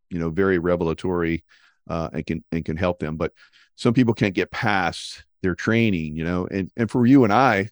[0.09, 1.43] you know very revelatory
[1.89, 3.15] uh, and can and can help them.
[3.15, 3.33] But
[3.75, 6.47] some people can't get past their training, you know.
[6.51, 7.69] And and for you and I,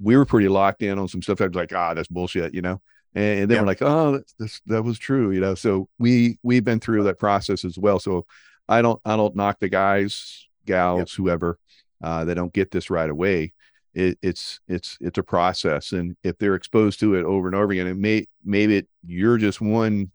[0.00, 1.40] we were pretty locked in on some stuff.
[1.40, 2.80] I was like, ah, that's bullshit, you know.
[3.14, 3.62] And, and then yeah.
[3.62, 5.54] we're like, oh, that's, that was true, you know.
[5.54, 7.98] So we we've been through that process as well.
[7.98, 8.26] So
[8.68, 11.58] I don't I don't knock the guys, gals, whoever
[12.02, 13.52] uh, that don't get this right away.
[13.94, 17.72] It, it's it's it's a process, and if they're exposed to it over and over
[17.72, 20.12] again, it may maybe it, you're just one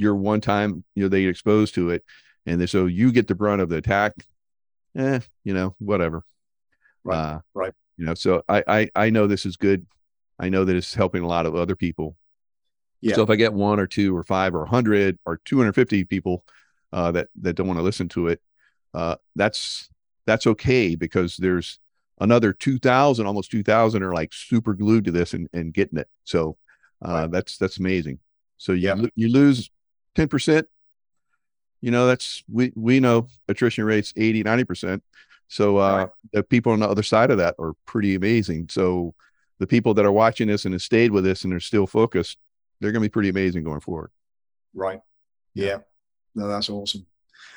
[0.00, 2.02] your one time you know they get exposed to it
[2.46, 4.14] and they, so you get the brunt of the attack
[4.96, 6.24] eh you know whatever
[7.04, 9.86] right uh, right you know so I, I i know this is good
[10.38, 12.16] i know that it's helping a lot of other people
[13.00, 13.14] yeah.
[13.14, 16.44] so if i get one or two or five or 100 or 250 people
[16.92, 18.40] uh, that that don't want to listen to it
[18.94, 19.88] uh, that's
[20.26, 21.78] that's okay because there's
[22.20, 26.56] another 2000 almost 2000 are like super glued to this and, and getting it so
[27.06, 27.30] uh, right.
[27.30, 28.18] that's that's amazing
[28.56, 29.06] so you, yeah.
[29.14, 29.70] you lose
[30.16, 30.64] 10%,
[31.80, 35.00] you know, that's we we know attrition rates 80, 90%.
[35.50, 36.08] So uh right.
[36.32, 38.68] the people on the other side of that are pretty amazing.
[38.70, 39.14] So
[39.58, 42.38] the people that are watching this and have stayed with us and are still focused,
[42.80, 44.10] they're going to be pretty amazing going forward.
[44.72, 45.00] Right.
[45.54, 45.78] Yeah.
[46.34, 47.04] No, that's awesome.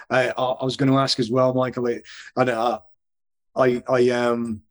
[0.09, 1.87] I, I was going to ask as well, Michael.
[1.87, 2.01] I,
[2.41, 2.79] uh,
[3.55, 4.63] I, I um,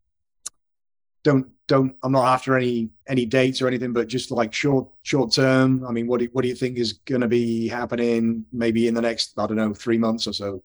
[1.23, 5.33] don't don't I'm not after any any dates or anything, but just like short short
[5.33, 5.85] term.
[5.87, 8.45] I mean, what do what do you think is going to be happening?
[8.51, 10.63] Maybe in the next I don't know three months or so.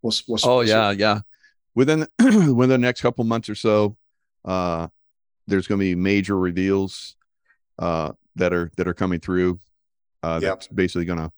[0.00, 0.98] What's what's oh what's yeah it?
[0.98, 1.20] yeah
[1.74, 3.96] within within the next couple months or so,
[4.44, 4.88] uh,
[5.46, 7.16] there's going to be major reveals
[7.78, 9.60] uh, that are that are coming through.
[10.22, 10.52] Uh, yep.
[10.52, 11.32] That's basically going to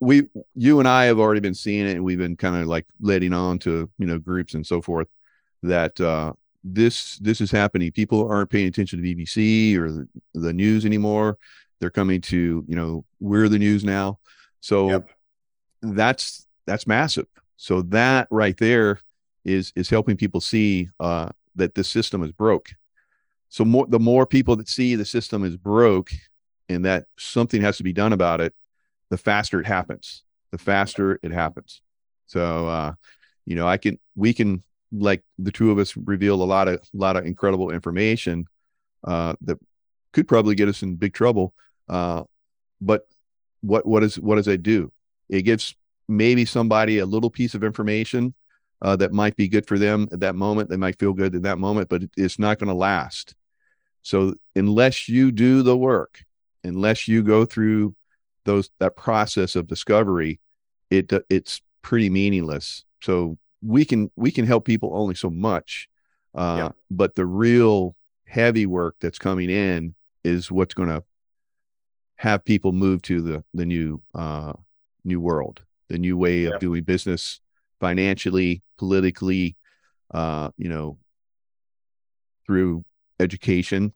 [0.00, 2.86] we you and I have already been seeing it and we've been kind of like
[3.00, 5.08] letting on to you know groups and so forth
[5.62, 6.32] that uh
[6.62, 11.38] this this is happening people aren't paying attention to BBC or the, the news anymore
[11.80, 14.18] they're coming to you know we're the news now
[14.60, 15.10] so yep.
[15.82, 19.00] that's that's massive so that right there
[19.44, 22.70] is is helping people see uh that the system is broke.
[23.48, 26.10] So more the more people that see the system is broke
[26.68, 28.54] and that something has to be done about it
[29.10, 31.80] the faster it happens the faster it happens.
[32.26, 32.94] So uh
[33.46, 36.76] you know i can we can like the two of us reveal a lot of
[36.76, 38.46] a lot of incredible information
[39.04, 39.58] uh that
[40.12, 41.52] could probably get us in big trouble
[41.88, 42.22] uh
[42.80, 43.06] but
[43.64, 44.92] what what is what does it do?
[45.28, 45.74] It gives
[46.06, 48.34] maybe somebody a little piece of information
[48.82, 51.42] uh, that might be good for them at that moment they might feel good in
[51.42, 53.34] that moment but it's not going to last
[54.02, 56.24] so unless you do the work
[56.62, 57.94] unless you go through
[58.44, 60.40] those that process of discovery
[60.90, 65.88] it it's pretty meaningless so we can we can help people only so much
[66.34, 66.68] uh, yeah.
[66.90, 67.94] but the real
[68.26, 69.94] heavy work that's coming in
[70.24, 71.02] is what's going to
[72.16, 74.52] have people move to the the new uh,
[75.04, 76.50] new world the new way yeah.
[76.50, 77.40] of doing business
[77.84, 79.56] financially politically
[80.12, 80.98] uh, you know
[82.46, 82.84] through
[83.20, 83.92] education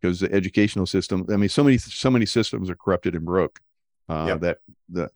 [0.00, 3.60] because the educational system i mean so many so many systems are corrupted and broke
[4.08, 4.40] uh, yep.
[4.40, 4.58] that
[4.88, 5.10] the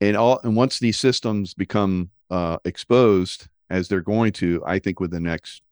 [0.00, 5.00] and all and once these systems become uh, exposed as they're going to, I think
[5.00, 5.62] within the next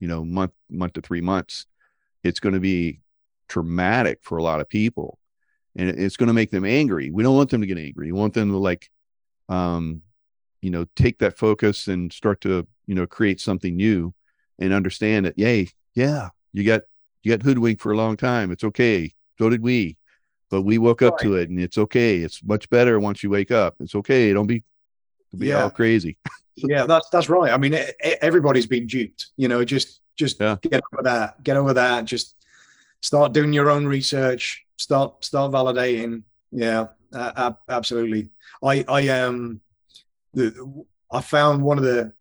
[0.00, 1.66] you know month month to three months,
[2.24, 3.00] it's going to be
[3.48, 5.18] traumatic for a lot of people,
[5.76, 7.10] and it's going to make them angry.
[7.10, 8.10] We don't want them to get angry.
[8.10, 8.90] We want them to like,
[9.48, 10.02] um,
[10.60, 14.14] you know, take that focus and start to you know create something new,
[14.58, 16.82] and understand that, yay, yeah, you got
[17.22, 18.50] you got hoodwinked for a long time.
[18.50, 19.12] It's okay.
[19.38, 19.98] So did we
[20.50, 21.22] but we woke up right.
[21.22, 22.18] to it and it's okay.
[22.18, 23.76] It's much better once you wake up.
[23.80, 24.32] It's okay.
[24.32, 24.62] Don't be,
[25.36, 25.62] be yeah.
[25.62, 26.16] all crazy.
[26.56, 27.52] yeah, that's that's right.
[27.52, 29.28] I mean, everybody's been duped.
[29.36, 30.56] You know, just just yeah.
[30.62, 31.42] get over that.
[31.42, 32.04] Get over that.
[32.06, 32.34] Just
[33.02, 34.64] start doing your own research.
[34.76, 36.22] Start start validating.
[36.50, 38.30] Yeah, uh, absolutely.
[38.62, 39.60] I I um,
[40.34, 42.12] the, I found one of the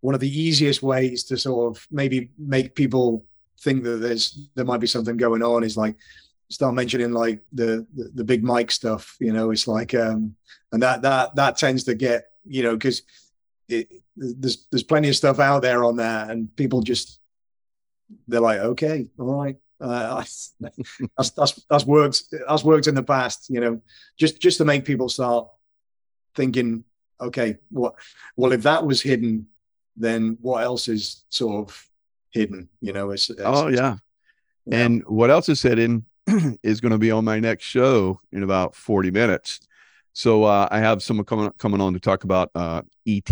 [0.00, 3.24] one of the easiest ways to sort of maybe make people
[3.60, 5.96] think that there's there might be something going on is like
[6.50, 9.50] start mentioning like the, the, the big Mike stuff you know?
[9.50, 10.36] It's like um
[10.72, 13.02] and that that that tends to get you know because
[13.68, 17.20] there's there's plenty of stuff out there on that and people just
[18.26, 20.16] they're like okay all right uh,
[21.16, 23.80] that's that's that's worked that's worked in the past you know?
[24.16, 25.48] Just just to make people start
[26.34, 26.84] thinking
[27.20, 27.94] okay what
[28.36, 29.46] well if that was hidden
[29.96, 31.88] then what else is sort of
[32.30, 33.96] hidden you know it's, it's oh yeah
[34.70, 36.04] and what else is hidden
[36.62, 39.60] is going to be on my next show in about 40 minutes.
[40.12, 43.30] So uh, I have someone coming coming on to talk about uh, ET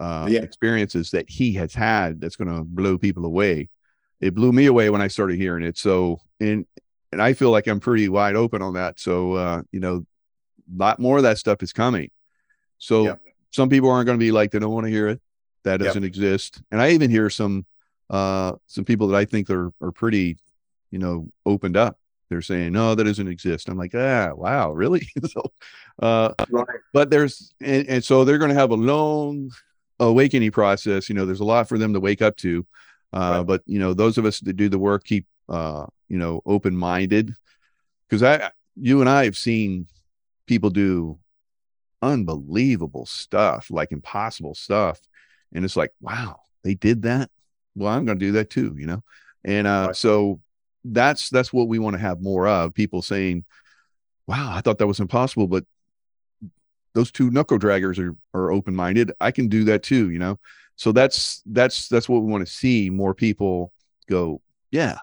[0.00, 0.40] uh, yeah.
[0.40, 3.68] experiences that he has had that's going to blow people away.
[4.20, 5.78] It blew me away when I started hearing it.
[5.78, 6.66] So and
[7.12, 8.98] and I feel like I'm pretty wide open on that.
[8.98, 10.04] So uh, you know,
[10.74, 12.10] a lot more of that stuff is coming.
[12.82, 13.18] So
[13.52, 15.20] some people aren't going to be like they don't want to hear it.
[15.64, 16.60] That doesn't exist.
[16.72, 17.64] And I even hear some
[18.10, 20.36] uh some people that I think are are pretty
[20.90, 21.98] you know opened up
[22.28, 25.42] they're saying no that doesn't exist i'm like ah wow really so
[26.02, 26.66] uh right.
[26.92, 29.50] but there's and, and so they're going to have a long
[29.98, 32.66] awakening process you know there's a lot for them to wake up to
[33.12, 33.46] uh right.
[33.46, 36.76] but you know those of us that do the work keep uh you know open
[36.76, 37.34] minded
[38.08, 39.86] because i you and i have seen
[40.46, 41.18] people do
[42.02, 45.00] unbelievable stuff like impossible stuff.
[45.54, 47.30] And it's like wow they did that?
[47.74, 49.02] Well i'm going to do that too you know?
[49.44, 49.96] And uh right.
[49.96, 50.40] so
[50.84, 53.44] that's that's what we want to have more of people saying
[54.26, 55.64] wow i thought that was impossible but
[56.94, 60.38] those two knuckle draggers are are open minded i can do that too you know?
[60.76, 63.72] So that's that's that's what we want to see more people
[64.08, 64.98] go yeah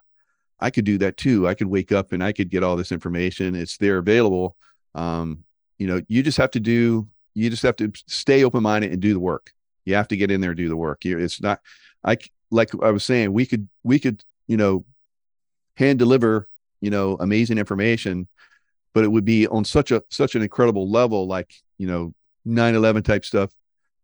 [0.59, 1.47] i could do that too.
[1.47, 3.55] I could wake up and i could get all this information.
[3.55, 4.55] It's there available.
[4.93, 5.45] Um
[5.79, 9.01] you know you just have to do you just have to stay open minded and
[9.01, 9.53] do the work.
[9.85, 11.05] You have to get in there and do the work.
[11.05, 11.61] It's not,
[12.03, 12.17] I
[12.51, 14.85] like I was saying, we could we could you know
[15.75, 16.49] hand deliver
[16.81, 18.27] you know amazing information,
[18.93, 22.13] but it would be on such a such an incredible level, like you know
[22.45, 23.51] 9/11 type stuff.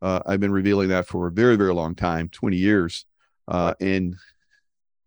[0.02, 3.06] Uh, I've been revealing that for a very very long time, 20 years,
[3.48, 4.16] uh, and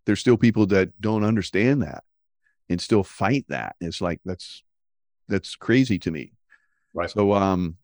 [0.04, 2.04] there's still people that don't understand that
[2.68, 3.76] and still fight that.
[3.80, 4.62] It's like that's
[5.28, 6.32] that's crazy to me.
[6.94, 7.10] Right.
[7.10, 7.76] So um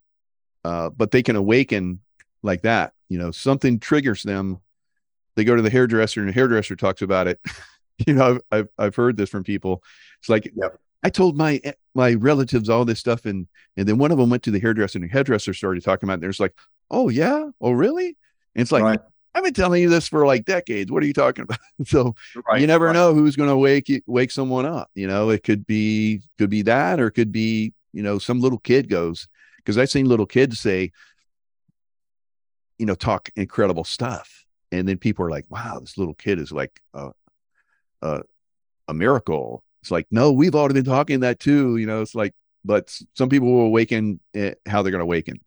[0.64, 2.01] uh but they can awaken
[2.43, 2.93] like that.
[3.09, 4.60] You know, something triggers them.
[5.36, 7.40] They go to the hairdresser and the hairdresser talks about it.
[8.06, 9.82] you know, I've, I've I've heard this from people.
[10.20, 10.78] It's like yep.
[11.02, 11.60] I told my
[11.94, 14.98] my relatives all this stuff and and then one of them went to the hairdresser
[14.98, 16.20] and the hairdresser started talking about it.
[16.20, 16.55] There's like,
[16.90, 18.16] oh yeah, oh really?
[18.55, 19.01] And it's like right.
[19.35, 20.93] I've been telling you this for like decades.
[20.93, 21.59] What are you talking about?
[21.86, 22.14] so
[22.47, 22.93] right, you never right.
[22.93, 24.90] know who's going to wake wake someone up.
[24.94, 28.41] You know, it could be could be that, or it could be you know some
[28.41, 30.93] little kid goes because I've seen little kids say,
[32.79, 36.53] you know, talk incredible stuff, and then people are like, "Wow, this little kid is
[36.53, 37.11] like a
[38.03, 38.23] a,
[38.89, 41.77] a miracle." It's like, no, we've already been talking that too.
[41.77, 42.33] You know, it's like,
[42.65, 44.19] but some people will awaken
[44.66, 45.41] how they're going to awaken,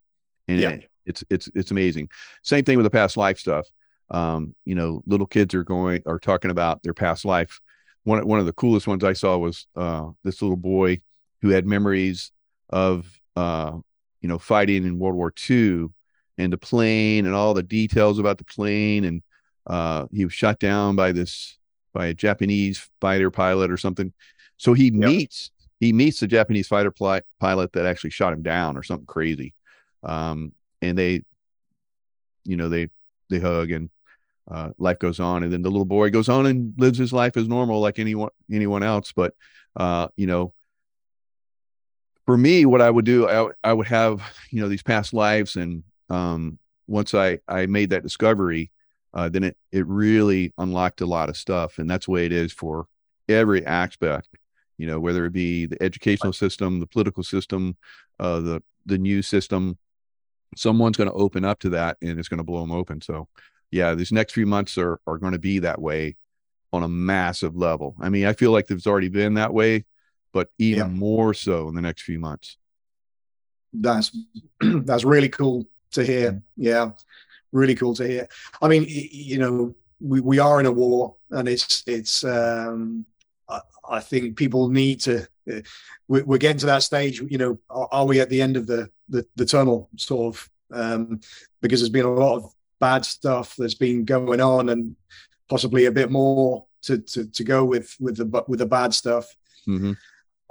[0.48, 0.78] and yeah.
[1.06, 2.10] it's it's it's amazing.
[2.44, 3.68] Same thing with the past life stuff
[4.10, 7.60] um, you know, little kids are going are talking about their past life.
[8.04, 11.02] One one of the coolest ones I saw was uh, this little boy
[11.42, 12.32] who had memories
[12.70, 13.78] of uh,
[14.22, 15.88] you know fighting in World War II
[16.38, 19.24] and the plane and all the details about the plane and
[19.66, 21.58] uh, he was shot down by this
[21.94, 24.14] by a Japanese fighter pilot or something.
[24.58, 24.94] So he yep.
[24.94, 26.92] meets he meets the Japanese fighter
[27.40, 29.54] pilot that actually shot him down or something crazy.
[30.04, 31.24] Um, and they,
[32.46, 32.90] you know, they
[33.30, 33.90] they hug and
[34.50, 37.36] uh, life goes on and then the little boy goes on and lives his life
[37.36, 39.34] as normal like anyone anyone else but
[39.76, 40.54] uh, you know
[42.28, 44.22] for me what i would do I, I would have
[44.52, 48.72] you know these past lives and um, once i i made that discovery
[49.16, 52.32] uh, then it it really unlocked a lot of stuff and that's the way it
[52.32, 52.86] is for
[53.28, 54.28] every aspect
[54.78, 57.76] you know whether it be the educational system the political system
[58.20, 59.78] uh, the the news system.
[60.56, 63.02] Someone's going to open up to that and it's going to blow them open.
[63.02, 63.28] So
[63.70, 66.16] yeah, these next few months are are going to be that way
[66.74, 67.96] on a massive level.
[68.00, 69.86] I mean, I feel like it's already been that way,
[70.34, 70.94] but even yeah.
[70.94, 72.58] more so in the next few months.
[73.74, 74.16] That's
[74.62, 76.42] that's really cool to hear.
[76.56, 76.92] Yeah,
[77.52, 78.28] really cool to hear.
[78.62, 82.24] I mean, you know, we, we are in a war, and it's it's.
[82.24, 83.06] Um,
[83.50, 85.28] I, I think people need to.
[85.52, 85.62] Uh,
[86.08, 87.22] we're getting to that stage.
[87.22, 90.50] You know, are, are we at the end of the the, the tunnel, sort of?
[90.70, 91.22] Um,
[91.62, 94.96] because there's been a lot of bad stuff that's been going on and
[95.50, 99.36] possibly a bit more to to, to go with with the with the bad stuff.
[99.68, 99.94] Mm-hmm.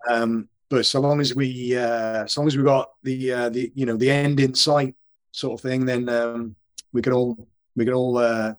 [0.08, 3.70] Um, but so long as we uh, as long as we got the uh, the
[3.74, 4.94] you know the end in sight
[5.32, 6.56] sort of thing, then um,
[6.92, 7.36] we can all
[7.76, 8.54] we can all uh,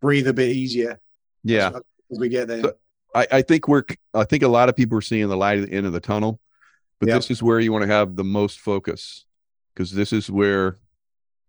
[0.00, 0.98] breathe a bit easier.
[1.44, 1.82] Yeah, as,
[2.12, 2.62] as we get there.
[2.62, 2.72] So
[3.14, 3.84] I, I think we're
[4.14, 6.00] I think a lot of people are seeing the light at the end of the
[6.00, 6.40] tunnel,
[6.98, 7.18] but yep.
[7.18, 9.26] this is where you want to have the most focus
[9.74, 10.78] because this is where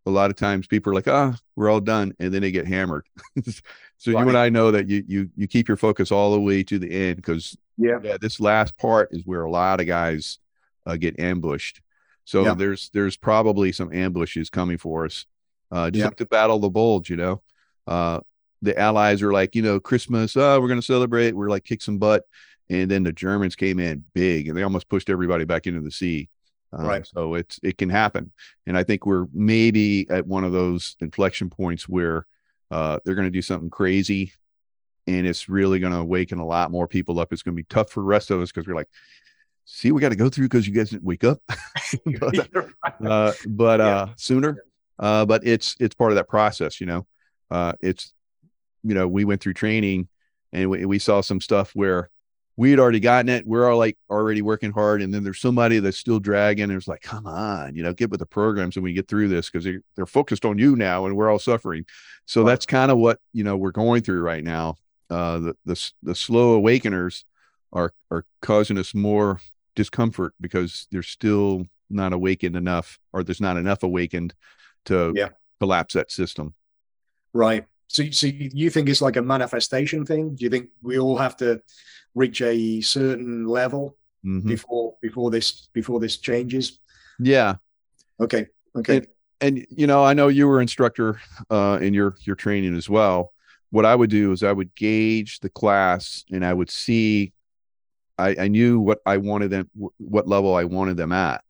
[0.05, 2.51] a lot of times people are like, ah, oh, we're all done, and then they
[2.51, 3.05] get hammered.
[3.97, 4.21] so right.
[4.21, 6.79] you and I know that you you you keep your focus all the way to
[6.79, 7.99] the end because yeah.
[8.03, 10.39] yeah, this last part is where a lot of guys
[10.85, 11.81] uh, get ambushed.
[12.25, 12.53] So yeah.
[12.53, 15.25] there's there's probably some ambushes coming for us.
[15.71, 16.05] Uh, just yeah.
[16.05, 17.41] like to battle the bulge, you know.
[17.87, 18.19] Uh,
[18.61, 21.35] the Allies are like, you know, Christmas, oh, we're going to celebrate.
[21.35, 22.23] We're like kick some butt,
[22.69, 25.91] and then the Germans came in big, and they almost pushed everybody back into the
[25.91, 26.29] sea.
[26.71, 27.07] Um, right.
[27.07, 28.31] So it's it can happen,
[28.67, 32.27] and I think we're maybe at one of those inflection points where
[32.69, 34.33] uh, they're going to do something crazy,
[35.09, 37.33] and it's really going to awaken a lot more people up.
[37.33, 38.89] It's going to be tough for the rest of us because we're like,
[39.65, 41.41] see, we got to go through because you guys didn't wake up,
[42.19, 42.49] but,
[43.03, 44.63] uh, but uh, sooner.
[44.99, 47.07] Uh, but it's it's part of that process, you know.
[47.49, 48.13] Uh, it's
[48.83, 50.07] you know we went through training,
[50.53, 52.09] and we, we saw some stuff where
[52.59, 53.47] we had already gotten it.
[53.47, 55.01] We're all like already working hard.
[55.01, 56.69] And then there's somebody that's still dragging.
[56.71, 59.49] it's like, come on, you know, get with the programs and we get through this
[59.49, 61.85] because they're, they're focused on you now and we're all suffering.
[62.25, 64.75] So that's kind of what, you know, we're going through right now.
[65.09, 67.25] Uh, the, the, the slow awakeners
[67.73, 69.39] are, are causing us more
[69.75, 74.33] discomfort because they're still not awakened enough or there's not enough awakened
[74.85, 75.29] to yeah.
[75.59, 76.53] collapse that system.
[77.33, 77.65] Right.
[77.87, 80.35] So, so you think it's like a manifestation thing?
[80.35, 81.61] Do you think we all have to
[82.13, 84.47] reach a certain level mm-hmm.
[84.47, 86.79] before before this before this changes?
[87.19, 87.55] Yeah.
[88.19, 88.47] Okay.
[88.75, 88.97] Okay.
[88.97, 89.07] And,
[89.41, 91.19] and you know, I know you were instructor
[91.49, 93.33] uh, in your your training as well.
[93.71, 97.33] What I would do is I would gauge the class and I would see.
[98.17, 101.43] I, I knew what I wanted them, what level I wanted them at.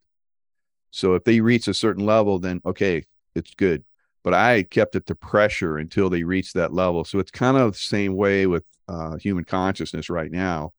[0.90, 3.84] So if they reach a certain level, then okay, it's good.
[4.22, 7.04] But I kept it to pressure until they reach that level.
[7.04, 10.72] So it's kind of the same way with uh, human consciousness right now.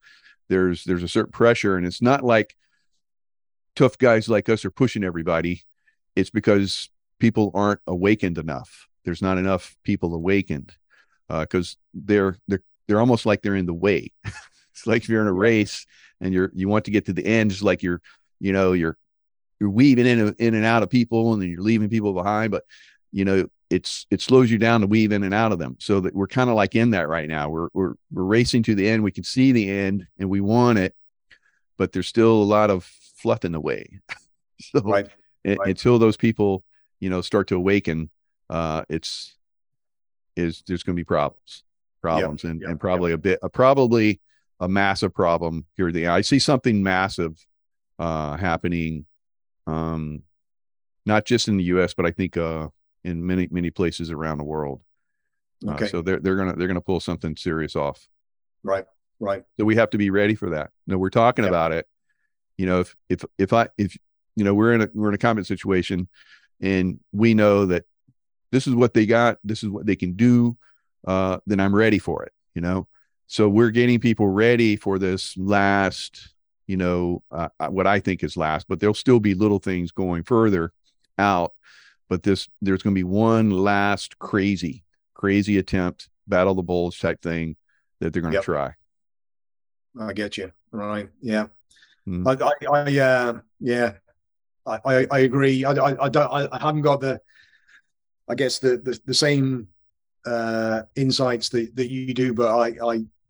[0.48, 2.56] There's there's a certain pressure, and it's not like
[3.74, 5.62] tough guys like us are pushing everybody.
[6.14, 8.88] It's because people aren't awakened enough.
[9.04, 10.74] There's not enough people awakened
[11.40, 14.12] because uh, they're they're they're almost like they're in the way.
[14.24, 15.86] it's like if you're in a race
[16.20, 18.00] and you're you want to get to the end, just like you're
[18.40, 18.96] you know you're
[19.60, 22.64] you're weaving in in and out of people and then you're leaving people behind, but
[23.10, 25.76] you know it's it slows you down to weave in and out of them.
[25.78, 27.48] So that we're kind of like in that right now.
[27.48, 29.02] We're we're we're racing to the end.
[29.02, 30.94] We can see the end and we want it,
[31.78, 32.84] but there's still a lot of
[33.16, 34.00] fluff in the way.
[34.60, 35.08] so right.
[35.44, 35.58] right.
[35.64, 36.64] until those people
[37.00, 38.10] you know start to awaken,
[38.50, 39.34] uh, it's
[40.36, 41.64] is there's going to be problems,
[42.00, 42.50] problems, yep.
[42.50, 42.70] and yep.
[42.70, 43.18] and probably yep.
[43.18, 44.20] a bit, a, probably
[44.60, 45.90] a massive problem here.
[45.92, 47.44] The I see something massive
[47.98, 49.06] uh, happening,
[49.66, 50.22] um,
[51.06, 52.68] not just in the U.S., but I think uh,
[53.04, 54.80] in many many places around the world.
[55.66, 55.84] Uh, okay.
[55.86, 58.06] Uh, so they're they're gonna they're gonna pull something serious off.
[58.62, 58.84] Right.
[59.20, 59.44] Right.
[59.56, 60.70] So we have to be ready for that.
[60.86, 61.86] No, we're talking about it.
[62.56, 63.96] You know, if if if I if
[64.34, 66.08] you know we're in a we're in a combat situation,
[66.60, 67.84] and we know that
[68.52, 70.56] this is what they got, this is what they can do,
[71.06, 72.32] uh, then I'm ready for it.
[72.54, 72.86] You know,
[73.26, 76.28] so we're getting people ready for this last.
[76.68, 79.90] You know, uh, uh what I think is last, but there'll still be little things
[79.90, 80.72] going further
[81.18, 81.52] out
[82.12, 84.84] but this there's going to be one last crazy
[85.14, 87.56] crazy attempt battle the bulls type thing
[88.00, 88.44] that they're going to yep.
[88.44, 88.74] try
[89.98, 91.46] i get you right yeah
[92.06, 92.26] mm.
[92.26, 93.92] I, I, I uh, yeah
[94.66, 97.18] I, I, I agree I, I, I don't I, haven't got the
[98.28, 99.68] i guess the the, the same
[100.26, 102.76] uh insights that, that you do but I,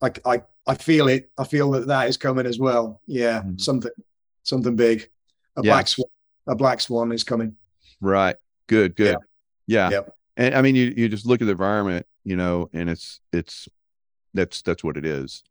[0.03, 3.61] I i i feel it i feel that that is coming as well yeah mm.
[3.61, 3.91] something
[4.43, 5.09] something big
[5.57, 5.73] a yeah.
[5.73, 6.09] black swan
[6.47, 7.57] a black swan is coming
[8.01, 8.37] right
[8.73, 9.17] Good, good.
[9.67, 9.91] Yeah.
[9.91, 9.91] yeah.
[9.91, 10.17] Yep.
[10.39, 13.69] And I mean, you you just look at the environment, you know, and it's it's
[14.33, 15.43] that's that's what it is.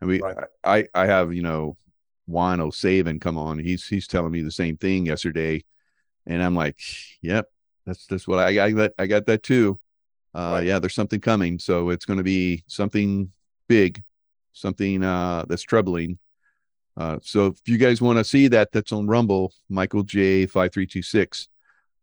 [0.00, 0.36] I mean, right.
[0.64, 1.76] I I have you know
[2.26, 3.58] Juan O'Savin come on.
[3.58, 5.62] He's he's telling me the same thing yesterday,
[6.26, 6.78] and I'm like,
[7.20, 7.50] yep,
[7.86, 8.90] that's that's what I, I got.
[8.98, 9.78] I got that too.
[10.34, 10.66] Uh, right.
[10.66, 13.32] Yeah, there's something coming, so it's going to be something
[13.68, 14.02] big,
[14.52, 16.18] something uh, that's troubling.
[16.96, 20.72] Uh, so if you guys want to see that, that's on Rumble, Michael J five
[20.72, 21.48] three two six.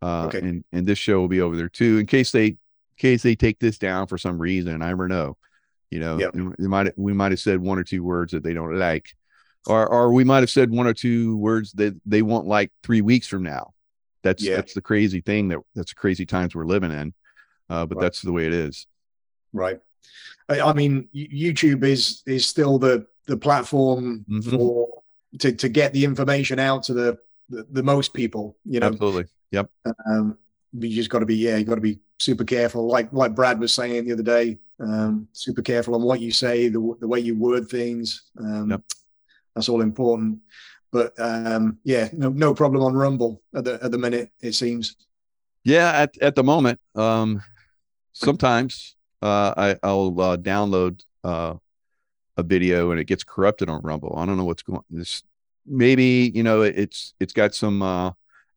[0.01, 0.39] Uh, okay.
[0.39, 2.57] and, and this show will be over there too, in case they, in
[2.97, 4.81] case they take this down for some reason.
[4.81, 5.37] I never know,
[5.89, 6.33] you know, yep.
[6.33, 9.15] they might, we might have said one or two words that they don't like,
[9.65, 13.01] or, or we might have said one or two words that they won't like three
[13.01, 13.73] weeks from now.
[14.23, 14.57] That's, yeah.
[14.57, 17.13] that's the crazy thing that that's crazy times we're living in.
[17.69, 18.03] Uh, but right.
[18.03, 18.87] that's the way it is.
[19.53, 19.79] Right.
[20.49, 24.49] I, I, mean, YouTube is, is still the, the platform mm-hmm.
[24.49, 24.87] for,
[25.39, 27.17] to, to get the information out to the,
[27.49, 29.69] the, the most people, you know, absolutely Yep.
[30.09, 30.37] Um,
[30.73, 32.87] you just got to be, yeah, you got to be super careful.
[32.87, 36.67] Like like Brad was saying the other day, um, super careful on what you say,
[36.69, 38.23] the the way you word things.
[38.39, 38.81] Um, yep.
[39.55, 40.39] That's all important.
[40.91, 44.31] But um, yeah, no no problem on Rumble at the at the minute.
[44.41, 44.95] It seems.
[45.63, 47.41] Yeah, at at the moment, um,
[48.13, 51.55] sometimes uh, I I'll uh, download uh,
[52.37, 54.13] a video and it gets corrupted on Rumble.
[54.17, 54.83] I don't know what's going.
[54.89, 55.23] This
[55.65, 58.11] maybe you know it's it's got some uh,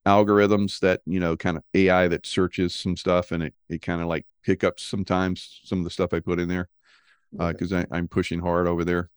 [0.07, 4.01] algorithms that you know kind of ai that searches some stuff and it, it kind
[4.01, 6.69] of like pick up sometimes some of the stuff i put in there
[7.37, 9.11] because uh, i'm pushing hard over there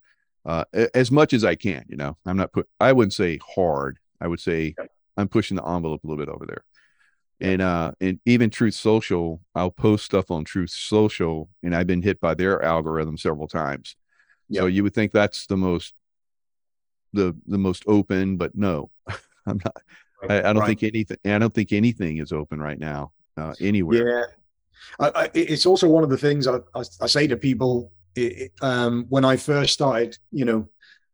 [0.45, 2.17] uh, as much as i can you know?
[2.25, 3.99] I'm not put i wouldn't say hard.
[4.19, 4.75] I would say
[5.17, 6.63] i'm pushing the envelope a little bit over there.
[7.39, 12.01] And uh and even truth social i'll post stuff on truth social and i've been
[12.01, 13.95] hit by their algorithm several times.
[14.51, 15.93] So you would think that's the most
[17.13, 18.89] the the most open but no
[19.45, 19.77] i'm not
[20.29, 20.67] I, I don't right.
[20.67, 21.17] think anything.
[21.25, 24.31] I don't think anything is open right now uh, anywhere.
[24.99, 28.51] Yeah, I, I, it's also one of the things I, I say to people it,
[28.61, 30.69] um, when I first started, you know,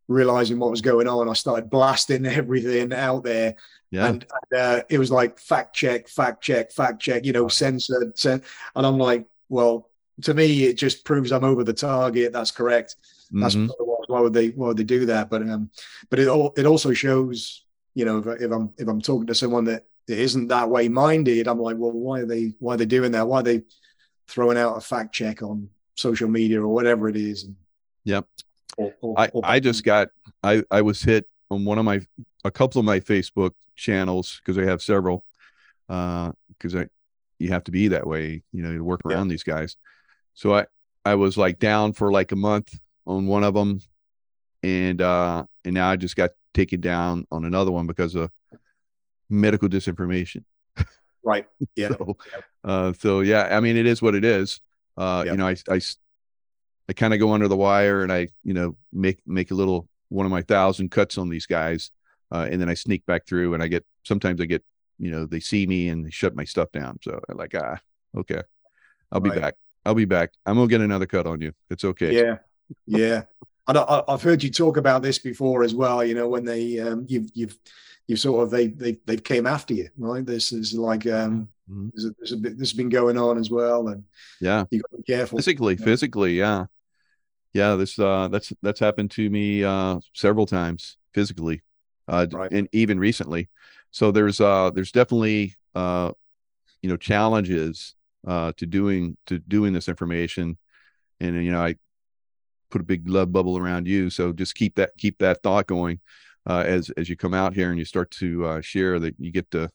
[0.08, 1.30] realizing what was going on.
[1.30, 3.56] I started blasting everything out there.
[3.92, 4.08] Yeah.
[4.08, 8.18] And, and uh, it was like fact check, fact check, fact check, you know, censored,
[8.18, 8.44] cen-
[8.76, 9.90] and I'm like, well,
[10.24, 12.34] to me, it just proves I'm over the target.
[12.34, 12.98] That's correct.
[13.32, 13.72] That's mm-hmm.
[14.08, 15.30] why would they why would they do that?
[15.30, 15.70] But um,
[16.10, 17.64] but it all it also shows
[18.00, 21.48] you know, if, if I'm if I'm talking to someone that isn't that way minded,
[21.48, 23.28] I'm like, well, why are they why are they doing that?
[23.28, 23.64] Why are they
[24.28, 25.70] throwing out a fact check on
[26.00, 27.48] social media or whatever it is?
[28.06, 28.26] Yep.
[29.18, 30.10] I, I just got
[30.44, 32.02] I I was hit on one of my
[32.46, 35.26] a couple of my Facebook channels because I have several
[35.90, 36.88] uh because I
[37.40, 39.32] you have to be that way, you know, to work around yeah.
[39.32, 39.76] these guys.
[40.34, 40.68] So I
[41.04, 43.82] I was like down for like a month on one of them
[44.64, 48.32] and uh and now I just got taken down on another one because of
[49.30, 50.44] medical disinformation.
[51.24, 51.46] Right.
[51.76, 51.90] Yeah.
[51.90, 52.18] so,
[52.64, 54.62] uh, so yeah, I mean, it is what it is.
[55.00, 55.32] Uh, Yep.
[55.34, 55.80] you know, I
[56.90, 59.88] I kind of go under the wire and I, you know, make, make a little,
[60.10, 61.92] one of my thousand cuts on these guys.
[62.32, 64.64] Uh, and then I sneak back through and I get, sometimes I get,
[64.98, 66.98] you know, they see me and they shut my stuff down.
[67.04, 67.78] So I'm like, ah,
[68.18, 68.42] okay,
[69.12, 69.40] I'll be Right.
[69.42, 69.56] back.
[69.86, 70.34] I'll be back.
[70.46, 71.54] I'm to get another cut on you.
[71.70, 72.14] It's okay.
[72.16, 72.38] Yeah.
[72.86, 73.24] Yeah.
[73.68, 76.04] And I, I- I've heard you talk about this before as well.
[76.04, 77.58] You know, when they um, you've you've
[78.08, 80.26] you sort of they they they came after you, right?
[80.26, 81.92] This is like um, Mhm.
[81.94, 84.04] there's a, there's a bit this has been going on as well, and
[84.42, 84.66] Yeah.
[84.72, 85.38] you got to be careful.
[85.38, 85.86] physically Yeah.
[85.86, 86.66] physically yeah
[87.54, 91.62] yeah this uh that's that's happened to me uh several times physically
[92.08, 92.52] uh Right.
[92.52, 93.50] and even recently
[93.92, 96.12] so there's uh there's definitely uh
[96.84, 97.96] you know challenges
[98.28, 100.58] uh to doing to doing this information
[101.20, 101.76] and you know i
[102.70, 106.00] put a big love bubble around you so just keep that keep that thought going
[106.48, 109.32] uh as as you come out here and you start to uh share that you
[109.32, 109.68] get to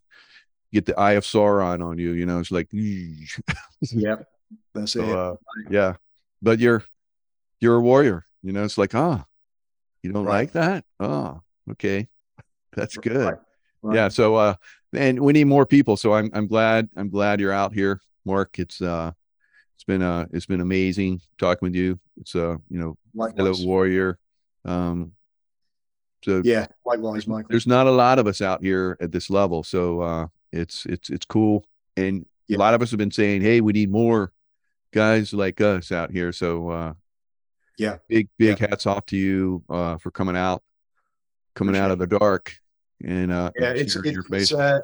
[0.75, 2.69] get the eye of sauron on you you know it's like
[3.93, 4.17] Yeah,
[4.75, 5.17] that's so, it.
[5.17, 5.35] uh,
[5.71, 5.95] yeah,
[6.43, 6.83] but you're
[7.61, 8.25] you're a warrior.
[8.43, 9.25] You know, it's like, ah,
[10.03, 10.41] you don't Right.
[10.41, 10.85] like that?
[11.01, 11.41] Oh,
[11.73, 12.09] okay,
[12.77, 13.25] that's good.
[13.25, 13.39] Right,
[13.83, 13.95] right.
[13.97, 14.09] Yeah.
[14.09, 14.55] So, uh,
[14.93, 15.97] and we need more people.
[15.97, 18.59] So I'm I'm glad I'm glad you're out here, Mark.
[18.59, 19.13] It's uh,
[19.77, 21.99] it's been uh, it's been amazing talking with you.
[22.21, 23.65] It's uh, you know, fellow Likewise.
[23.67, 24.19] warrior.
[24.65, 25.13] Um,
[26.25, 27.49] so Yeah, likewise, Michael.
[27.51, 31.11] there's not a lot of us out here at this level so uh it's it's
[31.11, 31.65] it's cool
[31.97, 32.57] and Yeah.
[32.57, 34.33] a lot of us have been saying hey we need more
[34.93, 36.93] guys like us out here so uh
[37.79, 37.99] Yeah.
[38.09, 40.63] big big hats off to you uh for coming out
[41.55, 42.55] coming out of the dark
[43.05, 44.81] and uh Yeah, it's sharing your it's uh,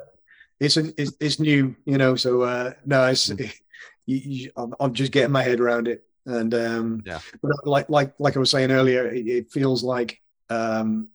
[0.59, 2.15] it's, an, it's it's new, you know.
[2.15, 3.51] So uh, no, it's Mm.
[4.05, 7.19] you, you, I'm, I'm just getting my head around it, and um, Yeah.
[7.41, 10.21] But like like like I was saying earlier, it, it feels like
[10.51, 11.09] um,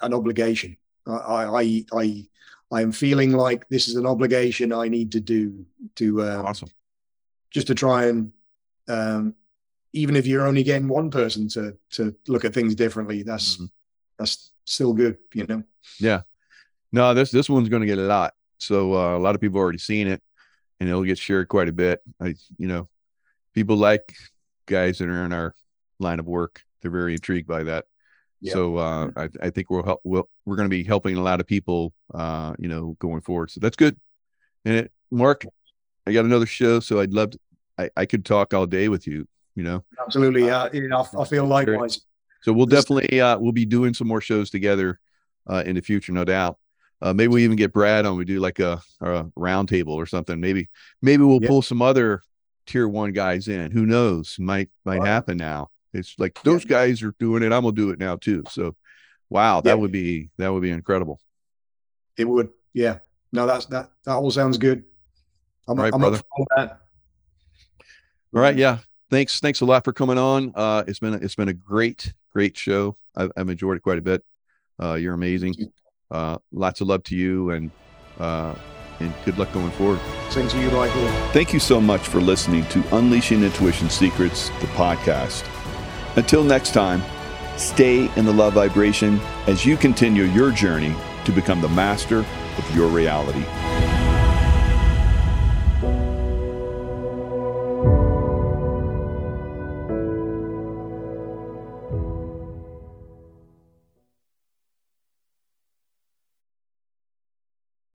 [0.00, 0.78] an obligation.
[1.06, 1.12] I
[1.44, 2.26] I I
[2.70, 5.66] I am feeling like this is an obligation I need to do
[5.96, 6.70] to um, awesome
[7.50, 8.32] just to try and
[8.88, 9.34] um,
[9.92, 13.70] even if you're only getting one person to to look at things differently, that's Mhm.
[14.18, 15.64] that's still good, you know.
[15.98, 16.22] Yeah.
[16.92, 19.58] No this this one's going to get a lot so uh, a lot of people
[19.58, 20.22] already seen it
[20.78, 22.88] and it'll get shared quite a bit i you know
[23.54, 24.14] people like
[24.66, 25.54] guys that are in our
[25.98, 27.86] line of work they're very intrigued by that
[28.44, 31.40] So uh, I, I think we'll help we'll, we're going to be helping a lot
[31.40, 33.96] of people uh, you know going forward so that's good
[34.64, 35.44] and it, mark
[36.06, 37.38] i got another show so i'd love to
[37.78, 39.26] I, I could talk all day with you
[39.56, 40.68] you know Absolutely, yeah.
[40.72, 42.00] yeah, I, I feel likewise.
[42.42, 45.00] so we'll definitely uh, we'll be doing some more shows together
[45.48, 46.58] uh, in the future, no doubt.
[47.02, 48.16] Uh, maybe we even get Brad on.
[48.16, 50.38] We do like a, a round table or something.
[50.40, 50.68] Maybe
[51.02, 51.48] maybe we'll Yeah.
[51.48, 52.22] pull some other
[52.66, 53.70] tier one guys in.
[53.70, 54.36] Who knows?
[54.38, 55.08] Might might Right.
[55.08, 55.70] happen now.
[55.92, 57.52] It's like those guys are doing it.
[57.52, 58.44] I'm gonna do it now too.
[58.50, 58.76] So,
[59.28, 59.74] wow, that Yeah.
[59.74, 61.20] would be that would be incredible.
[62.16, 62.98] It would, yeah.
[63.32, 63.90] No, that's that.
[64.04, 64.84] That all sounds good.
[65.68, 66.20] I'm, Right, I'm brother.
[66.56, 66.80] that.
[68.34, 68.78] All right, yeah.
[69.10, 70.52] Thanks, thanks a lot for coming on.
[70.54, 72.96] Uh, it's been a, it's been a great great show.
[73.16, 74.24] I've, I've enjoyed it quite a bit.
[74.80, 75.54] Uh, you're amazing.
[76.10, 77.70] Uh, lots of love to you and
[78.18, 78.54] uh,
[79.00, 79.98] and good luck going forward.
[80.30, 81.06] Same to you, Michael.
[81.32, 85.42] Thank you so much for listening to Unleashing Intuition Secrets, the podcast.
[86.16, 87.02] Until next time,
[87.56, 92.18] stay in the love vibration as you continue your journey to become the master
[92.58, 93.44] of your reality.